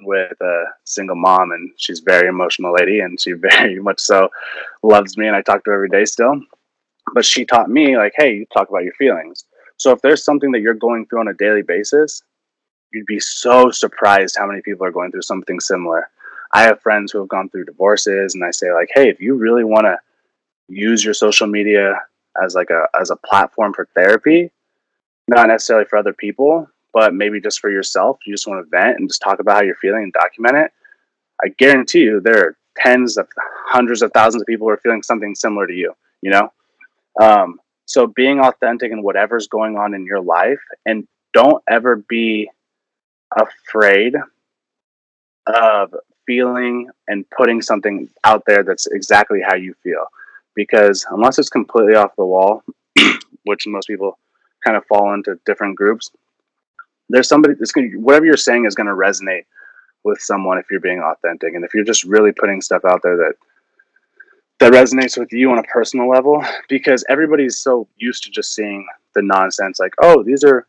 with 0.00 0.40
a 0.40 0.64
single 0.82 1.14
mom, 1.14 1.52
and 1.52 1.70
she's 1.76 2.00
a 2.00 2.04
very 2.04 2.26
emotional 2.26 2.72
lady, 2.72 2.98
and 2.98 3.20
she 3.20 3.32
very 3.52 3.78
much 3.78 4.00
so 4.00 4.28
loves 4.82 5.16
me, 5.16 5.28
and 5.28 5.36
I 5.36 5.42
talk 5.42 5.62
to 5.62 5.70
her 5.70 5.76
every 5.76 5.88
day 5.88 6.04
still. 6.04 6.40
But 7.14 7.24
she 7.24 7.44
taught 7.44 7.70
me 7.70 7.96
like, 7.96 8.14
hey, 8.16 8.34
you 8.34 8.46
talk 8.46 8.68
about 8.68 8.82
your 8.82 8.92
feelings. 8.94 9.44
So 9.76 9.92
if 9.92 10.02
there's 10.02 10.24
something 10.24 10.50
that 10.50 10.62
you're 10.62 10.74
going 10.74 11.06
through 11.06 11.20
on 11.20 11.28
a 11.28 11.34
daily 11.34 11.62
basis, 11.62 12.22
you'd 12.92 13.06
be 13.06 13.20
so 13.20 13.70
surprised 13.70 14.34
how 14.36 14.46
many 14.46 14.62
people 14.62 14.84
are 14.84 14.90
going 14.90 15.12
through 15.12 15.22
something 15.22 15.60
similar. 15.60 16.10
I 16.52 16.62
have 16.62 16.80
friends 16.80 17.12
who 17.12 17.18
have 17.20 17.28
gone 17.28 17.50
through 17.50 17.66
divorces, 17.66 18.34
and 18.34 18.44
I 18.44 18.50
say 18.50 18.72
like, 18.72 18.90
hey, 18.94 19.08
if 19.08 19.20
you 19.20 19.34
really 19.34 19.64
want 19.64 19.84
to 19.84 19.98
use 20.68 21.04
your 21.04 21.14
social 21.14 21.46
media 21.46 22.00
as 22.42 22.54
like 22.54 22.70
a 22.70 22.86
as 22.98 23.10
a 23.10 23.16
platform 23.16 23.72
for 23.72 23.88
therapy, 23.94 24.50
not 25.28 25.48
necessarily 25.48 25.86
for 25.86 25.96
other 25.96 26.12
people, 26.12 26.68
but 26.92 27.14
maybe 27.14 27.40
just 27.40 27.60
for 27.60 27.70
yourself. 27.70 28.18
You 28.26 28.32
just 28.32 28.46
want 28.46 28.64
to 28.64 28.70
vent 28.70 28.98
and 28.98 29.08
just 29.08 29.20
talk 29.20 29.40
about 29.40 29.56
how 29.56 29.62
you're 29.62 29.76
feeling 29.76 30.04
and 30.04 30.12
document 30.12 30.56
it. 30.56 30.72
I 31.44 31.48
guarantee 31.48 32.00
you 32.00 32.20
there 32.20 32.38
are 32.38 32.56
tens 32.76 33.16
of 33.16 33.28
hundreds 33.66 34.02
of 34.02 34.12
thousands 34.12 34.42
of 34.42 34.46
people 34.46 34.66
who 34.66 34.72
are 34.72 34.80
feeling 34.82 35.02
something 35.02 35.34
similar 35.34 35.66
to 35.66 35.74
you, 35.74 35.94
you 36.22 36.30
know? 36.30 36.52
Um, 37.20 37.60
so 37.86 38.06
being 38.06 38.40
authentic 38.40 38.92
in 38.92 39.02
whatever's 39.02 39.46
going 39.48 39.76
on 39.76 39.94
in 39.94 40.04
your 40.04 40.20
life 40.20 40.60
and 40.84 41.06
don't 41.32 41.62
ever 41.68 41.96
be 41.96 42.50
afraid 43.36 44.14
of 45.46 45.94
feeling 46.26 46.90
and 47.08 47.24
putting 47.30 47.62
something 47.62 48.08
out 48.24 48.44
there 48.46 48.62
that's 48.64 48.86
exactly 48.86 49.40
how 49.46 49.54
you 49.54 49.74
feel 49.82 50.06
because 50.56 51.06
unless 51.10 51.38
it's 51.38 51.50
completely 51.50 51.94
off 51.94 52.16
the 52.16 52.24
wall, 52.24 52.64
which 53.44 53.66
most 53.68 53.86
people 53.86 54.18
kind 54.64 54.76
of 54.76 54.84
fall 54.86 55.14
into 55.14 55.38
different 55.46 55.76
groups, 55.76 56.10
there's 57.08 57.28
somebody 57.28 57.54
that's 57.54 57.70
going 57.70 57.92
to, 57.92 57.98
whatever 57.98 58.26
you're 58.26 58.36
saying 58.36 58.64
is 58.64 58.74
going 58.74 58.88
to 58.88 58.92
resonate 58.92 59.44
with 60.02 60.20
someone 60.20 60.58
if 60.58 60.66
you're 60.70 60.80
being 60.80 61.00
authentic. 61.00 61.54
And 61.54 61.64
if 61.64 61.74
you're 61.74 61.84
just 61.84 62.04
really 62.04 62.32
putting 62.32 62.60
stuff 62.60 62.84
out 62.84 63.02
there 63.02 63.16
that, 63.16 63.34
that 64.58 64.72
resonates 64.72 65.18
with 65.18 65.32
you 65.32 65.50
on 65.52 65.58
a 65.58 65.62
personal 65.64 66.08
level, 66.08 66.42
because 66.68 67.04
everybody's 67.08 67.58
so 67.58 67.86
used 67.96 68.24
to 68.24 68.30
just 68.30 68.54
seeing 68.54 68.86
the 69.14 69.22
nonsense 69.22 69.78
like, 69.78 69.94
oh, 70.02 70.22
these 70.22 70.42
are, 70.42 70.66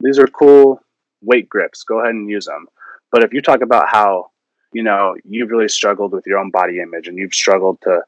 these 0.00 0.18
are 0.18 0.26
cool 0.26 0.80
weight 1.22 1.48
grips. 1.48 1.82
Go 1.82 2.00
ahead 2.00 2.14
and 2.14 2.28
use 2.28 2.44
them. 2.44 2.66
But 3.10 3.24
if 3.24 3.32
you 3.32 3.40
talk 3.40 3.62
about 3.62 3.88
how, 3.88 4.30
you 4.72 4.82
know, 4.82 5.16
you've 5.24 5.50
really 5.50 5.68
struggled 5.68 6.12
with 6.12 6.26
your 6.26 6.38
own 6.38 6.50
body 6.50 6.80
image 6.80 7.08
and 7.08 7.16
you've 7.16 7.34
struggled 7.34 7.80
to, 7.82 8.02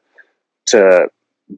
to 0.67 1.09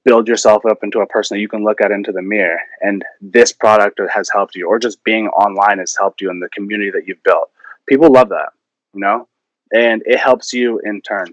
build 0.06 0.28
yourself 0.28 0.66
up 0.66 0.84
into 0.84 1.00
a 1.00 1.08
person 1.08 1.36
that 1.36 1.42
you 1.42 1.48
can 1.48 1.64
look 1.64 1.82
at 1.82 1.92
into 1.92 2.12
the 2.12 2.22
mirror. 2.22 2.60
And 2.82 3.04
this 3.22 3.52
product 3.52 4.00
has 4.14 4.30
helped 4.30 4.56
you 4.56 4.68
or 4.68 4.80
just 4.80 5.04
being 5.04 5.28
online 5.30 5.80
has 5.80 5.96
helped 5.98 6.22
you 6.22 6.30
in 6.30 6.40
the 6.40 6.50
community 6.50 6.92
that 6.92 7.08
you've 7.08 7.24
built. 7.24 7.50
People 7.88 8.12
love 8.12 8.30
that 8.30 8.54
you 8.94 9.00
know? 9.00 9.28
And 9.74 10.02
it 10.06 10.18
helps 10.18 10.54
you 10.54 10.80
in 10.84 11.02
turn. 11.02 11.28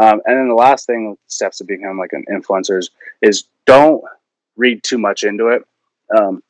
Um, 0.00 0.20
and 0.26 0.38
then 0.38 0.48
the 0.48 0.54
last 0.54 0.86
thing 0.86 1.16
steps 1.26 1.58
to 1.58 1.64
become 1.64 1.98
like 1.98 2.12
an 2.12 2.24
influencer 2.30 2.86
is, 3.22 3.44
don't 3.66 4.02
read 4.56 4.82
too 4.82 4.98
much 4.98 5.24
into 5.24 5.48
it. 5.48 5.62
Um, 6.16 6.42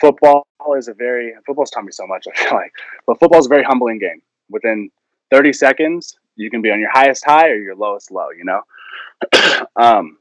football 0.00 0.46
is 0.76 0.88
a 0.88 0.94
very 0.94 1.34
football's 1.46 1.70
taught 1.70 1.84
me 1.84 1.92
so 1.92 2.06
much 2.06 2.26
i 2.34 2.36
feel 2.36 2.54
like. 2.54 2.72
But 3.06 3.18
football 3.18 3.40
is 3.40 3.46
a 3.46 3.48
very 3.48 3.64
humbling 3.64 3.98
game. 3.98 4.22
Within 4.50 4.90
30 5.30 5.52
seconds 5.52 6.16
you 6.36 6.50
can 6.50 6.62
be 6.62 6.70
on 6.70 6.80
your 6.80 6.90
highest 6.90 7.24
high 7.24 7.48
or 7.48 7.56
your 7.56 7.74
lowest 7.74 8.10
low 8.10 8.30
you 8.30 8.44
know 8.44 8.60
um, 9.80 10.18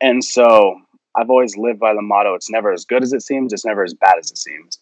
and 0.00 0.22
so 0.22 0.80
I've 1.16 1.30
always 1.30 1.56
lived 1.56 1.80
by 1.80 1.94
the 1.94 2.02
motto: 2.02 2.34
it's 2.34 2.50
never 2.50 2.72
as 2.72 2.84
good 2.84 3.02
as 3.02 3.12
it 3.12 3.22
seems. 3.22 3.52
It's 3.52 3.64
never 3.64 3.84
as 3.84 3.94
bad 3.94 4.18
as 4.18 4.30
it 4.30 4.38
seems. 4.38 4.78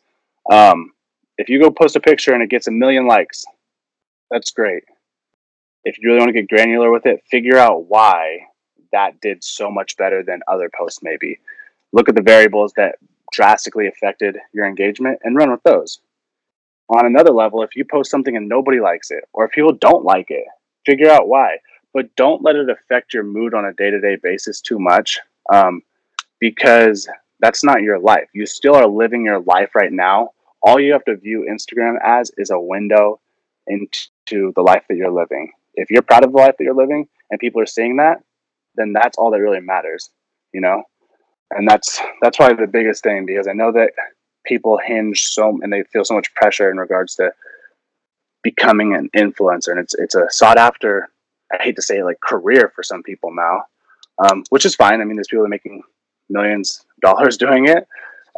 Um, 0.50 0.92
if 1.38 1.48
you 1.48 1.60
go 1.60 1.70
post 1.70 1.96
a 1.96 2.00
picture 2.00 2.32
and 2.34 2.42
it 2.42 2.50
gets 2.50 2.66
a 2.66 2.72
million 2.72 3.06
likes, 3.06 3.44
that's 4.30 4.50
great. 4.50 4.84
If 5.84 5.98
you 5.98 6.08
really 6.08 6.20
want 6.20 6.28
to 6.28 6.40
get 6.40 6.48
granular 6.48 6.90
with 6.90 7.06
it, 7.06 7.22
figure 7.30 7.56
out 7.56 7.86
why 7.86 8.40
that 8.92 9.20
did 9.20 9.42
so 9.42 9.70
much 9.70 9.96
better 9.96 10.22
than 10.22 10.40
other 10.48 10.70
posts. 10.76 11.00
Maybe 11.02 11.40
look 11.92 12.08
at 12.08 12.14
the 12.14 12.22
variables 12.22 12.72
that 12.76 12.96
drastically 13.32 13.86
affected 13.86 14.36
your 14.52 14.66
engagement 14.66 15.20
and 15.22 15.36
run 15.36 15.50
with 15.50 15.62
those. 15.62 16.00
On 16.88 17.06
another 17.06 17.30
level, 17.30 17.62
if 17.62 17.76
you 17.76 17.84
post 17.84 18.10
something 18.10 18.36
and 18.36 18.48
nobody 18.48 18.80
likes 18.80 19.10
it, 19.10 19.24
or 19.32 19.44
if 19.46 19.52
people 19.52 19.72
don't 19.72 20.04
like 20.04 20.26
it, 20.30 20.44
figure 20.84 21.08
out 21.08 21.28
why. 21.28 21.58
But 21.92 22.14
don't 22.16 22.42
let 22.42 22.56
it 22.56 22.70
affect 22.70 23.12
your 23.12 23.24
mood 23.24 23.54
on 23.54 23.64
a 23.64 23.72
day 23.72 23.90
to 23.90 24.00
day 24.00 24.16
basis 24.16 24.60
too 24.60 24.78
much 24.78 25.18
um, 25.52 25.82
because 26.38 27.08
that's 27.40 27.64
not 27.64 27.82
your 27.82 27.98
life. 27.98 28.28
You 28.32 28.46
still 28.46 28.74
are 28.74 28.86
living 28.86 29.24
your 29.24 29.40
life 29.40 29.74
right 29.74 29.92
now. 29.92 30.30
All 30.62 30.78
you 30.78 30.92
have 30.92 31.04
to 31.04 31.16
view 31.16 31.48
Instagram 31.50 31.96
as 32.04 32.30
is 32.36 32.50
a 32.50 32.60
window 32.60 33.20
into 33.66 34.52
the 34.54 34.62
life 34.62 34.84
that 34.88 34.96
you're 34.96 35.10
living. 35.10 35.52
If 35.74 35.90
you're 35.90 36.02
proud 36.02 36.24
of 36.24 36.32
the 36.32 36.38
life 36.38 36.54
that 36.58 36.64
you're 36.64 36.74
living 36.74 37.08
and 37.30 37.40
people 37.40 37.62
are 37.62 37.66
seeing 37.66 37.96
that, 37.96 38.22
then 38.74 38.92
that's 38.92 39.16
all 39.18 39.30
that 39.30 39.40
really 39.40 39.60
matters, 39.60 40.10
you 40.52 40.60
know? 40.60 40.82
And 41.50 41.68
that's 41.68 42.00
that's 42.20 42.36
probably 42.36 42.64
the 42.64 42.70
biggest 42.70 43.02
thing 43.02 43.26
because 43.26 43.48
I 43.48 43.52
know 43.52 43.72
that 43.72 43.92
people 44.44 44.78
hinge 44.84 45.22
so 45.22 45.58
and 45.62 45.72
they 45.72 45.82
feel 45.84 46.04
so 46.04 46.14
much 46.14 46.32
pressure 46.34 46.70
in 46.70 46.76
regards 46.76 47.16
to 47.16 47.32
becoming 48.42 48.94
an 48.94 49.10
influencer 49.16 49.68
and 49.68 49.80
it's 49.80 49.94
it's 49.94 50.14
a 50.14 50.30
sought 50.30 50.56
after 50.56 51.08
I 51.52 51.62
hate 51.62 51.76
to 51.76 51.82
say 51.82 52.02
like 52.02 52.20
career 52.20 52.72
for 52.74 52.82
some 52.82 53.02
people 53.02 53.34
now, 53.34 53.62
um, 54.24 54.44
which 54.50 54.64
is 54.64 54.74
fine. 54.74 55.00
I 55.00 55.04
mean, 55.04 55.16
there's 55.16 55.28
people 55.28 55.42
that 55.42 55.46
are 55.46 55.50
making 55.50 55.82
millions 56.28 56.84
of 56.96 57.00
dollars 57.00 57.36
doing 57.38 57.68
it, 57.68 57.86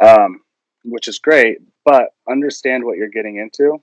um, 0.03 0.41
which 0.85 1.09
is 1.09 1.19
great. 1.19 1.59
But 1.85 2.11
understand 2.29 2.85
what 2.85 2.97
you're 2.97 3.09
getting 3.09 3.37
into, 3.37 3.83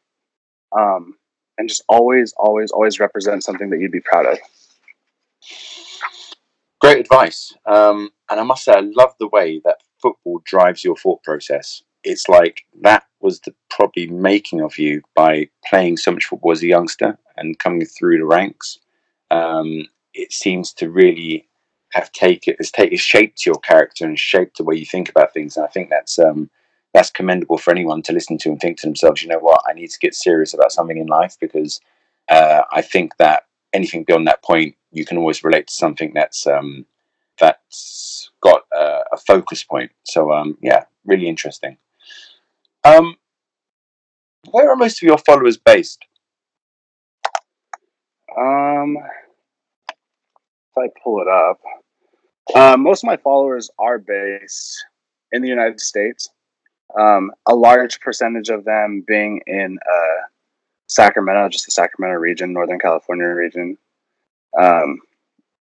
um, 0.77 1.15
and 1.57 1.67
just 1.67 1.83
always, 1.89 2.33
always, 2.37 2.71
always 2.71 2.99
represent 2.99 3.43
something 3.43 3.69
that 3.69 3.79
you'd 3.79 3.91
be 3.91 3.99
proud 3.99 4.25
of. 4.25 4.37
Great 6.79 6.99
advice. 6.99 7.53
Um, 7.65 8.09
and 8.29 8.39
I 8.39 8.43
must 8.43 8.63
say, 8.63 8.71
I 8.71 8.79
love 8.79 9.13
the 9.19 9.27
way 9.27 9.61
that 9.65 9.79
football 10.01 10.41
drives 10.45 10.83
your 10.83 10.95
thought 10.95 11.21
process. 11.23 11.83
It's 12.05 12.29
like 12.29 12.63
that 12.81 13.03
was 13.19 13.41
the 13.41 13.53
probably 13.69 14.07
making 14.07 14.61
of 14.61 14.77
you 14.77 15.01
by 15.13 15.49
playing 15.67 15.97
so 15.97 16.11
much 16.11 16.25
football 16.25 16.53
as 16.53 16.63
a 16.63 16.67
youngster 16.67 17.17
and 17.35 17.59
coming 17.59 17.85
through 17.85 18.19
the 18.19 18.25
ranks. 18.25 18.79
Um, 19.31 19.87
it 20.13 20.31
seems 20.31 20.73
to 20.73 20.89
really 20.89 21.47
have 21.91 22.11
taken 22.11 22.55
it's, 22.59 22.71
take, 22.71 22.91
it's 22.91 23.01
shaped 23.01 23.45
your 23.45 23.55
character 23.55 24.05
and 24.05 24.19
shaped 24.19 24.57
the 24.57 24.63
way 24.63 24.75
you 24.75 24.85
think 24.85 25.09
about 25.09 25.33
things. 25.33 25.57
And 25.57 25.65
I 25.65 25.69
think 25.69 25.89
that's 25.89 26.19
um, 26.19 26.49
that's 26.93 27.11
commendable 27.11 27.57
for 27.57 27.71
anyone 27.71 28.01
to 28.03 28.13
listen 28.13 28.37
to 28.39 28.49
and 28.49 28.59
think 28.59 28.79
to 28.79 28.87
themselves, 28.87 29.21
you 29.21 29.29
know 29.29 29.39
what, 29.39 29.61
I 29.67 29.73
need 29.73 29.89
to 29.89 29.99
get 29.99 30.15
serious 30.15 30.53
about 30.53 30.71
something 30.71 30.97
in 30.97 31.07
life 31.07 31.37
because 31.39 31.79
uh, 32.29 32.61
I 32.71 32.81
think 32.81 33.17
that 33.17 33.43
anything 33.73 34.03
beyond 34.03 34.27
that 34.27 34.43
point, 34.43 34.75
you 34.91 35.05
can 35.05 35.17
always 35.17 35.43
relate 35.43 35.67
to 35.67 35.73
something 35.73 36.13
that's 36.13 36.47
um, 36.47 36.85
that's 37.39 38.31
got 38.41 38.63
a, 38.73 39.01
a 39.13 39.17
focus 39.17 39.63
point. 39.63 39.91
So 40.03 40.31
um, 40.31 40.57
yeah, 40.61 40.85
really 41.05 41.27
interesting. 41.27 41.77
Um, 42.83 43.15
where 44.51 44.69
are 44.69 44.75
most 44.75 45.01
of 45.01 45.07
your 45.07 45.17
followers 45.17 45.57
based? 45.57 46.05
Um, 48.39 48.97
if 48.97 50.77
I 50.77 50.87
pull 51.03 51.21
it 51.21 51.27
up, 51.27 51.59
uh, 52.55 52.77
most 52.77 53.03
of 53.03 53.07
my 53.07 53.17
followers 53.17 53.69
are 53.77 53.99
based 53.99 54.85
in 55.31 55.41
the 55.41 55.49
United 55.49 55.79
States. 55.79 56.29
Um, 56.97 57.31
a 57.47 57.55
large 57.55 57.99
percentage 57.99 58.49
of 58.49 58.65
them 58.65 59.03
being 59.05 59.41
in 59.45 59.77
uh, 59.85 60.21
Sacramento, 60.87 61.49
just 61.49 61.65
the 61.65 61.71
Sacramento 61.71 62.17
region, 62.17 62.53
Northern 62.53 62.79
California 62.79 63.27
region. 63.27 63.77
Um, 64.59 64.99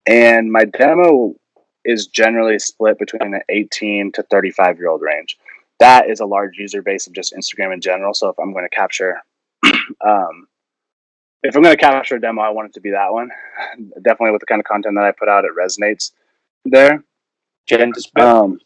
and 0.05 0.51
my 0.51 0.65
demo 0.65 1.35
is 1.85 2.07
generally 2.07 2.59
split 2.59 2.99
between 2.99 3.33
an 3.33 3.41
18 3.49 4.11
to 4.13 4.23
35 4.23 4.77
year 4.77 4.89
old 4.89 5.01
range. 5.01 5.37
That 5.79 6.09
is 6.09 6.19
a 6.19 6.25
large 6.25 6.57
user 6.57 6.81
base 6.81 7.07
of 7.07 7.13
just 7.13 7.33
Instagram 7.33 7.73
in 7.73 7.81
general. 7.81 8.13
So 8.13 8.29
if 8.29 8.39
I'm 8.39 8.51
going 8.51 8.67
to 8.69 8.75
capture, 8.75 9.21
um, 10.05 10.47
if 11.43 11.55
I'm 11.55 11.61
going 11.61 11.75
to 11.75 11.81
capture 11.81 12.15
a 12.15 12.21
demo, 12.21 12.41
I 12.41 12.49
want 12.49 12.69
it 12.69 12.73
to 12.75 12.81
be 12.81 12.91
that 12.91 13.11
one. 13.11 13.29
Definitely 14.01 14.31
with 14.31 14.39
the 14.39 14.45
kind 14.45 14.59
of 14.61 14.65
content 14.65 14.95
that 14.95 15.03
I 15.03 15.11
put 15.11 15.27
out, 15.27 15.43
it 15.43 15.51
resonates 15.59 16.11
there. 16.63 17.03
Gender 17.67 17.99
split. 17.99 18.25
Um, 18.25 18.59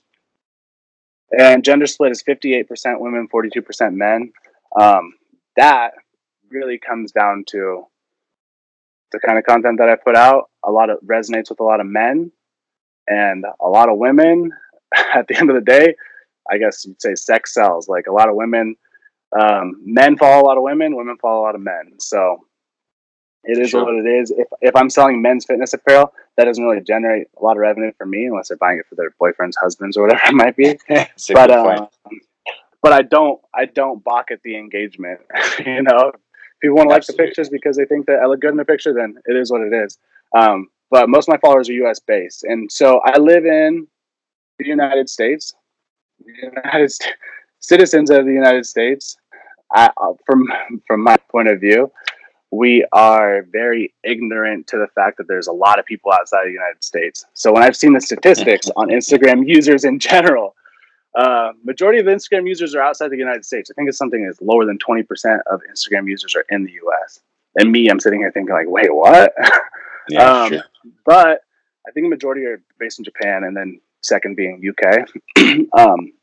and 1.38 1.64
gender 1.64 1.88
split 1.88 2.12
is 2.12 2.24
58% 2.24 3.00
women, 3.00 3.28
42% 3.28 3.94
men. 3.94 4.32
Um, 4.80 5.14
that 5.56 5.92
really 6.50 6.78
comes 6.78 7.12
down 7.12 7.44
to 7.50 7.84
the 9.12 9.20
kind 9.20 9.40
of 9.40 9.44
content 9.44 9.80
that 9.80 9.90
I 9.90 9.96
put 9.96 10.16
out. 10.16 10.50
A 10.64 10.72
lot 10.72 10.90
of 10.90 11.00
resonates 11.02 11.50
with 11.50 11.60
a 11.60 11.64
lot 11.64 11.80
of 11.80 11.88
men 11.88 12.32
and 13.08 13.44
a 13.60 13.68
lot 13.68 13.90
of 13.90 13.98
women. 13.98 14.52
At 15.14 15.28
the 15.28 15.36
end 15.36 15.50
of 15.50 15.56
the 15.56 15.62
day, 15.62 15.96
I 16.50 16.60
guess 16.60 16.86
you'd 16.86 17.02
say 17.02 17.16
sex 17.16 17.54
sells. 17.54 17.88
Like 17.88 18.06
a 18.08 18.14
lot 18.14 18.30
of 18.30 18.36
women, 18.36 18.76
um, 19.38 19.82
men 19.84 20.16
follow 20.18 20.44
a 20.44 20.46
lot 20.46 20.58
of 20.58 20.64
women, 20.64 20.96
women 20.96 21.18
follow 21.18 21.42
a 21.42 21.46
lot 21.46 21.56
of 21.56 21.62
men. 21.62 21.94
So 21.98 22.46
it 23.48 23.58
is 23.58 23.70
sure. 23.70 23.86
what 23.86 23.96
it 23.96 24.08
is. 24.08 24.32
If 24.32 24.48
if 24.62 24.76
I'm 24.76 24.90
selling 24.90 25.22
men's 25.22 25.46
fitness 25.46 25.74
apparel, 25.74 26.14
that 26.36 26.46
doesn't 26.46 26.64
really 26.64 26.84
generate 26.84 27.28
a 27.40 27.44
lot 27.44 27.54
of 27.54 27.60
revenue 27.60 27.92
for 27.98 28.06
me 28.06 28.26
unless 28.26 28.50
they're 28.50 28.58
buying 28.58 28.80
it 28.80 28.86
for 28.88 28.96
their 28.96 29.12
boyfriends, 29.22 29.54
husbands, 29.60 29.98
or 29.98 30.04
whatever 30.04 30.22
it 30.28 30.34
might 30.34 30.56
be. 30.56 30.78
but 31.34 31.52
um, 31.52 31.88
but 32.82 32.94
I 32.94 33.02
don't 33.02 33.40
I 33.54 33.66
don't 33.66 34.04
balk 34.04 34.32
at 34.32 34.42
the 34.44 34.58
engagement. 34.58 35.22
you 35.66 35.82
know, 35.82 36.12
if 36.14 36.22
people 36.62 36.78
want 36.78 36.90
to 36.90 36.94
like 36.94 37.06
the 37.06 37.14
pictures 37.14 37.50
because 37.50 37.78
they 37.78 37.86
think 37.86 38.06
that 38.08 38.20
I 38.20 38.26
look 38.26 38.42
good 38.42 38.52
in 38.52 38.58
the 38.58 38.66
picture, 38.66 38.94
then 38.94 39.16
it 39.26 39.36
is 39.36 39.52
what 39.52 39.62
it 39.62 39.74
is. 39.74 39.98
Um, 40.38 40.68
but 40.92 41.10
most 41.10 41.28
of 41.28 41.34
my 41.34 41.40
followers 41.40 41.70
are 41.70 41.74
U.S. 41.74 42.00
based, 42.00 42.44
and 42.44 42.72
so 42.72 43.02
I 43.06 43.18
live 43.18 43.46
in 43.46 43.88
the 44.60 44.68
United 44.68 45.10
States. 45.10 45.54
The 46.20 46.34
United 46.64 46.92
St- 46.92 47.14
citizens 47.60 48.10
of 48.10 48.26
the 48.26 48.34
United 48.34 48.66
States. 48.66 49.18
I, 49.74 49.90
uh, 49.98 50.14
from 50.26 50.48
from 50.86 51.04
my 51.04 51.18
point 51.30 51.50
of 51.50 51.60
view, 51.60 51.92
we 52.52 52.86
are 52.94 53.44
very 53.52 53.94
ignorant 54.04 54.68
to 54.68 54.78
the 54.78 54.88
fact 54.96 55.18
that 55.18 55.28
there's 55.28 55.48
a 55.48 55.52
lot 55.52 55.80
of 55.80 55.86
people 55.86 56.12
outside 56.12 56.46
the 56.46 56.52
United 56.52 56.84
States. 56.84 57.26
So 57.34 57.52
when 57.52 57.64
I've 57.64 57.76
seen 57.76 57.94
the 57.94 58.02
statistics 58.02 58.70
on 58.76 58.88
Instagram 58.88 59.48
users 59.48 59.84
in 59.84 60.00
general, 60.00 60.56
uh, 61.16 61.52
majority 61.64 62.00
of 62.00 62.06
Instagram 62.06 62.48
users 62.48 62.76
are 62.76 62.82
outside 62.82 63.10
the 63.10 63.18
United 63.18 63.44
States. 63.44 63.70
I 63.70 63.74
think 63.74 63.90
it's 63.90 63.98
something 63.98 64.26
that's 64.26 64.42
lower 64.42 64.66
than 64.66 64.78
20% 64.78 65.04
of 65.52 65.62
Instagram 65.72 66.08
users 66.08 66.36
are 66.36 66.46
in 66.50 66.64
the 66.64 66.72
US. 66.86 67.20
And 67.60 67.72
me, 67.72 67.90
I'm 67.90 68.00
sitting 68.00 68.20
here 68.20 68.32
thinking 68.32 68.54
like, 68.54 68.68
wait, 68.70 68.94
what? 68.94 69.34
Yeah, 70.10 70.44
um, 70.44 70.50
sure. 70.54 70.64
But 71.06 71.42
I 71.86 71.92
think 71.92 72.06
the 72.06 72.10
majority 72.10 72.46
are 72.46 72.62
based 72.80 72.98
in 72.98 73.04
Japan 73.04 73.44
and 73.44 73.58
then 73.58 73.82
second 74.02 74.38
being 74.38 74.64
UK. 74.66 75.06
um, 75.78 76.14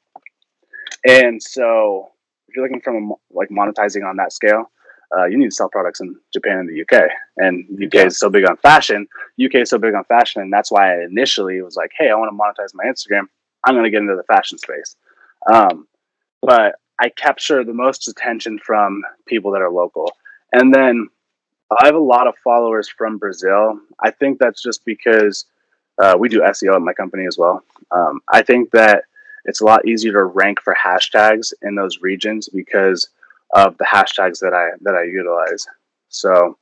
and 1.06 1.42
so 1.42 2.10
if 2.48 2.56
you're 2.56 2.64
looking 2.64 2.80
from 2.80 3.12
like 3.30 3.50
monetizing 3.50 4.08
on 4.08 4.16
that 4.16 4.32
scale, 4.32 4.70
uh, 5.16 5.24
you 5.24 5.38
need 5.38 5.50
to 5.50 5.54
sell 5.54 5.68
products 5.68 6.00
in 6.00 6.16
Japan 6.32 6.58
and 6.58 6.68
the 6.68 6.82
UK. 6.82 7.08
And 7.36 7.64
UK 7.72 7.94
yeah. 7.94 8.06
is 8.06 8.18
so 8.18 8.30
big 8.30 8.48
on 8.48 8.56
fashion. 8.58 9.06
UK 9.42 9.56
is 9.56 9.70
so 9.70 9.78
big 9.78 9.94
on 9.94 10.04
fashion, 10.04 10.42
and 10.42 10.52
that's 10.52 10.70
why 10.70 10.92
I 10.92 11.04
initially 11.04 11.60
was 11.62 11.76
like, 11.76 11.90
"Hey, 11.96 12.10
I 12.10 12.14
want 12.14 12.30
to 12.30 12.36
monetize 12.36 12.74
my 12.74 12.84
Instagram. 12.84 13.28
I'm 13.64 13.74
going 13.74 13.84
to 13.84 13.90
get 13.90 14.02
into 14.02 14.16
the 14.16 14.24
fashion 14.24 14.58
space." 14.58 14.96
Um, 15.52 15.86
but 16.42 16.76
I 17.00 17.08
capture 17.08 17.64
the 17.64 17.74
most 17.74 18.08
attention 18.08 18.58
from 18.58 19.02
people 19.26 19.50
that 19.52 19.62
are 19.62 19.70
local, 19.70 20.12
and 20.52 20.74
then 20.74 21.08
I 21.80 21.86
have 21.86 21.94
a 21.94 21.98
lot 21.98 22.26
of 22.26 22.34
followers 22.42 22.88
from 22.88 23.18
Brazil. 23.18 23.80
I 24.00 24.10
think 24.10 24.38
that's 24.38 24.62
just 24.62 24.84
because 24.84 25.46
uh, 25.98 26.16
we 26.18 26.28
do 26.28 26.40
SEO 26.40 26.74
at 26.74 26.82
my 26.82 26.92
company 26.92 27.26
as 27.26 27.38
well. 27.38 27.62
Um, 27.90 28.20
I 28.28 28.42
think 28.42 28.70
that 28.72 29.04
it's 29.44 29.60
a 29.60 29.64
lot 29.64 29.86
easier 29.86 30.12
to 30.12 30.24
rank 30.24 30.60
for 30.60 30.74
hashtags 30.74 31.52
in 31.62 31.74
those 31.74 32.00
regions 32.00 32.48
because 32.48 33.08
of 33.54 33.78
the 33.78 33.84
hashtags 33.84 34.40
that 34.40 34.52
I 34.52 34.70
that 34.82 34.94
I 34.94 35.04
utilize. 35.04 35.66
So 36.08 36.58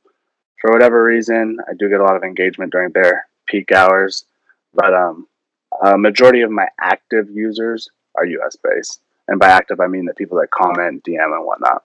for 0.61 0.71
whatever 0.71 1.03
reason, 1.03 1.57
I 1.67 1.73
do 1.77 1.89
get 1.89 1.99
a 1.99 2.03
lot 2.03 2.15
of 2.15 2.23
engagement 2.23 2.71
during 2.71 2.91
their 2.91 3.27
peak 3.47 3.71
hours, 3.71 4.25
but 4.73 4.93
um, 4.93 5.27
a 5.83 5.97
majority 5.97 6.41
of 6.41 6.51
my 6.51 6.67
active 6.79 7.29
users 7.29 7.89
are 8.15 8.25
US 8.25 8.55
based, 8.55 9.01
and 9.27 9.39
by 9.39 9.47
active 9.47 9.79
I 9.79 9.87
mean 9.87 10.05
the 10.05 10.13
people 10.13 10.39
that 10.39 10.51
comment, 10.51 11.03
DM, 11.03 11.35
and 11.35 11.45
whatnot. 11.45 11.83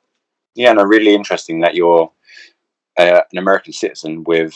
Yeah, 0.54 0.70
and 0.70 0.78
no, 0.78 0.84
really 0.84 1.14
interesting 1.14 1.60
that 1.60 1.74
you're 1.74 2.10
uh, 2.98 3.20
an 3.32 3.38
American 3.38 3.72
citizen 3.72 4.24
with 4.24 4.54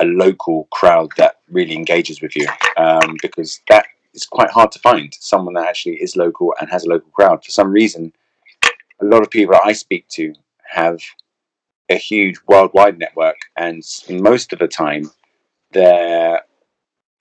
a 0.00 0.06
local 0.06 0.68
crowd 0.70 1.10
that 1.18 1.36
really 1.50 1.74
engages 1.74 2.22
with 2.22 2.34
you, 2.34 2.46
um, 2.78 3.16
because 3.20 3.60
that 3.68 3.86
is 4.14 4.24
quite 4.24 4.50
hard 4.50 4.72
to 4.72 4.78
find 4.78 5.14
someone 5.20 5.54
that 5.54 5.66
actually 5.66 5.96
is 5.96 6.16
local 6.16 6.54
and 6.60 6.70
has 6.70 6.84
a 6.84 6.88
local 6.88 7.10
crowd. 7.10 7.44
For 7.44 7.50
some 7.50 7.70
reason, 7.70 8.12
a 9.00 9.04
lot 9.04 9.22
of 9.22 9.30
people 9.30 9.56
I 9.62 9.72
speak 9.72 10.08
to 10.10 10.34
have 10.70 11.00
a 11.88 11.96
huge 11.96 12.36
worldwide 12.48 12.98
network, 12.98 13.36
and 13.56 13.82
most 14.08 14.52
of 14.52 14.58
the 14.58 14.68
time, 14.68 15.10
they're 15.72 16.42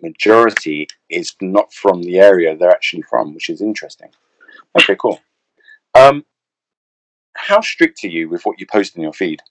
majority 0.01 0.88
is 1.09 1.36
not 1.41 1.73
from 1.73 2.01
the 2.03 2.19
area 2.19 2.55
they're 2.55 2.69
actually 2.69 3.01
from, 3.03 3.34
which 3.34 3.49
is 3.49 3.61
interesting. 3.61 4.09
Okay, 4.78 4.95
cool. 4.95 5.19
Um, 5.93 6.26
how 7.36 7.61
strict 7.61 8.03
are 8.03 8.09
you 8.09 8.30
with 8.30 8.43
what 8.43 8.59
you 8.59 8.67
post 8.67 8.95
in 8.95 9.03
your 9.03 9.13
feed? 9.13 9.41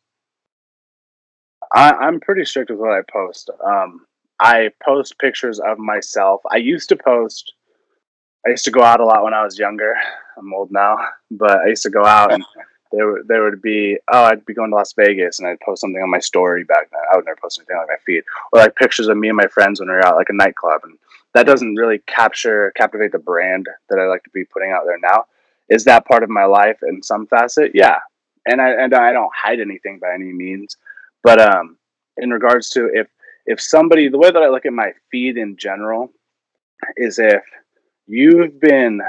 I, 1.74 1.92
I'm 1.92 2.20
pretty 2.20 2.44
strict 2.44 2.70
with 2.70 2.78
what 2.78 2.92
I 2.92 3.00
post. 3.10 3.50
Um, 3.64 4.06
I 4.40 4.70
post 4.84 5.18
pictures 5.18 5.60
of 5.60 5.78
myself. 5.78 6.40
I 6.50 6.56
used 6.56 6.88
to 6.90 6.96
post. 6.96 7.54
I 8.46 8.50
used 8.50 8.64
to 8.66 8.70
go 8.70 8.82
out 8.82 9.00
a 9.00 9.04
lot 9.04 9.24
when 9.24 9.34
I 9.34 9.44
was 9.44 9.58
younger. 9.58 9.94
I'm 10.36 10.52
old 10.52 10.70
now, 10.70 10.98
but 11.30 11.60
I 11.60 11.68
used 11.68 11.82
to 11.84 11.90
go 11.90 12.04
out 12.04 12.32
and 12.32 12.44
there 12.92 13.22
there 13.26 13.42
would 13.42 13.62
be 13.62 13.98
oh 14.12 14.24
I'd 14.24 14.44
be 14.44 14.54
going 14.54 14.70
to 14.70 14.76
Las 14.76 14.92
Vegas 14.92 15.38
and 15.38 15.48
I'd 15.48 15.60
post 15.60 15.80
something 15.80 16.02
on 16.02 16.10
my 16.10 16.18
story 16.18 16.64
back 16.64 16.90
then. 16.90 17.00
I 17.12 17.16
would 17.16 17.24
never 17.24 17.38
post 17.40 17.58
anything 17.58 17.76
on 17.76 17.86
my 17.86 17.96
feed 18.04 18.24
or 18.52 18.60
like 18.60 18.76
pictures 18.76 19.08
of 19.08 19.16
me 19.16 19.28
and 19.28 19.36
my 19.36 19.46
friends 19.46 19.80
when 19.80 19.88
we 19.88 19.94
are 19.94 20.04
out 20.04 20.16
like 20.16 20.28
a 20.28 20.34
nightclub 20.34 20.80
and 20.84 20.98
that 21.34 21.46
doesn't 21.46 21.74
really 21.74 21.98
capture 22.06 22.72
captivate 22.76 23.12
the 23.12 23.18
brand 23.18 23.66
that 23.90 23.98
I 23.98 24.06
like 24.06 24.22
to 24.24 24.30
be 24.30 24.44
putting 24.44 24.70
out 24.70 24.84
there 24.86 24.98
now. 24.98 25.26
Is 25.68 25.84
that 25.84 26.06
part 26.06 26.22
of 26.22 26.30
my 26.30 26.44
life 26.44 26.78
in 26.86 27.02
some 27.02 27.26
facet? 27.26 27.72
Yeah, 27.74 27.98
and 28.46 28.60
I 28.60 28.70
and 28.70 28.94
I 28.94 29.12
don't 29.12 29.32
hide 29.34 29.60
anything 29.60 29.98
by 29.98 30.14
any 30.14 30.32
means, 30.32 30.76
but 31.22 31.40
um, 31.40 31.76
in 32.16 32.30
regards 32.30 32.70
to 32.70 32.90
if 32.92 33.08
if 33.46 33.60
somebody 33.60 34.08
the 34.08 34.18
way 34.18 34.30
that 34.30 34.42
I 34.42 34.48
look 34.48 34.66
at 34.66 34.72
my 34.72 34.92
feed 35.10 35.36
in 35.36 35.56
general 35.56 36.12
is 36.96 37.18
if 37.18 37.42
you've 38.06 38.60
been 38.60 39.00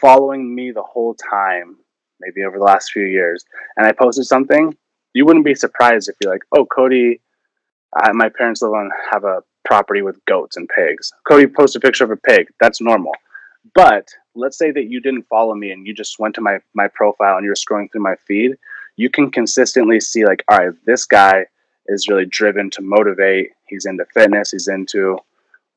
following 0.00 0.54
me 0.54 0.70
the 0.70 0.82
whole 0.82 1.14
time 1.14 1.76
maybe 2.20 2.44
over 2.44 2.58
the 2.58 2.64
last 2.64 2.92
few 2.92 3.04
years, 3.04 3.44
and 3.76 3.86
I 3.86 3.92
posted 3.92 4.26
something, 4.26 4.76
you 5.14 5.24
wouldn't 5.24 5.44
be 5.44 5.54
surprised 5.54 6.08
if 6.08 6.16
you're 6.22 6.32
like, 6.32 6.42
oh, 6.56 6.66
Cody, 6.66 7.20
I, 7.96 8.12
my 8.12 8.28
parents 8.28 8.62
live 8.62 8.72
on 8.72 8.90
have 9.10 9.24
a 9.24 9.42
property 9.64 10.02
with 10.02 10.24
goats 10.26 10.56
and 10.56 10.68
pigs. 10.68 11.12
Cody 11.28 11.46
posted 11.46 11.82
a 11.82 11.86
picture 11.86 12.04
of 12.04 12.10
a 12.10 12.16
pig. 12.16 12.48
That's 12.60 12.80
normal. 12.80 13.12
But 13.74 14.08
let's 14.34 14.56
say 14.58 14.70
that 14.70 14.88
you 14.88 15.00
didn't 15.00 15.26
follow 15.28 15.54
me 15.54 15.70
and 15.70 15.86
you 15.86 15.94
just 15.94 16.18
went 16.18 16.34
to 16.36 16.40
my 16.40 16.60
my 16.74 16.88
profile 16.88 17.36
and 17.36 17.44
you're 17.44 17.54
scrolling 17.54 17.90
through 17.90 18.02
my 18.02 18.14
feed. 18.26 18.52
You 18.96 19.10
can 19.10 19.30
consistently 19.30 20.00
see 20.00 20.24
like, 20.24 20.44
all 20.48 20.58
right, 20.58 20.74
this 20.86 21.04
guy 21.04 21.46
is 21.86 22.08
really 22.08 22.26
driven 22.26 22.70
to 22.70 22.82
motivate. 22.82 23.50
He's 23.66 23.86
into 23.86 24.04
fitness. 24.14 24.52
He's 24.52 24.68
into 24.68 25.18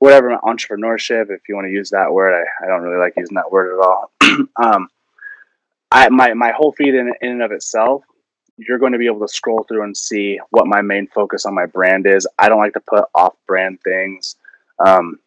whatever 0.03 0.37
entrepreneurship, 0.43 1.29
if 1.29 1.47
you 1.47 1.55
want 1.55 1.65
to 1.65 1.71
use 1.71 1.91
that 1.91 2.11
word. 2.11 2.33
I, 2.33 2.65
I 2.65 2.67
don't 2.67 2.81
really 2.81 2.99
like 2.99 3.13
using 3.15 3.35
that 3.35 3.49
word 3.49 3.73
at 3.73 3.87
all. 3.87 4.11
um, 4.61 4.89
I 5.93 6.09
my 6.09 6.33
my 6.33 6.51
whole 6.51 6.73
feed 6.73 6.93
in 6.93 7.13
in 7.21 7.31
and 7.31 7.41
of 7.41 7.53
itself, 7.53 8.03
you're 8.57 8.79
going 8.79 8.91
to 8.91 8.97
be 8.97 9.05
able 9.05 9.21
to 9.21 9.33
scroll 9.33 9.63
through 9.63 9.85
and 9.85 9.95
see 9.95 10.41
what 10.49 10.67
my 10.67 10.81
main 10.81 11.07
focus 11.07 11.45
on 11.45 11.55
my 11.55 11.67
brand 11.67 12.05
is. 12.05 12.27
I 12.37 12.49
don't 12.49 12.59
like 12.59 12.73
to 12.73 12.81
put 12.81 13.05
off 13.15 13.35
brand 13.47 13.79
things. 13.81 14.35
Um, 14.85 15.19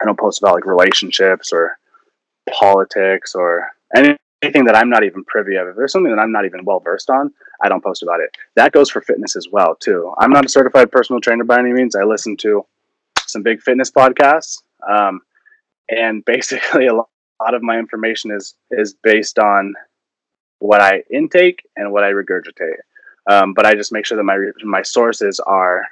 I 0.00 0.04
don't 0.04 0.18
post 0.18 0.40
about 0.40 0.54
like 0.54 0.64
relationships 0.64 1.52
or 1.52 1.76
politics 2.48 3.34
or 3.34 3.66
anything 3.96 4.64
that 4.66 4.76
I'm 4.76 4.90
not 4.90 5.02
even 5.02 5.24
privy 5.24 5.56
of. 5.56 5.66
If 5.66 5.74
there's 5.74 5.90
something 5.90 6.14
that 6.14 6.22
I'm 6.22 6.30
not 6.30 6.44
even 6.44 6.64
well 6.64 6.78
versed 6.78 7.10
on, 7.10 7.32
I 7.60 7.68
don't 7.68 7.82
post 7.82 8.04
about 8.04 8.20
it. 8.20 8.30
That 8.54 8.70
goes 8.70 8.90
for 8.90 9.00
fitness 9.00 9.34
as 9.34 9.48
well 9.50 9.74
too. 9.74 10.14
I'm 10.18 10.30
not 10.30 10.44
a 10.44 10.48
certified 10.48 10.92
personal 10.92 11.20
trainer 11.20 11.42
by 11.42 11.58
any 11.58 11.72
means. 11.72 11.96
I 11.96 12.04
listen 12.04 12.36
to 12.36 12.64
some 13.34 13.42
big 13.42 13.60
fitness 13.60 13.90
podcasts, 13.90 14.62
um, 14.88 15.20
and 15.90 16.24
basically 16.24 16.86
a 16.94 16.94
lot 16.94 17.08
of 17.40 17.62
my 17.62 17.78
information 17.78 18.30
is 18.30 18.54
is 18.70 18.94
based 19.02 19.38
on 19.38 19.74
what 20.60 20.80
I 20.80 21.02
intake 21.12 21.62
and 21.76 21.92
what 21.92 22.04
I 22.04 22.12
regurgitate. 22.12 22.78
Um, 23.30 23.52
but 23.52 23.66
I 23.66 23.74
just 23.74 23.92
make 23.92 24.06
sure 24.06 24.16
that 24.16 24.24
my 24.24 24.38
my 24.62 24.82
sources 24.82 25.40
are 25.40 25.82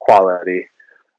quality. 0.00 0.66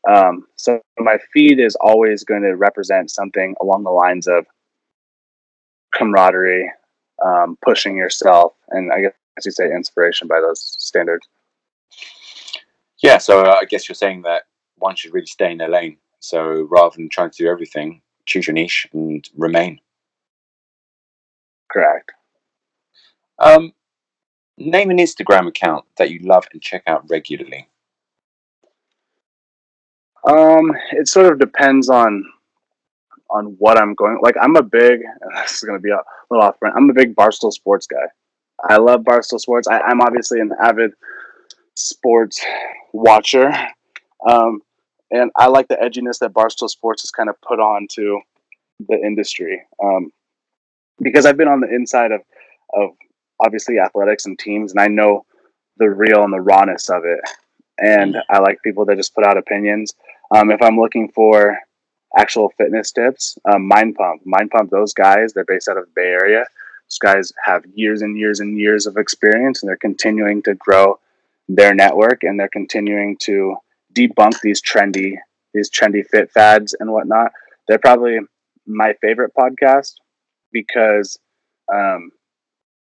Um, 0.08 0.46
so 0.56 0.82
my 1.00 1.18
feed 1.34 1.60
is 1.60 1.76
always 1.76 2.24
going 2.24 2.44
to 2.44 2.56
represent 2.56 3.10
something 3.10 3.56
along 3.62 3.84
the 3.84 3.90
lines 3.90 4.28
of 4.28 4.46
camaraderie, 5.94 6.72
um, 7.26 7.58
pushing 7.64 7.98
yourself, 7.98 8.54
and 8.70 8.92
I 8.92 9.02
guess 9.02 9.14
you 9.46 9.52
say 9.52 9.66
inspiration 9.66 10.28
by 10.28 10.40
those 10.42 10.76
standards. 10.80 11.28
Yeah, 13.02 13.18
so 13.18 13.42
uh, 13.42 13.56
I 13.62 13.66
guess 13.66 13.88
you're 13.88 13.96
saying 13.96 14.24
that 14.24 14.44
one 14.80 14.96
should 14.96 15.14
really 15.14 15.28
stay 15.28 15.52
in 15.52 15.58
their 15.58 15.70
lane. 15.70 15.98
So 16.20 16.68
rather 16.70 16.96
than 16.96 17.10
trying 17.10 17.32
to 17.32 17.38
do 17.38 17.50
everything, 17.50 18.02
choose 18.26 18.48
your 18.48 18.54
niche 18.54 18.88
and 18.94 19.28
remain. 19.38 19.80
Correct. 21.72 22.12
Um, 23.38 23.74
name 24.58 24.90
an 24.90 24.98
Instagram 24.98 25.48
account 25.48 25.86
that 25.98 26.12
you 26.12 26.20
love 26.20 26.46
and 26.52 26.62
check 26.62 26.84
out 26.88 27.10
regularly. 27.10 27.68
Um, 30.28 30.76
it 30.92 31.08
sort 31.08 31.32
of 31.32 31.40
depends 31.40 31.90
on 31.90 32.26
on 33.32 33.56
what 33.60 33.78
I'm 33.78 33.94
going. 33.94 34.18
Like, 34.22 34.36
I'm 34.42 34.56
a 34.56 34.64
big. 34.64 35.02
This 35.42 35.58
is 35.58 35.62
going 35.62 35.78
to 35.78 35.82
be 35.82 35.92
a 35.92 36.02
little 36.30 36.44
off 36.44 36.60
brand. 36.60 36.76
I'm 36.76 36.90
a 36.90 36.94
big 36.94 37.16
Barstool 37.16 37.54
Sports 37.54 37.86
guy. 37.88 38.08
I 38.68 38.78
love 38.78 39.02
Barstool 39.02 39.40
Sports. 39.40 39.68
I, 39.68 39.80
am 39.90 40.02
obviously 40.02 40.40
an 40.40 40.52
avid 40.62 40.92
sports 41.76 42.44
watcher, 42.92 43.52
um, 44.28 44.62
and 45.12 45.32
I 45.36 45.47
like 45.47 45.68
the 45.68 45.76
edginess 45.76 46.20
that 46.20 46.34
Barstool 46.34 46.70
Sports 46.70 47.03
has 47.03 47.12
kind 47.12 47.30
of 47.30 47.39
put 47.41 47.60
on 47.60 47.88
to 47.91 48.22
the 48.88 48.95
industry. 48.95 49.62
Um, 49.84 50.12
because 51.01 51.26
I've 51.26 51.38
been 51.38 51.47
on 51.47 51.62
the 51.62 51.74
inside 51.74 52.12
of 52.12 52.22
of 52.74 52.91
obviously 53.43 53.80
athletics 53.80 54.26
and 54.26 54.38
teams, 54.38 54.72
and 54.72 54.80
I 54.80 54.88
know 54.88 55.26
the 55.78 55.89
real 55.89 56.24
and 56.24 56.34
the 56.34 56.41
rawness 56.41 56.89
of 56.89 57.03
it. 57.05 57.20
And. 57.78 58.18
I 58.30 58.39
like 58.39 58.62
people 58.64 58.86
that 58.86 58.97
just 58.97 59.16
put 59.16 59.26
out 59.26 59.38
opinions. 59.38 59.93
Um, 60.36 60.51
if 60.51 60.62
I'm 60.62 60.78
looking 60.78 61.10
for 61.10 61.57
actual 62.18 62.51
fitness 62.57 62.91
tips, 62.91 63.38
um, 63.51 63.68
Mind 63.68 63.95
Pump, 63.95 64.22
Mind 64.26 64.51
Pump, 64.51 64.70
those 64.70 64.93
guys, 64.93 65.34
they're 65.34 65.45
based 65.45 65.70
out 65.70 65.78
of 65.78 65.86
the 65.86 65.91
Bay 65.95 66.07
Area. 66.07 66.45
Those 66.88 66.97
guys 66.99 67.34
have 67.45 67.64
years 67.74 68.01
and 68.01 68.18
years 68.18 68.39
and 68.39 68.57
years 68.57 68.86
of 68.86 68.97
experience, 68.97 69.62
and 69.62 69.70
they're 69.70 69.78
continuing 69.78 70.41
to 70.43 70.55
grow 70.55 70.99
their 71.47 71.74
network, 71.74 72.24
and 72.24 72.39
they're 72.39 72.49
continuing 72.49 73.18
to 73.18 73.55
debunk 73.94 74.40
these 74.42 74.62
trendy, 74.62 75.16
these 75.54 75.70
trendy 75.70 76.06
fit 76.06 76.32
fads 76.32 76.76
and 76.80 76.92
whatnot. 76.92 77.32
They're 77.68 77.80
probably 77.80 78.20
my 78.66 78.94
favorite 79.02 79.32
podcast 79.38 79.94
because 80.52 81.18
um, 81.74 82.12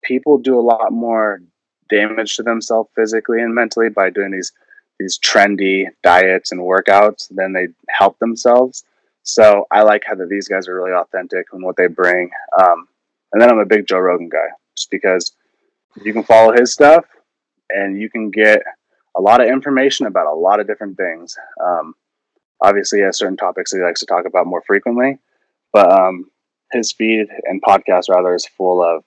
people 0.04 0.38
do 0.38 0.60
a 0.60 0.62
lot 0.62 0.91
more 0.91 1.41
damage 1.89 2.36
to 2.36 2.43
themselves 2.43 2.89
physically 2.95 3.41
and 3.41 3.56
mentally 3.56 3.89
by 3.89 4.10
doing 4.10 4.32
these 4.32 4.52
these 5.00 5.20
trendy 5.20 5.86
diets 6.02 6.52
and 6.52 6.62
workouts 6.62 7.28
than 7.30 7.54
they 7.54 7.68
help 7.89 8.18
themselves. 8.18 8.84
So 9.22 9.68
I 9.70 9.84
like 9.84 10.04
how 10.08 10.16
that 10.16 10.28
these 10.28 10.48
guys 10.48 10.68
are 10.68 10.76
really 10.76 10.91
authentic 10.91 11.45
and 11.54 11.64
what 11.64 11.76
they 11.76 11.86
bring. 11.86 12.32
Um, 12.60 12.88
and 13.32 13.39
then 13.39 13.52
I'm 13.52 13.60
a 13.60 13.66
big 13.66 13.86
Joe 13.86 14.00
Rogan 14.00 14.30
guy, 14.30 14.48
just 14.76 14.89
because 14.89 15.34
you 16.04 16.14
can 16.14 16.24
follow 16.24 16.52
his 16.52 16.74
stuff 16.74 17.06
and 17.70 18.02
you 18.02 18.10
can 18.10 18.32
get 18.32 18.64
a 19.18 19.22
lot 19.22 19.41
of 19.41 19.47
information 19.47 20.05
about 20.05 20.28
a 20.28 20.36
lot 20.36 20.59
of 20.59 20.68
different 20.68 20.95
things. 20.95 21.36
Um, 21.63 21.95
obviously, 22.63 22.99
he 22.99 23.05
has 23.05 23.18
certain 23.18 23.38
topics 23.38 23.72
that 23.72 23.78
he 23.78 23.84
likes 23.84 23.99
to 24.01 24.05
talk 24.05 24.26
about 24.26 24.47
more 24.47 24.61
frequently, 24.61 25.18
but 25.74 25.91
um, 25.91 26.30
his 26.72 26.91
feed 26.91 27.28
and 27.45 27.61
podcast 27.61 28.09
rather 28.09 28.34
is 28.34 28.45
full 28.45 28.84
of 28.84 29.03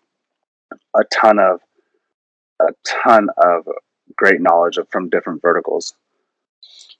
a 0.94 1.04
ton 1.12 1.38
of 1.38 1.60
a 2.60 2.72
ton 2.84 3.28
of 3.38 3.66
great 4.16 4.40
knowledge 4.40 4.76
of, 4.76 4.88
from 4.90 5.08
different 5.08 5.40
verticals. 5.40 5.94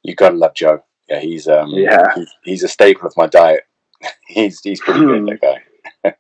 You 0.03 0.15
gotta 0.15 0.37
love 0.37 0.55
Joe. 0.55 0.83
Yeah, 1.09 1.21
he's 1.21 1.49
um 1.49 1.71
yeah 1.71 2.15
he's, 2.15 2.31
he's 2.45 2.63
a 2.63 2.69
staple 2.69 3.07
of 3.07 3.17
my 3.17 3.27
diet. 3.27 3.65
he's 4.27 4.61
he's 4.61 4.81
pretty 4.81 5.01
good 5.01 5.27
that 5.27 5.61
guy. 6.05 6.15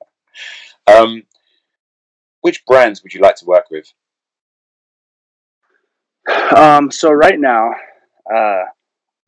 um, 0.94 1.22
which 2.42 2.64
brands 2.66 3.02
would 3.02 3.14
you 3.14 3.20
like 3.20 3.36
to 3.36 3.46
work 3.46 3.66
with? 3.70 3.92
Um, 6.54 6.90
so 6.90 7.10
right 7.10 7.38
now, 7.38 7.70
uh, 8.32 8.64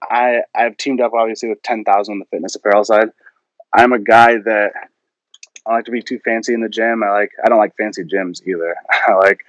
I 0.03 0.43
I've 0.55 0.76
teamed 0.76 1.01
up 1.01 1.12
obviously 1.14 1.49
with 1.49 1.62
Ten 1.62 1.84
Thousand 1.84 2.14
on 2.14 2.18
the 2.18 2.24
fitness 2.26 2.55
apparel 2.55 2.84
side. 2.84 3.11
I'm 3.74 3.93
a 3.93 3.99
guy 3.99 4.38
that 4.38 4.72
I 5.66 5.74
like 5.74 5.84
to 5.86 5.90
be 5.90 6.03
too 6.03 6.18
fancy 6.24 6.55
in 6.55 6.61
the 6.61 6.68
gym. 6.68 7.03
I 7.03 7.11
like 7.11 7.30
I 7.45 7.49
don't 7.49 7.59
like 7.59 7.76
fancy 7.76 8.05
gyms 8.05 8.47
either. 8.47 8.74
I 9.07 9.14
like 9.14 9.40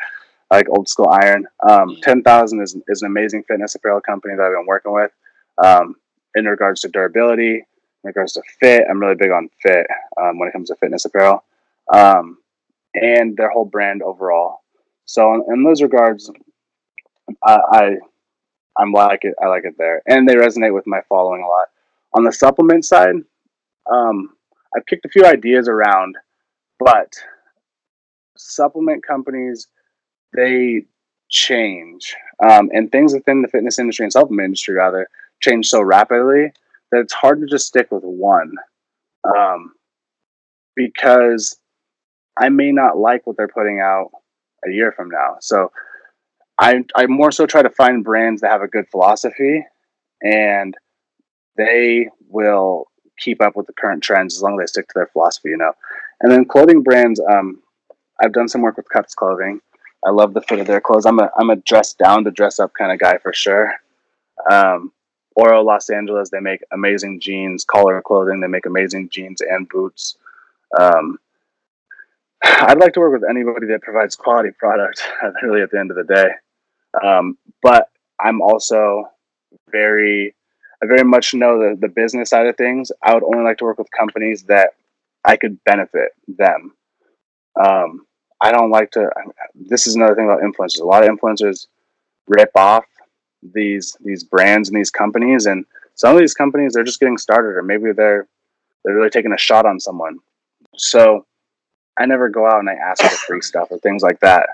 I 0.52 0.58
like 0.58 0.70
old 0.70 0.88
school 0.88 1.10
iron. 1.10 1.48
Um. 1.68 1.98
Ten 2.02 2.22
thousand 2.24 2.62
is 2.62 2.76
is 2.88 3.02
an 3.02 3.08
amazing 3.08 3.44
fitness 3.44 3.76
apparel 3.76 4.02
company 4.02 4.36
that 4.36 4.44
I've 4.44 4.54
been 4.54 4.66
working 4.68 4.94
with. 4.94 5.12
Um, 5.64 5.96
in 6.36 6.46
regards 6.46 6.82
to 6.82 6.88
durability, 6.88 7.56
in 7.58 7.64
regards 8.04 8.34
to 8.34 8.42
fit, 8.60 8.86
I'm 8.90 9.00
really 9.00 9.16
big 9.16 9.32
on 9.32 9.50
fit 9.62 9.86
um, 10.20 10.40
when 10.40 10.50
it 10.50 10.52
comes 10.52 10.70
to 10.70 10.76
fitness 10.76 11.06
apparel, 11.06 11.44
um, 11.94 12.38
and 12.96 13.38
their 13.38 13.50
whole 13.50 13.66
brand 13.66 14.02
overall. 14.02 14.62
So 15.06 15.34
in, 15.36 15.44
in 15.54 15.64
those 15.64 15.82
regards, 15.82 16.32
I, 17.46 17.60
I 17.72 17.90
I'm 18.78 18.92
like 18.92 19.20
it. 19.24 19.36
I 19.42 19.48
like 19.48 19.66
it 19.66 19.76
there, 19.78 20.02
and 20.08 20.28
they 20.28 20.36
resonate 20.36 20.74
with 20.74 20.88
my 20.88 21.02
following 21.08 21.44
a 21.44 21.48
lot. 21.48 21.68
On 22.16 22.24
the 22.24 22.32
supplement 22.32 22.86
side, 22.86 23.16
um, 23.92 24.30
I've 24.76 24.86
kicked 24.86 25.06
a 25.06 25.10
few 25.10 25.26
ideas 25.26 25.68
around, 25.68 26.16
but 26.80 27.14
supplement 28.38 29.06
companies 29.06 29.68
they 30.36 30.86
change, 31.30 32.16
um, 32.44 32.70
and 32.74 32.92
things 32.92 33.14
within 33.14 33.42
the 33.42 33.48
fitness 33.48 33.80
industry 33.80 34.06
and 34.06 34.14
supplement 34.14 34.46
industry 34.46 34.76
rather 34.76 35.08
change 35.42 35.68
so 35.68 35.82
rapidly 35.82 36.52
that 36.92 37.00
it's 37.00 37.14
hard 37.14 37.42
to 37.42 37.48
just 37.48 37.68
stick 37.68 37.92
with 37.92 38.04
one 38.04 38.52
um, 39.38 39.74
because 40.76 41.58
I 42.38 42.50
may 42.50 42.72
not 42.72 42.98
like 42.98 43.26
what 43.26 43.38
they're 43.38 43.48
putting 43.48 43.80
out 43.80 44.10
a 44.66 44.72
year 44.72 44.92
from 44.92 45.10
now. 45.10 45.38
So 45.42 45.72
I 46.60 46.84
I 46.96 47.08
more 47.08 47.32
so 47.32 47.46
try 47.46 47.62
to 47.62 47.70
find 47.70 48.04
brands 48.04 48.42
that 48.42 48.52
have 48.52 48.62
a 48.62 48.68
good 48.68 48.88
philosophy 48.90 49.66
and 50.22 50.76
they 51.58 52.10
will 52.30 52.88
keep 53.20 53.42
up 53.42 53.56
with 53.56 53.68
the 53.68 53.74
current 53.74 54.04
trends 54.04 54.36
as 54.36 54.42
long 54.42 54.54
as 54.54 54.60
they 54.60 54.72
stick 54.72 54.88
to 54.88 54.94
their 54.96 55.08
philosophy, 55.08 55.50
you 55.50 55.58
know. 55.58 55.74
And 56.22 56.32
then 56.32 56.46
clothing 56.46 56.82
brands, 56.82 57.20
um, 57.20 57.62
I've 58.22 58.34
done 58.34 58.48
some 58.48 58.62
work 58.62 58.78
with 58.78 58.90
Cuts 58.90 59.14
Clothing. 59.14 59.62
I 60.06 60.12
love 60.12 60.34
the 60.34 60.42
fit 60.42 60.60
of 60.60 60.68
their 60.68 60.82
clothes. 60.82 61.06
I'm 61.06 61.20
a 61.20 61.30
I'm 61.38 61.50
a 61.50 61.56
dress 61.56 61.94
down 61.94 62.24
to 62.26 62.32
dress 62.32 62.60
up 62.60 62.74
kind 62.78 62.92
of 62.92 63.00
guy 63.00 63.18
for 63.18 63.34
sure. 63.34 63.74
Um, 64.52 64.92
Oro 65.36 65.64
Los 65.64 65.90
Angeles, 65.90 66.30
they 66.30 66.40
make 66.40 66.62
amazing 66.72 67.20
jeans, 67.20 67.64
collar 67.64 68.02
clothing. 68.02 68.40
They 68.40 68.48
make 68.48 68.66
amazing 68.66 69.10
jeans 69.10 69.42
and 69.42 69.68
boots. 69.68 70.18
Um, 70.78 71.18
I'd 72.44 72.80
like 72.80 72.94
to 72.94 73.00
work 73.00 73.14
with 73.14 73.30
anybody 73.30 73.68
that 73.68 73.82
provides 73.82 74.16
quality 74.16 74.52
product. 74.58 75.02
Really, 75.42 75.62
at 75.62 75.72
the 75.72 75.80
end 75.80 75.92
of 75.92 75.98
the 75.98 76.04
day, 76.04 76.30
um, 77.02 77.38
but 77.62 77.90
I'm 78.20 78.42
also 78.42 79.06
very, 79.72 80.36
I 80.82 80.86
very 80.86 81.04
much 81.04 81.34
know 81.34 81.60
the 81.60 81.78
the 81.80 81.88
business 81.88 82.30
side 82.30 82.48
of 82.48 82.58
things. 82.58 82.92
I 83.02 83.14
would 83.14 83.24
only 83.24 83.44
like 83.44 83.58
to 83.60 83.66
work 83.66 83.78
with 83.78 83.88
companies 83.98 84.44
that 84.44 84.72
I 85.26 85.38
could 85.38 85.64
benefit 85.64 86.12
them. 86.28 86.74
Um, 87.62 88.06
I 88.42 88.52
don't 88.52 88.72
like 88.72 88.92
to. 88.92 89.10
This 89.56 89.88
is 89.88 89.96
another 89.96 90.16
thing 90.16 90.26
about 90.26 90.42
influencers. 90.42 90.82
A 90.82 90.86
lot 90.86 91.04
of 91.04 91.10
influencers 91.10 91.68
rip 92.28 92.52
off 92.56 92.86
these 93.42 93.98
these 94.04 94.24
brands 94.24 94.70
and 94.70 94.78
these 94.78 94.92
companies, 94.92 95.46
and 95.46 95.66
some 95.96 96.14
of 96.14 96.20
these 96.20 96.34
companies 96.34 96.74
they're 96.74 96.84
just 96.84 97.00
getting 97.00 97.18
started, 97.18 97.58
or 97.58 97.64
maybe 97.64 97.92
they're 97.92 98.28
they're 98.84 98.96
really 98.96 99.10
taking 99.10 99.34
a 99.34 99.38
shot 99.38 99.66
on 99.66 99.80
someone. 99.80 100.20
So 100.76 101.26
I 101.98 102.06
never 102.06 102.30
go 102.30 102.46
out 102.46 102.60
and 102.60 102.70
I 102.70 102.74
ask 102.74 103.04
for 103.04 103.10
free 103.10 103.42
stuff 103.42 103.70
or 103.72 103.78
things 103.80 104.04
like 104.04 104.20
that. 104.22 104.50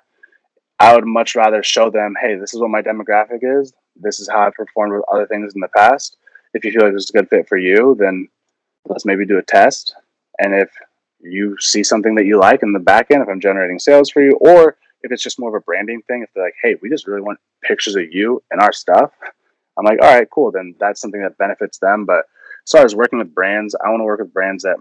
I 0.80 0.96
would 0.96 1.06
much 1.06 1.36
rather 1.36 1.62
show 1.62 1.90
them, 1.90 2.16
hey, 2.20 2.36
this 2.36 2.54
is 2.54 2.60
what 2.60 2.70
my 2.70 2.82
demographic 2.82 3.40
is. 3.42 3.74
This 3.96 4.20
is 4.20 4.30
how 4.30 4.48
I've 4.48 4.54
performed 4.54 4.94
with 4.94 5.04
other 5.12 5.28
things 5.28 5.54
in 5.54 5.62
the 5.62 5.68
past. 5.76 6.18
If 6.54 6.64
you 6.64 6.72
feel 6.72 6.84
like 6.84 6.94
this 6.94 7.04
is 7.04 7.10
a 7.10 7.14
good 7.14 7.30
fit 7.30 7.50
for 7.50 7.58
you, 7.58 7.96
then 8.00 8.28
let's 8.88 9.06
maybe 9.06 9.26
do 9.26 9.38
a 9.38 9.44
test. 9.44 9.94
And 10.40 10.56
if 10.56 10.70
you 11.22 11.58
see 11.60 11.84
something 11.84 12.16
that 12.16 12.26
you 12.26 12.40
like 12.40 12.64
in 12.64 12.72
the 12.72 12.80
back 12.80 13.12
end, 13.12 13.22
if 13.22 13.28
I'm 13.28 13.42
generating 13.42 13.78
sales 13.78 14.10
for 14.10 14.22
you, 14.22 14.38
or 14.40 14.78
if 15.04 15.12
it's 15.12 15.24
just 15.24 15.40
more 15.40 15.50
of 15.50 15.62
a 15.62 15.66
branding 15.66 16.02
thing, 16.08 16.24
if 16.24 16.30
they're 16.34 16.46
like, 16.46 16.56
hey, 16.62 16.76
we 16.82 16.90
just 16.90 17.08
really 17.08 17.22
want 17.22 17.40
pictures 17.62 17.96
of 17.96 18.12
you 18.12 18.42
and 18.52 18.62
our 18.62 18.72
stuff, 18.72 19.12
I'm 19.78 19.86
like, 19.86 20.00
all 20.02 20.14
right, 20.14 20.30
cool. 20.30 20.52
Then 20.52 20.76
that's 20.80 21.02
something 21.02 21.22
that 21.22 21.38
benefits 21.38 21.78
them. 21.78 22.06
But 22.06 22.26
as 22.66 22.72
far 22.72 22.86
as 22.86 22.96
working 22.96 23.20
with 23.20 23.34
brands, 23.34 23.76
I 23.76 23.90
want 23.90 24.00
to 24.00 24.06
work 24.06 24.20
with 24.20 24.34
brands 24.34 24.64
that 24.64 24.78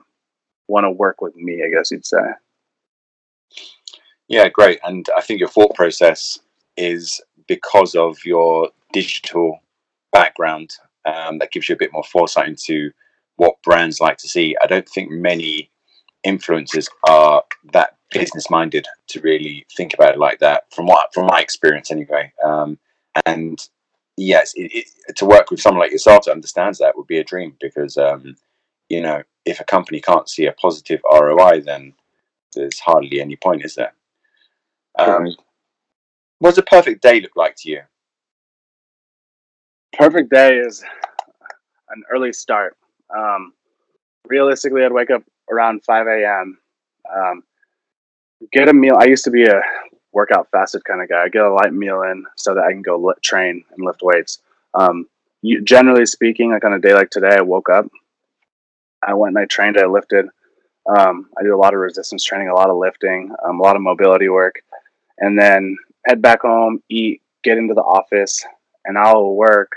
want 0.69 0.85
to 0.85 0.91
work 0.91 1.21
with 1.21 1.35
me, 1.37 1.63
I 1.65 1.71
guess 1.71 1.91
you'd 1.91 2.07
say. 2.07 2.19
Yeah, 4.29 4.49
great. 4.49 4.79
And 4.85 5.07
I 5.17 5.23
think 5.23 5.41
your 5.41 5.49
thought 5.49 5.75
process 5.75 6.39
is 6.77 7.21
because 7.47 7.95
of 7.95 8.19
your 8.25 8.71
digital 8.93 9.61
background 10.13 10.75
um, 11.07 11.39
that 11.39 11.51
gives 11.51 11.69
you 11.69 11.75
a 11.75 11.79
bit 11.79 11.93
more 11.93 12.05
foresight 12.05 12.49
into 12.49 12.91
what 13.37 13.61
brands 13.63 14.01
like 14.01 14.19
to 14.19 14.29
see. 14.29 14.55
I 14.63 14.67
don't 14.67 14.89
think 14.89 15.11
many 15.11 15.71
influencers 16.27 16.89
are 17.09 17.43
that 17.73 17.97
business 18.11 18.51
minded 18.51 18.87
to 19.09 19.21
really 19.21 19.67
think 19.77 19.95
about 19.95 20.15
it 20.15 20.19
like 20.19 20.41
that. 20.41 20.65
From 20.75 20.87
what 20.87 21.13
from 21.15 21.27
my 21.27 21.41
experience, 21.41 21.91
anyway. 21.91 22.33
Um, 22.45 22.79
and 23.25 23.59
yes, 24.17 24.53
it, 24.57 24.87
it, 25.09 25.17
to 25.17 25.25
work 25.25 25.51
with 25.51 25.61
someone 25.61 25.81
like 25.81 25.93
yourself 25.93 26.25
that 26.25 26.33
understands 26.33 26.79
that 26.79 26.97
would 26.97 27.07
be 27.07 27.19
a 27.19 27.25
dream 27.25 27.57
because 27.61 27.97
um, 27.97 28.37
you 28.89 29.01
know 29.01 29.23
if 29.47 29.61
a 29.61 29.65
company 29.65 30.01
can't 30.01 30.29
see 30.29 30.47
a 30.47 30.53
positive 30.53 31.01
ROI, 31.11 31.63
then 31.63 31.95
there's 32.55 32.81
hardly 32.81 33.21
any 33.21 33.37
point, 33.37 33.65
is 33.65 33.75
there? 33.75 33.93
Um, 34.99 35.29
what 36.39 36.51
does 36.51 36.59
a 36.59 36.63
perfect 36.63 37.03
day 37.03 37.21
look 37.21 37.37
like 37.37 37.57
to 37.59 37.71
you? 37.71 37.81
Perfect 39.93 40.31
day 40.31 40.59
is 40.59 40.85
an 41.91 42.03
early 42.11 42.33
start. 42.33 42.77
Um, 43.17 43.53
realistically, 44.27 44.85
I'd 44.85 44.93
wake 44.93 45.11
up 45.11 45.23
around 45.51 45.85
5 45.85 46.07
a.m. 46.07 46.59
Um, 47.15 47.43
get 48.53 48.69
a 48.69 48.73
meal. 48.73 48.97
I 48.99 49.07
used 49.07 49.25
to 49.25 49.31
be 49.31 49.47
a 49.47 49.61
workout 50.13 50.49
fasted 50.51 50.85
kind 50.85 51.03
of 51.03 51.09
guy. 51.09 51.25
I 51.25 51.29
get 51.29 51.43
a 51.43 51.53
light 51.53 51.73
meal 51.73 52.03
in 52.03 52.25
so 52.37 52.55
that 52.55 52.65
I 52.65 52.73
can 52.73 52.83
go 52.83 53.13
train 53.23 53.65
and 53.77 53.85
lift 53.85 54.03
weights. 54.03 54.39
Um, 54.75 55.07
you, 55.43 55.61
generally 55.63 56.07
speaking, 56.07 56.51
like 56.51 56.65
on 56.65 56.73
a 56.75 56.79
day 56.79 56.95
like 56.95 57.11
today, 57.11 57.37
I 57.37 57.43
woke 57.43 57.69
up, 57.69 57.87
I 59.07 59.15
went 59.15 59.37
and 59.37 59.43
I 59.43 59.47
trained, 59.47 59.79
I 59.79 59.87
lifted. 59.87 60.27
Um, 60.89 61.29
I 61.39 61.43
do 61.43 61.55
a 61.55 61.59
lot 61.59 61.75
of 61.75 61.81
resistance 61.81 62.25
training, 62.25 62.49
a 62.49 62.55
lot 62.55 62.71
of 62.71 62.79
lifting, 62.79 63.31
um, 63.45 63.61
a 63.61 63.63
lot 63.63 63.77
of 63.77 63.83
mobility 63.83 64.29
work, 64.29 64.63
and 65.19 65.39
then 65.39 65.77
head 66.07 66.23
back 66.23 66.43
home, 66.43 66.83
eat, 66.89 67.23
get 67.43 67.59
into 67.59 67.75
the 67.75 67.83
office, 67.83 68.45
and 68.85 68.99
I'll 68.99 69.35
work. 69.35 69.73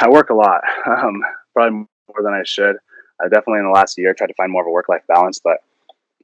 I 0.00 0.08
work 0.08 0.30
a 0.30 0.34
lot, 0.34 0.62
um, 0.86 1.22
probably 1.54 1.78
more 1.78 2.22
than 2.22 2.34
I 2.34 2.42
should. 2.44 2.76
I 3.20 3.24
definitely 3.24 3.60
in 3.60 3.64
the 3.64 3.70
last 3.70 3.98
year 3.98 4.14
tried 4.14 4.28
to 4.28 4.34
find 4.34 4.52
more 4.52 4.62
of 4.62 4.68
a 4.68 4.70
work 4.70 4.88
life 4.88 5.02
balance, 5.08 5.40
but 5.42 5.58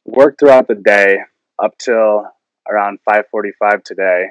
work 0.05 0.39
throughout 0.39 0.69
the 0.69 0.75
day 0.75 1.19
up 1.63 1.77
till 1.79 2.27
around 2.69 2.99
5:45 3.09 3.83
today. 3.85 4.29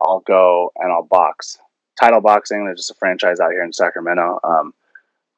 I'll 0.00 0.20
go 0.20 0.72
and 0.76 0.90
I'll 0.90 1.02
box. 1.02 1.58
Title 2.00 2.20
Boxing, 2.20 2.64
they're 2.64 2.74
just 2.74 2.90
a 2.90 2.94
franchise 2.94 3.40
out 3.40 3.50
here 3.50 3.62
in 3.62 3.72
Sacramento. 3.72 4.40
Um, 4.42 4.72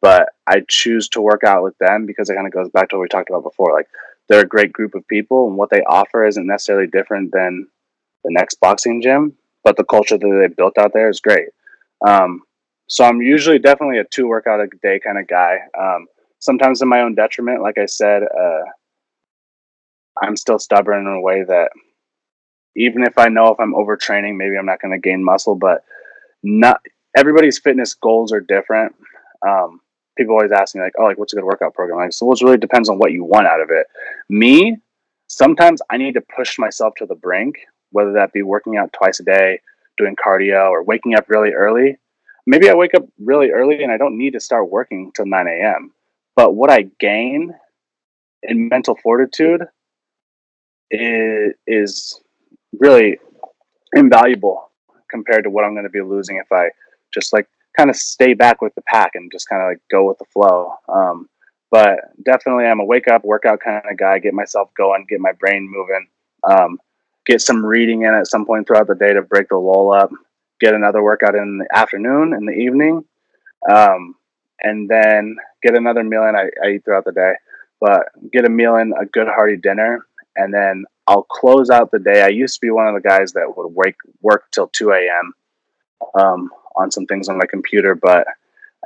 but 0.01 0.30
I 0.47 0.62
choose 0.68 1.09
to 1.11 1.20
work 1.20 1.45
out 1.45 1.62
with 1.62 1.76
them 1.78 2.07
because 2.07 2.30
it 2.30 2.34
kind 2.34 2.47
of 2.47 2.53
goes 2.53 2.68
back 2.70 2.88
to 2.88 2.97
what 2.97 3.03
we 3.03 3.09
talked 3.09 3.30
about 3.30 3.43
before. 3.43 3.72
Like 3.72 3.88
they're 4.29 4.43
a 4.43 4.47
great 4.47 4.73
group 4.73 4.95
of 4.95 5.07
people, 5.09 5.49
and 5.49 5.57
what 5.57 5.70
they 5.70 5.83
offer 5.83 6.27
isn't 6.27 6.47
necessarily 6.47 6.87
different 6.87 7.33
than 7.33 7.68
the 8.25 8.33
next 8.33 8.61
boxing 8.61 9.03
gym, 9.03 9.35
but 9.64 9.77
the 9.77 9.85
culture 9.85 10.16
that 10.16 10.39
they 10.41 10.55
built 10.55 10.79
out 10.79 10.93
there 10.93 11.09
is 11.09 11.20
great. 11.20 11.49
Um, 12.07 12.43
so 12.89 13.05
I'm 13.05 13.23
usually 13.23 13.59
definitely 13.59 13.99
a 13.99 14.05
two 14.05 14.29
workout 14.29 14.61
a 14.61 14.68
day 14.83 15.01
kind 15.01 15.18
of 15.18 15.27
guy. 15.27 15.59
Um, 15.79 16.07
sometimes 16.41 16.83
in 16.83 16.89
my 16.89 17.01
own 17.01 17.14
detriment, 17.14 17.62
like 17.62 17.79
I 17.79 17.87
said, 17.87 18.23
uh, 18.23 18.62
I'm 20.20 20.37
still 20.37 20.59
stubborn 20.59 21.07
in 21.07 21.12
a 21.12 21.20
way 21.20 21.43
that 21.45 21.70
even 22.77 23.03
if 23.03 23.18
I 23.18 23.29
know 23.29 23.49
if 23.49 23.61
I'm 23.61 23.75
overtraining, 23.75 24.37
maybe 24.37 24.57
I'm 24.57 24.66
not 24.66 24.81
going 24.81 24.93
to 24.93 24.99
gain 24.99 25.25
muscle, 25.25 25.55
but 25.55 25.85
not 26.43 26.81
everybody's 27.16 27.59
fitness 27.59 27.95
goals 27.95 28.33
are 28.33 28.41
different. 28.41 28.95
Um, 29.47 29.81
people 30.16 30.34
always 30.34 30.52
ask 30.52 30.74
me 30.74 30.80
like, 30.80 30.94
"Oh, 30.98 31.04
like 31.04 31.18
what's 31.18 31.32
a 31.32 31.36
good 31.36 31.44
workout 31.44 31.74
program?" 31.74 31.98
Like, 31.98 32.12
so 32.12 32.30
it 32.32 32.42
really 32.42 32.58
depends 32.58 32.88
on 32.88 32.98
what 32.98 33.12
you 33.12 33.24
want 33.24 33.46
out 33.46 33.60
of 33.60 33.70
it. 33.70 33.86
Me, 34.28 34.76
sometimes 35.26 35.80
I 35.90 35.96
need 35.96 36.14
to 36.14 36.20
push 36.20 36.58
myself 36.58 36.94
to 36.96 37.06
the 37.06 37.14
brink, 37.14 37.56
whether 37.90 38.12
that 38.12 38.32
be 38.32 38.42
working 38.42 38.76
out 38.76 38.92
twice 38.92 39.20
a 39.20 39.24
day, 39.24 39.60
doing 39.98 40.16
cardio, 40.16 40.70
or 40.70 40.82
waking 40.82 41.14
up 41.14 41.28
really 41.28 41.52
early. 41.52 41.98
Maybe 42.46 42.68
I 42.68 42.74
wake 42.74 42.94
up 42.94 43.04
really 43.20 43.50
early 43.50 43.82
and 43.82 43.92
I 43.92 43.96
don't 43.96 44.18
need 44.18 44.32
to 44.32 44.40
start 44.40 44.70
working 44.70 45.12
till 45.14 45.26
9 45.26 45.46
a.m. 45.46 45.92
But 46.34 46.54
what 46.54 46.70
I 46.70 46.88
gain 46.98 47.54
in 48.42 48.68
mental 48.68 48.96
fortitude 48.96 49.62
is, 50.90 51.54
is 51.66 52.20
really 52.72 53.20
invaluable 53.94 54.70
compared 55.10 55.44
to 55.44 55.50
what 55.50 55.64
I'm 55.64 55.74
going 55.74 55.84
to 55.84 55.90
be 55.90 56.00
losing 56.00 56.38
if 56.38 56.50
I 56.50 56.70
just 57.14 57.32
like 57.32 57.46
kind 57.77 57.91
of 57.91 57.97
stay 57.97 58.35
back 58.35 58.61
with 58.61 58.75
the 58.75 58.83
pack 58.83 59.12
and 59.14 59.31
just 59.33 59.49
kind 59.49 59.62
of 59.62 59.68
like 59.68 59.81
go 59.91 60.07
with 60.07 60.18
the 60.18 60.25
flow. 60.27 60.75
Um, 60.89 61.29
but 61.70 62.01
definitely, 62.23 62.66
I'm 62.66 62.81
a 62.81 62.85
wake 62.85 63.09
up, 63.09 63.25
workout 63.25 63.61
kind 63.61 63.83
of 63.91 63.97
guy. 63.97 64.18
Get 64.18 64.35
myself 64.35 64.68
going, 64.77 65.07
get 65.09 65.20
my 65.20 65.33
brain 65.33 65.66
moving, 65.70 66.07
um, 66.45 66.79
get 67.25 67.41
some 67.41 67.64
reading 67.64 68.03
in 68.03 68.12
at 68.12 68.27
some 68.27 68.45
point 68.45 68.66
throughout 68.66 68.89
the 68.89 68.95
day 68.95 69.14
to 69.14 69.23
break 69.23 69.49
the 69.49 69.57
lull 69.57 69.93
up. 69.93 70.11
Get 70.61 70.75
another 70.75 71.03
workout 71.03 71.35
in 71.35 71.59
the 71.59 71.77
afternoon, 71.77 72.35
in 72.35 72.45
the 72.45 72.53
evening, 72.53 73.05
um, 73.70 74.14
and 74.61 74.89
then 74.89 75.37
get 75.62 75.75
another 75.75 76.05
meal 76.05 76.25
in. 76.25 76.37
I, 76.37 76.51
I 76.62 76.73
eat 76.73 76.85
throughout 76.85 77.07
the 77.07 77.12
day, 77.12 77.33
but 77.81 78.03
get 78.33 78.45
a 78.45 78.51
meal 78.51 78.77
in, 78.77 78.93
a 79.01 79.07
good 79.07 79.27
hearty 79.27 79.57
dinner, 79.57 80.07
and 80.37 80.53
then 80.53 80.85
I'll 81.07 81.25
close 81.25 81.70
out 81.70 81.91
the 81.91 81.99
day. 81.99 82.23
I 82.23 82.29
used 82.29 82.57
to 82.57 82.61
be 82.61 82.70
one 82.70 82.87
of 82.87 82.95
the 82.95 83.09
guys 83.09 83.33
that 83.33 83.57
would 83.57 83.68
wake 83.75 83.97
work 84.20 84.45
till 84.53 84.68
2 84.68 84.91
a.m. 84.93 85.33
Um, 86.20 86.51
on 86.77 86.91
some 86.91 87.07
things 87.07 87.29
on 87.29 87.39
my 87.39 87.47
computer, 87.47 87.95
but 87.95 88.27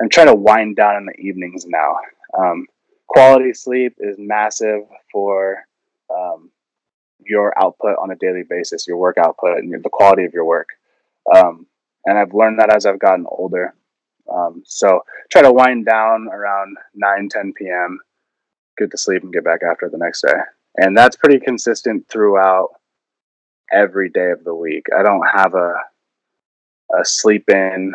I'm 0.01 0.09
trying 0.09 0.27
to 0.27 0.35
wind 0.35 0.75
down 0.75 0.95
in 0.97 1.05
the 1.05 1.19
evenings 1.19 1.65
now. 1.65 1.97
Um, 2.37 2.67
quality 3.07 3.53
sleep 3.53 3.95
is 3.99 4.15
massive 4.19 4.81
for 5.11 5.63
um, 6.13 6.51
your 7.19 7.53
output 7.61 7.97
on 8.01 8.11
a 8.11 8.15
daily 8.15 8.43
basis, 8.47 8.87
your 8.87 8.97
work 8.97 9.17
output, 9.17 9.57
and 9.57 9.71
the 9.83 9.89
quality 9.89 10.23
of 10.25 10.33
your 10.33 10.45
work. 10.45 10.69
Um, 11.35 11.67
and 12.05 12.17
I've 12.17 12.33
learned 12.33 12.59
that 12.59 12.73
as 12.73 12.85
I've 12.85 12.99
gotten 12.99 13.25
older. 13.27 13.75
Um, 14.31 14.63
so 14.65 15.01
try 15.31 15.41
to 15.41 15.51
wind 15.51 15.85
down 15.85 16.27
around 16.31 16.77
9, 16.95 17.29
10 17.29 17.53
p.m., 17.53 17.99
get 18.77 18.91
to 18.91 18.97
sleep, 18.97 19.23
and 19.23 19.33
get 19.33 19.43
back 19.43 19.61
after 19.69 19.89
the 19.89 19.97
next 19.97 20.21
day. 20.21 20.33
And 20.75 20.95
that's 20.95 21.15
pretty 21.15 21.39
consistent 21.39 22.07
throughout 22.07 22.69
every 23.71 24.09
day 24.09 24.31
of 24.31 24.43
the 24.43 24.55
week. 24.55 24.85
I 24.97 25.03
don't 25.03 25.25
have 25.33 25.55
a, 25.55 25.73
a 26.93 27.03
sleep 27.03 27.49
in 27.49 27.93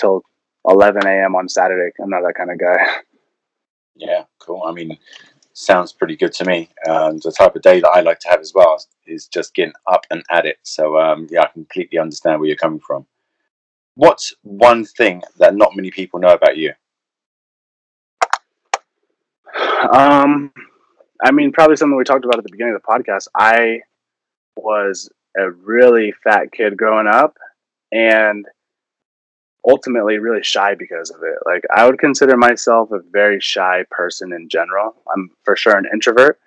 till 0.00 0.22
11 0.68 1.06
a.m. 1.06 1.34
on 1.34 1.48
Saturday. 1.48 1.92
I'm 2.00 2.10
not 2.10 2.22
that 2.22 2.34
kind 2.34 2.50
of 2.50 2.58
guy. 2.58 3.02
Yeah, 3.94 4.24
cool. 4.38 4.62
I 4.64 4.72
mean, 4.72 4.96
sounds 5.52 5.92
pretty 5.92 6.16
good 6.16 6.32
to 6.32 6.44
me. 6.44 6.70
Um, 6.88 7.18
the 7.18 7.30
type 7.30 7.54
of 7.54 7.62
day 7.62 7.80
that 7.80 7.90
I 7.90 8.00
like 8.00 8.18
to 8.20 8.28
have 8.28 8.40
as 8.40 8.52
well 8.54 8.82
is 9.06 9.28
just 9.28 9.54
getting 9.54 9.74
up 9.86 10.06
and 10.10 10.22
at 10.30 10.46
it. 10.46 10.56
So 10.62 10.98
um, 10.98 11.28
yeah, 11.30 11.42
I 11.42 11.48
completely 11.48 11.98
understand 11.98 12.40
where 12.40 12.48
you're 12.48 12.56
coming 12.56 12.80
from. 12.80 13.06
What's 13.94 14.34
one 14.42 14.84
thing 14.84 15.22
that 15.38 15.54
not 15.54 15.76
many 15.76 15.90
people 15.90 16.20
know 16.20 16.32
about 16.32 16.56
you? 16.56 16.72
Um, 19.92 20.52
I 21.22 21.30
mean, 21.30 21.52
probably 21.52 21.76
something 21.76 21.96
we 21.96 22.04
talked 22.04 22.24
about 22.24 22.38
at 22.38 22.44
the 22.44 22.50
beginning 22.50 22.74
of 22.74 22.80
the 22.80 22.88
podcast. 22.88 23.28
I 23.36 23.80
was 24.56 25.10
a 25.36 25.50
really 25.50 26.12
fat 26.24 26.52
kid 26.52 26.76
growing 26.76 27.06
up 27.06 27.36
and 27.92 28.46
ultimately 29.68 30.18
really 30.18 30.42
shy 30.42 30.74
because 30.74 31.10
of 31.10 31.22
it. 31.22 31.36
Like, 31.46 31.62
I 31.72 31.86
would 31.86 31.98
consider 31.98 32.36
myself 32.36 32.90
a 32.90 32.98
very 33.12 33.40
shy 33.40 33.84
person 33.90 34.32
in 34.32 34.48
general. 34.48 34.96
I'm 35.14 35.30
for 35.44 35.54
sure 35.54 35.76
an 35.76 35.86
introvert. 35.92 36.40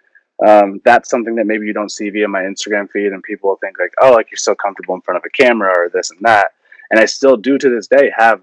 Um, 0.45 0.81
that's 0.83 1.09
something 1.09 1.35
that 1.35 1.47
maybe 1.47 1.65
you 1.65 1.71
don't 1.71 1.91
see 1.91 2.09
via 2.09 2.27
my 2.27 2.41
Instagram 2.41 2.89
feed, 2.91 3.13
and 3.13 3.23
people 3.23 3.57
think, 3.61 3.79
like, 3.79 3.93
oh, 4.01 4.11
like 4.11 4.31
you're 4.31 4.37
so 4.37 4.53
comfortable 4.53 4.95
in 4.95 5.01
front 5.01 5.17
of 5.17 5.23
a 5.25 5.29
camera 5.29 5.73
or 5.77 5.89
this 5.89 6.11
and 6.11 6.19
that. 6.23 6.51
And 6.91 6.99
I 6.99 7.05
still 7.05 7.37
do 7.37 7.57
to 7.57 7.69
this 7.69 7.87
day 7.87 8.11
have 8.17 8.41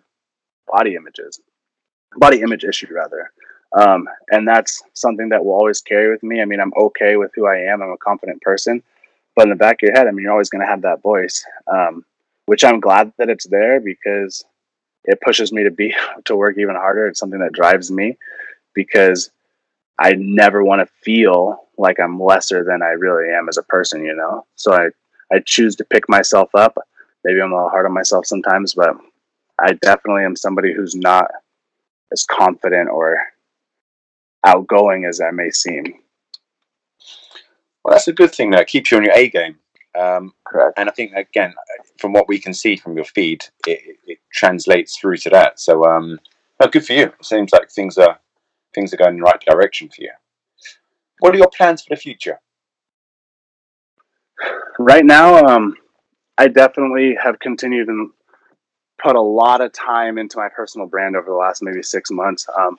body 0.66 0.94
images, 0.94 1.38
body 2.16 2.40
image 2.40 2.64
issue, 2.64 2.88
rather. 2.94 3.30
Um, 3.78 4.08
and 4.30 4.48
that's 4.48 4.82
something 4.94 5.28
that 5.30 5.44
will 5.44 5.52
always 5.52 5.80
carry 5.80 6.10
with 6.10 6.22
me. 6.22 6.40
I 6.40 6.44
mean, 6.44 6.60
I'm 6.60 6.72
okay 6.76 7.16
with 7.16 7.30
who 7.34 7.46
I 7.46 7.58
am. 7.58 7.82
I'm 7.82 7.90
a 7.90 7.96
confident 7.98 8.40
person, 8.40 8.82
but 9.36 9.44
in 9.44 9.50
the 9.50 9.56
back 9.56 9.82
of 9.82 9.88
your 9.88 9.96
head, 9.96 10.06
I 10.06 10.12
mean, 10.12 10.22
you're 10.22 10.32
always 10.32 10.50
going 10.50 10.60
to 10.60 10.70
have 10.70 10.82
that 10.82 11.02
voice, 11.02 11.44
um, 11.70 12.04
which 12.46 12.64
I'm 12.64 12.80
glad 12.80 13.12
that 13.18 13.28
it's 13.28 13.46
there 13.46 13.80
because 13.80 14.44
it 15.04 15.20
pushes 15.20 15.52
me 15.52 15.64
to 15.64 15.70
be 15.70 15.94
to 16.26 16.36
work 16.36 16.56
even 16.58 16.74
harder. 16.74 17.06
It's 17.06 17.20
something 17.20 17.40
that 17.40 17.52
drives 17.52 17.90
me 17.90 18.16
because 18.74 19.30
I 19.98 20.14
never 20.14 20.64
want 20.64 20.80
to 20.80 20.94
feel 21.02 21.68
like 21.78 22.00
I'm 22.00 22.20
lesser 22.20 22.64
than 22.64 22.82
I 22.82 22.90
really 22.90 23.32
am 23.32 23.48
as 23.48 23.56
a 23.56 23.62
person, 23.62 24.04
you 24.04 24.14
know. 24.14 24.46
So 24.56 24.72
I 24.72 24.88
I 25.32 25.40
choose 25.44 25.76
to 25.76 25.84
pick 25.84 26.08
myself 26.08 26.50
up. 26.54 26.76
Maybe 27.24 27.40
I'm 27.40 27.52
a 27.52 27.56
little 27.56 27.70
hard 27.70 27.86
on 27.86 27.92
myself 27.92 28.26
sometimes, 28.26 28.74
but 28.74 28.96
I 29.60 29.72
definitely 29.74 30.24
am 30.24 30.36
somebody 30.36 30.74
who's 30.74 30.94
not 30.94 31.30
as 32.12 32.24
confident 32.24 32.90
or 32.90 33.18
outgoing 34.44 35.04
as 35.04 35.20
I 35.20 35.30
may 35.30 35.50
seem. 35.50 35.94
Well, 37.84 37.94
that's 37.94 38.08
a 38.08 38.12
good 38.12 38.32
thing. 38.34 38.50
That 38.50 38.66
keeps 38.66 38.90
you 38.90 38.98
on 38.98 39.04
your 39.04 39.14
A 39.14 39.28
game. 39.28 39.58
Um, 39.98 40.32
Correct. 40.46 40.78
and 40.78 40.88
I 40.88 40.92
think 40.92 41.12
again, 41.12 41.54
from 41.98 42.12
what 42.12 42.28
we 42.28 42.38
can 42.38 42.54
see 42.54 42.76
from 42.76 42.96
your 42.96 43.04
feed, 43.04 43.44
it, 43.66 43.98
it 44.06 44.18
translates 44.32 44.96
through 44.96 45.18
to 45.18 45.30
that. 45.30 45.60
So, 45.60 45.84
um, 45.84 46.18
no, 46.60 46.68
good 46.68 46.86
for 46.86 46.94
you. 46.94 47.04
It 47.04 47.24
seems 47.24 47.52
like 47.52 47.70
things 47.70 47.98
are 47.98 48.18
things 48.74 48.94
are 48.94 48.96
going 48.96 49.14
in 49.14 49.16
the 49.16 49.22
right 49.22 49.40
direction 49.40 49.88
for 49.88 50.02
you. 50.02 50.12
What 51.20 51.34
are 51.34 51.38
your 51.38 51.50
plans 51.56 51.82
for 51.82 51.94
the 51.94 52.00
future? 52.00 52.40
Right 54.78 55.04
now, 55.04 55.36
um, 55.44 55.76
I 56.38 56.48
definitely 56.48 57.16
have 57.22 57.38
continued 57.38 57.88
and 57.88 58.10
put 59.02 59.16
a 59.16 59.20
lot 59.20 59.60
of 59.60 59.72
time 59.72 60.18
into 60.18 60.38
my 60.38 60.48
personal 60.48 60.86
brand 60.86 61.16
over 61.16 61.26
the 61.26 61.36
last 61.36 61.62
maybe 61.62 61.82
six 61.82 62.10
months. 62.10 62.46
Um, 62.56 62.78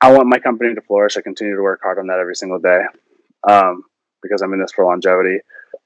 I 0.00 0.12
want 0.12 0.28
my 0.28 0.38
company 0.38 0.74
to 0.74 0.80
flourish. 0.80 1.16
I 1.16 1.20
continue 1.20 1.56
to 1.56 1.62
work 1.62 1.80
hard 1.82 1.98
on 1.98 2.06
that 2.08 2.18
every 2.18 2.34
single 2.34 2.58
day 2.58 2.82
um, 3.48 3.84
because 4.22 4.42
I'm 4.42 4.52
in 4.52 4.60
this 4.60 4.72
for 4.72 4.84
longevity. 4.84 5.40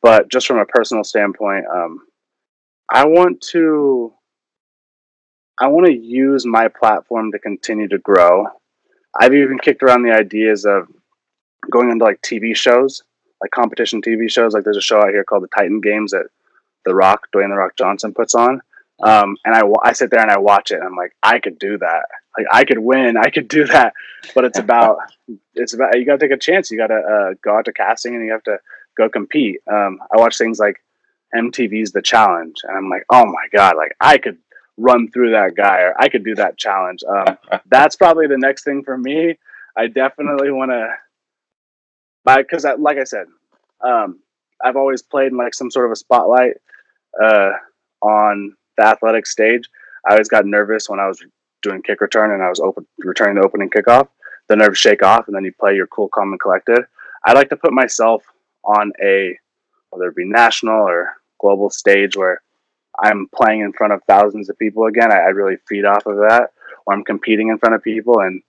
But 0.04 0.30
just 0.30 0.46
from 0.46 0.58
a 0.58 0.66
personal 0.66 1.02
standpoint, 1.02 1.64
um, 1.74 2.00
I 2.92 3.06
want 3.06 3.40
to 3.52 4.12
I 5.58 5.68
want 5.68 5.86
to 5.86 5.94
use 5.94 6.44
my 6.44 6.68
platform 6.68 7.32
to 7.32 7.38
continue 7.38 7.88
to 7.88 7.96
grow. 7.96 8.48
I've 9.18 9.32
even 9.32 9.58
kicked 9.58 9.82
around 9.82 10.02
the 10.02 10.12
ideas 10.12 10.66
of 10.66 10.88
going 11.70 11.90
into 11.90 12.04
like 12.04 12.20
TV 12.20 12.54
shows, 12.54 13.02
like 13.40 13.50
competition 13.50 14.02
TV 14.02 14.30
shows. 14.30 14.52
Like 14.52 14.64
there's 14.64 14.76
a 14.76 14.82
show 14.82 15.00
out 15.00 15.08
here 15.08 15.24
called 15.24 15.44
the 15.44 15.48
Titan 15.48 15.80
Games 15.80 16.10
that 16.10 16.26
The 16.84 16.94
Rock, 16.94 17.28
Dwayne 17.34 17.48
The 17.48 17.56
Rock 17.56 17.72
Johnson 17.78 18.12
puts 18.12 18.34
on. 18.34 18.60
Um, 19.02 19.38
and 19.46 19.54
I, 19.54 19.62
I 19.82 19.92
sit 19.94 20.10
there 20.10 20.20
and 20.20 20.30
I 20.30 20.38
watch 20.38 20.70
it 20.70 20.76
and 20.76 20.84
I'm 20.84 20.96
like, 20.96 21.16
I 21.22 21.38
could 21.38 21.58
do 21.58 21.78
that. 21.78 22.04
Like 22.36 22.46
I 22.52 22.64
could 22.64 22.78
win, 22.78 23.16
I 23.16 23.30
could 23.30 23.48
do 23.48 23.64
that. 23.68 23.94
But 24.34 24.44
it's 24.44 24.58
about, 24.58 24.98
it's 25.54 25.72
about, 25.72 25.98
you 25.98 26.04
got 26.04 26.20
to 26.20 26.28
take 26.28 26.36
a 26.36 26.38
chance. 26.38 26.70
You 26.70 26.76
got 26.76 26.88
to 26.88 26.96
uh, 26.96 27.34
go 27.42 27.56
out 27.56 27.64
to 27.64 27.72
casting 27.72 28.14
and 28.14 28.24
you 28.26 28.32
have 28.32 28.42
to 28.42 28.58
go 28.96 29.08
compete. 29.08 29.60
Um, 29.70 29.98
I 30.12 30.18
watch 30.18 30.38
things 30.38 30.58
like 30.58 30.82
MTV's 31.34 31.92
The 31.92 32.02
Challenge 32.02 32.56
and 32.64 32.76
I'm 32.76 32.88
like, 32.88 33.04
oh 33.10 33.26
my 33.26 33.46
God, 33.52 33.76
like 33.76 33.96
I 34.00 34.18
could 34.18 34.38
run 34.76 35.10
through 35.10 35.32
that 35.32 35.54
guy 35.56 35.80
or 35.80 35.94
I 35.98 36.08
could 36.08 36.24
do 36.24 36.34
that 36.36 36.58
challenge. 36.58 37.00
Um, 37.08 37.38
that's 37.66 37.96
probably 37.96 38.26
the 38.26 38.38
next 38.38 38.64
thing 38.64 38.82
for 38.84 38.96
me. 38.96 39.38
I 39.76 39.88
definitely 39.88 40.50
want 40.50 40.70
to, 40.70 40.88
because 42.36 42.64
like 42.78 42.98
I 42.98 43.04
said, 43.04 43.26
um, 43.84 44.20
I've 44.62 44.76
always 44.76 45.02
played 45.02 45.32
in 45.32 45.38
like 45.38 45.54
some 45.54 45.70
sort 45.70 45.86
of 45.86 45.92
a 45.92 45.96
spotlight 45.96 46.54
uh, 47.22 47.50
on 48.02 48.56
the 48.78 48.84
athletic 48.84 49.26
stage. 49.26 49.68
I 50.08 50.12
always 50.12 50.28
got 50.28 50.46
nervous 50.46 50.88
when 50.88 51.00
I 51.00 51.08
was 51.08 51.22
doing 51.62 51.82
kick 51.82 52.00
return 52.00 52.32
and 52.32 52.42
I 52.42 52.48
was 52.48 52.60
open 52.60 52.86
returning 52.98 53.36
the 53.36 53.46
opening 53.46 53.70
kickoff. 53.70 54.08
The 54.48 54.56
nerves 54.56 54.78
shake 54.78 55.02
off, 55.02 55.26
and 55.26 55.34
then 55.34 55.44
you 55.44 55.52
play 55.58 55.74
your 55.74 55.86
cool, 55.86 56.08
calm, 56.08 56.32
and 56.32 56.40
collected. 56.40 56.84
I 57.24 57.32
like 57.32 57.48
to 57.48 57.56
put 57.56 57.72
myself 57.72 58.22
on 58.66 58.92
a 59.02 59.38
whether 59.90 60.08
it 60.08 60.16
be 60.16 60.24
national 60.24 60.74
or 60.74 61.12
global 61.40 61.70
stage 61.70 62.16
where 62.16 62.42
I'm 63.02 63.28
playing 63.34 63.60
in 63.60 63.72
front 63.72 63.92
of 63.92 64.02
thousands 64.06 64.48
of 64.50 64.58
people 64.58 64.86
again. 64.86 65.12
I, 65.12 65.16
I 65.16 65.28
really 65.28 65.56
feed 65.68 65.84
off 65.84 66.06
of 66.06 66.16
that, 66.16 66.50
or 66.86 66.94
I'm 66.94 67.04
competing 67.04 67.48
in 67.48 67.58
front 67.58 67.74
of 67.74 67.82
people 67.82 68.20
and 68.20 68.42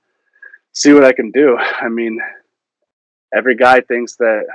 see 0.73 0.93
what 0.93 1.03
I 1.03 1.13
can 1.13 1.31
do. 1.31 1.57
I 1.81 1.89
mean, 1.89 2.19
every 3.35 3.55
guy 3.55 3.81
thinks 3.81 4.15
that 4.17 4.45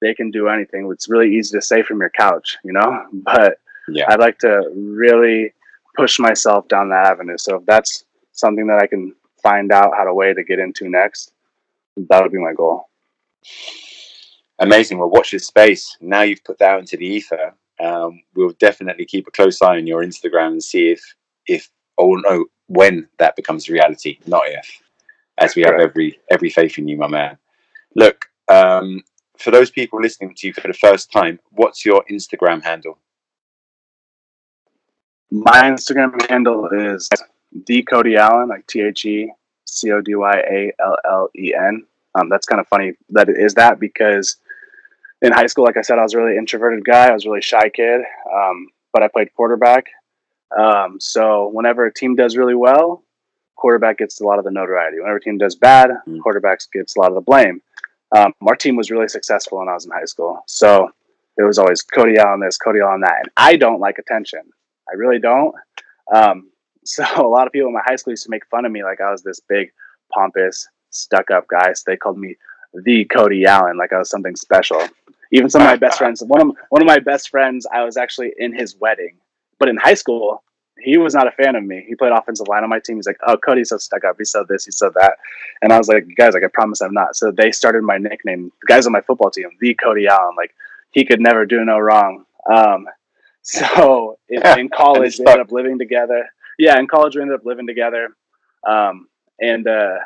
they 0.00 0.14
can 0.14 0.30
do 0.30 0.48
anything. 0.48 0.90
It's 0.92 1.08
really 1.08 1.34
easy 1.36 1.56
to 1.56 1.62
say 1.62 1.82
from 1.82 2.00
your 2.00 2.10
couch, 2.10 2.58
you 2.64 2.72
know, 2.72 3.06
but 3.12 3.58
Yeah. 3.88 4.06
I'd 4.08 4.20
like 4.20 4.38
to 4.40 4.70
really 4.74 5.52
push 5.96 6.18
myself 6.18 6.68
down 6.68 6.90
that 6.90 7.06
avenue. 7.06 7.36
So 7.38 7.56
if 7.56 7.66
that's 7.66 8.04
something 8.32 8.66
that 8.68 8.78
I 8.78 8.86
can 8.86 9.14
find 9.42 9.72
out 9.72 9.92
how 9.96 10.04
to 10.04 10.14
way 10.14 10.32
to 10.32 10.44
get 10.44 10.58
into 10.58 10.88
next, 10.88 11.32
that 11.96 12.22
would 12.22 12.32
be 12.32 12.38
my 12.38 12.52
goal. 12.52 12.88
Amazing. 14.62 14.98
Well, 14.98 15.10
watch 15.10 15.32
this 15.32 15.48
space. 15.48 15.96
Now 16.00 16.22
you've 16.22 16.44
put 16.44 16.60
that 16.60 16.78
into 16.78 16.96
the 16.96 17.04
ether. 17.04 17.52
Um, 17.80 18.22
we'll 18.36 18.52
definitely 18.60 19.04
keep 19.04 19.26
a 19.26 19.32
close 19.32 19.60
eye 19.60 19.76
on 19.76 19.88
your 19.88 20.04
Instagram 20.04 20.52
and 20.52 20.62
see 20.62 20.90
if, 20.90 21.02
if, 21.48 21.68
or 21.96 22.20
no, 22.20 22.44
when 22.68 23.08
that 23.18 23.34
becomes 23.34 23.68
reality, 23.68 24.20
not 24.24 24.44
if. 24.46 24.80
As 25.38 25.56
we 25.56 25.62
have 25.62 25.80
every 25.80 26.20
every 26.30 26.48
faith 26.48 26.78
in 26.78 26.86
you, 26.86 26.96
my 26.96 27.08
man. 27.08 27.38
Look, 27.96 28.26
um, 28.48 29.02
for 29.36 29.50
those 29.50 29.70
people 29.70 30.00
listening 30.00 30.32
to 30.36 30.46
you 30.46 30.52
for 30.52 30.68
the 30.68 30.74
first 30.74 31.10
time, 31.10 31.40
what's 31.50 31.84
your 31.84 32.04
Instagram 32.08 32.62
handle? 32.62 32.98
My 35.32 35.62
Instagram 35.62 36.28
handle 36.30 36.68
is 36.68 37.08
the 37.66 37.82
Cody 37.82 38.14
Allen, 38.14 38.48
like 38.48 38.68
T 38.68 38.82
H 38.82 39.04
E 39.06 39.32
C 39.64 39.90
O 39.90 40.00
D 40.00 40.14
Y 40.14 40.36
A 40.38 40.72
L 40.80 40.96
L 41.04 41.30
E 41.36 41.52
N. 41.52 41.84
Um, 42.14 42.28
that's 42.28 42.46
kind 42.46 42.60
of 42.60 42.68
funny 42.68 42.92
that 43.10 43.28
it 43.28 43.38
is 43.38 43.54
that 43.54 43.80
because 43.80 44.36
in 45.22 45.32
high 45.32 45.46
school, 45.46 45.64
like 45.64 45.76
I 45.76 45.82
said, 45.82 45.98
I 45.98 46.02
was 46.02 46.14
a 46.14 46.18
really 46.18 46.36
introverted 46.36 46.84
guy. 46.84 47.08
I 47.08 47.12
was 47.12 47.24
a 47.24 47.28
really 47.28 47.42
shy 47.42 47.68
kid, 47.68 48.00
um, 48.32 48.66
but 48.92 49.02
I 49.02 49.08
played 49.08 49.32
quarterback. 49.34 49.86
Um, 50.58 50.98
so 51.00 51.48
whenever 51.52 51.86
a 51.86 51.92
team 51.94 52.14
does 52.16 52.36
really 52.36 52.54
well, 52.54 53.02
quarterback 53.56 53.98
gets 53.98 54.20
a 54.20 54.24
lot 54.24 54.38
of 54.38 54.44
the 54.44 54.50
notoriety. 54.50 54.98
Whenever 54.98 55.16
a 55.16 55.20
team 55.20 55.38
does 55.38 55.54
bad, 55.54 55.90
Mm. 56.06 56.18
quarterbacks 56.18 56.70
gets 56.70 56.96
a 56.96 57.00
lot 57.00 57.08
of 57.08 57.14
the 57.14 57.20
blame. 57.20 57.62
Um, 58.14 58.34
our 58.46 58.56
team 58.56 58.76
was 58.76 58.90
really 58.90 59.08
successful 59.08 59.58
when 59.60 59.68
I 59.68 59.74
was 59.74 59.86
in 59.86 59.92
high 59.92 60.04
school, 60.04 60.42
so 60.46 60.90
it 61.38 61.44
was 61.44 61.58
always 61.58 61.80
Cody 61.80 62.18
on 62.18 62.40
this, 62.40 62.58
Cody 62.58 62.80
on 62.80 63.00
that, 63.00 63.20
and 63.20 63.30
I 63.38 63.56
don't 63.56 63.80
like 63.80 63.98
attention. 63.98 64.40
I 64.90 64.94
really 64.96 65.18
don't. 65.18 65.54
Um, 66.12 66.50
so 66.84 67.04
a 67.16 67.28
lot 67.28 67.46
of 67.46 67.52
people 67.52 67.68
in 67.68 67.74
my 67.74 67.82
high 67.86 67.96
school 67.96 68.10
used 68.12 68.24
to 68.24 68.30
make 68.30 68.44
fun 68.46 68.66
of 68.66 68.72
me 68.72 68.82
like 68.82 69.00
I 69.00 69.10
was 69.10 69.22
this 69.22 69.40
big, 69.40 69.70
pompous, 70.12 70.68
stuck-up 70.90 71.46
guy. 71.48 71.72
So 71.72 71.84
they 71.86 71.96
called 71.96 72.18
me 72.18 72.36
the 72.74 73.04
Cody 73.06 73.44
Allen, 73.44 73.76
like 73.76 73.92
I 73.92 73.98
was 73.98 74.10
something 74.10 74.36
special. 74.36 74.82
Even 75.30 75.48
some 75.48 75.62
of 75.62 75.66
my 75.66 75.76
best 75.76 75.98
friends, 75.98 76.22
one 76.22 76.40
of 76.40 76.56
one 76.70 76.82
of 76.82 76.86
my 76.86 76.98
best 76.98 77.30
friends, 77.30 77.66
I 77.72 77.84
was 77.84 77.96
actually 77.96 78.32
in 78.38 78.54
his 78.54 78.76
wedding. 78.76 79.16
But 79.58 79.68
in 79.68 79.76
high 79.76 79.94
school, 79.94 80.42
he 80.78 80.96
was 80.96 81.14
not 81.14 81.28
a 81.28 81.30
fan 81.32 81.54
of 81.54 81.64
me. 81.64 81.84
He 81.86 81.94
played 81.94 82.12
offensive 82.12 82.48
line 82.48 82.64
on 82.64 82.70
my 82.70 82.80
team. 82.80 82.96
He's 82.96 83.06
like, 83.06 83.18
"Oh, 83.26 83.36
Cody's 83.36 83.68
so 83.68 83.78
stuck 83.78 84.04
up. 84.04 84.16
He 84.18 84.24
said 84.24 84.48
this, 84.48 84.64
he 84.64 84.70
said 84.70 84.92
that," 84.94 85.18
and 85.62 85.72
I 85.72 85.78
was 85.78 85.88
like, 85.88 86.06
"Guys, 86.16 86.34
like 86.34 86.44
I 86.44 86.48
promise 86.48 86.80
I'm 86.80 86.94
not." 86.94 87.16
So 87.16 87.30
they 87.30 87.52
started 87.52 87.82
my 87.82 87.98
nickname. 87.98 88.50
The 88.62 88.66
guys 88.66 88.86
on 88.86 88.92
my 88.92 89.00
football 89.00 89.30
team, 89.30 89.50
the 89.60 89.74
Cody 89.74 90.06
Allen. 90.06 90.34
Like 90.36 90.54
he 90.90 91.04
could 91.04 91.20
never 91.20 91.46
do 91.46 91.64
no 91.64 91.78
wrong. 91.78 92.24
Um, 92.50 92.86
so 93.42 94.18
in, 94.28 94.46
in 94.58 94.68
college, 94.68 95.18
we 95.18 95.26
ended 95.26 95.46
up 95.46 95.52
living 95.52 95.78
together. 95.78 96.28
Yeah, 96.58 96.78
in 96.78 96.86
college, 96.86 97.16
we 97.16 97.22
ended 97.22 97.38
up 97.38 97.46
living 97.46 97.66
together, 97.66 98.08
um, 98.66 99.08
and 99.40 99.66
uh, 99.66 99.96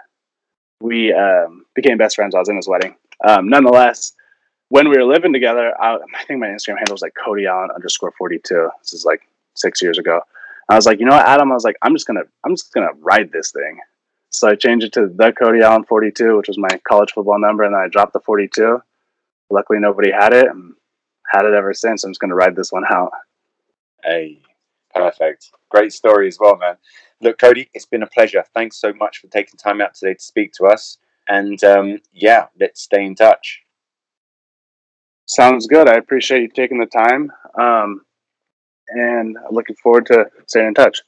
we 0.80 1.12
um, 1.12 1.64
became 1.74 1.98
best 1.98 2.16
friends. 2.16 2.34
I 2.34 2.38
was 2.38 2.48
in 2.48 2.56
his 2.56 2.68
wedding. 2.68 2.96
Um, 3.26 3.48
nonetheless, 3.48 4.12
when 4.68 4.88
we 4.88 4.96
were 4.96 5.04
living 5.04 5.32
together, 5.32 5.72
I, 5.80 5.96
I 5.96 6.24
think 6.24 6.40
my 6.40 6.48
Instagram 6.48 6.78
handle 6.78 6.94
was 6.94 7.02
like 7.02 7.14
Cody 7.14 7.46
Allen 7.46 7.70
underscore 7.74 8.12
forty 8.18 8.38
two. 8.38 8.68
This 8.82 8.92
is 8.92 9.04
like 9.04 9.22
six 9.54 9.80
years 9.82 9.98
ago. 9.98 10.20
I 10.68 10.74
was 10.74 10.86
like, 10.86 10.98
you 10.98 11.06
know 11.06 11.14
what, 11.16 11.26
Adam? 11.26 11.50
I 11.50 11.54
was 11.54 11.64
like, 11.64 11.76
I'm 11.82 11.94
just 11.94 12.06
gonna 12.06 12.24
I'm 12.44 12.52
just 12.52 12.72
gonna 12.72 12.92
ride 13.00 13.32
this 13.32 13.52
thing. 13.52 13.78
So 14.30 14.48
I 14.48 14.54
changed 14.54 14.84
it 14.84 14.92
to 14.94 15.06
the 15.06 15.32
Cody 15.32 15.62
Allen 15.62 15.84
42, 15.84 16.36
which 16.36 16.48
was 16.48 16.58
my 16.58 16.68
college 16.86 17.12
football 17.12 17.38
number, 17.38 17.62
and 17.62 17.74
then 17.74 17.80
I 17.80 17.88
dropped 17.88 18.12
the 18.12 18.20
42. 18.20 18.82
Luckily, 19.48 19.78
nobody 19.78 20.10
had 20.10 20.32
it, 20.32 20.46
and 20.46 20.74
had 21.32 21.46
it 21.46 21.54
ever 21.54 21.72
since. 21.72 22.04
I'm 22.04 22.10
just 22.10 22.20
gonna 22.20 22.34
ride 22.34 22.56
this 22.56 22.72
one 22.72 22.84
out. 22.90 23.12
Hey, 24.04 24.40
perfect. 24.94 25.50
Great 25.70 25.92
story 25.92 26.28
as 26.28 26.38
well, 26.38 26.56
man. 26.56 26.76
Look, 27.20 27.38
Cody, 27.38 27.70
it's 27.72 27.86
been 27.86 28.02
a 28.02 28.06
pleasure. 28.06 28.44
Thanks 28.54 28.76
so 28.76 28.92
much 28.92 29.18
for 29.18 29.28
taking 29.28 29.56
time 29.56 29.80
out 29.80 29.94
today 29.94 30.14
to 30.14 30.22
speak 30.22 30.52
to 30.54 30.64
us. 30.64 30.98
And 31.28 31.62
um, 31.64 31.98
yeah, 32.12 32.46
let's 32.60 32.82
stay 32.82 33.04
in 33.04 33.14
touch. 33.14 33.62
Sounds 35.26 35.66
good. 35.66 35.88
I 35.88 35.94
appreciate 35.94 36.42
you 36.42 36.48
taking 36.48 36.78
the 36.78 36.86
time. 36.86 37.32
Um, 37.58 38.02
and 38.88 39.36
I'm 39.36 39.54
looking 39.54 39.76
forward 39.76 40.06
to 40.06 40.26
staying 40.46 40.68
in 40.68 40.74
touch. 40.74 41.00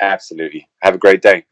Absolutely. 0.00 0.68
Have 0.82 0.94
a 0.94 0.98
great 0.98 1.22
day. 1.22 1.46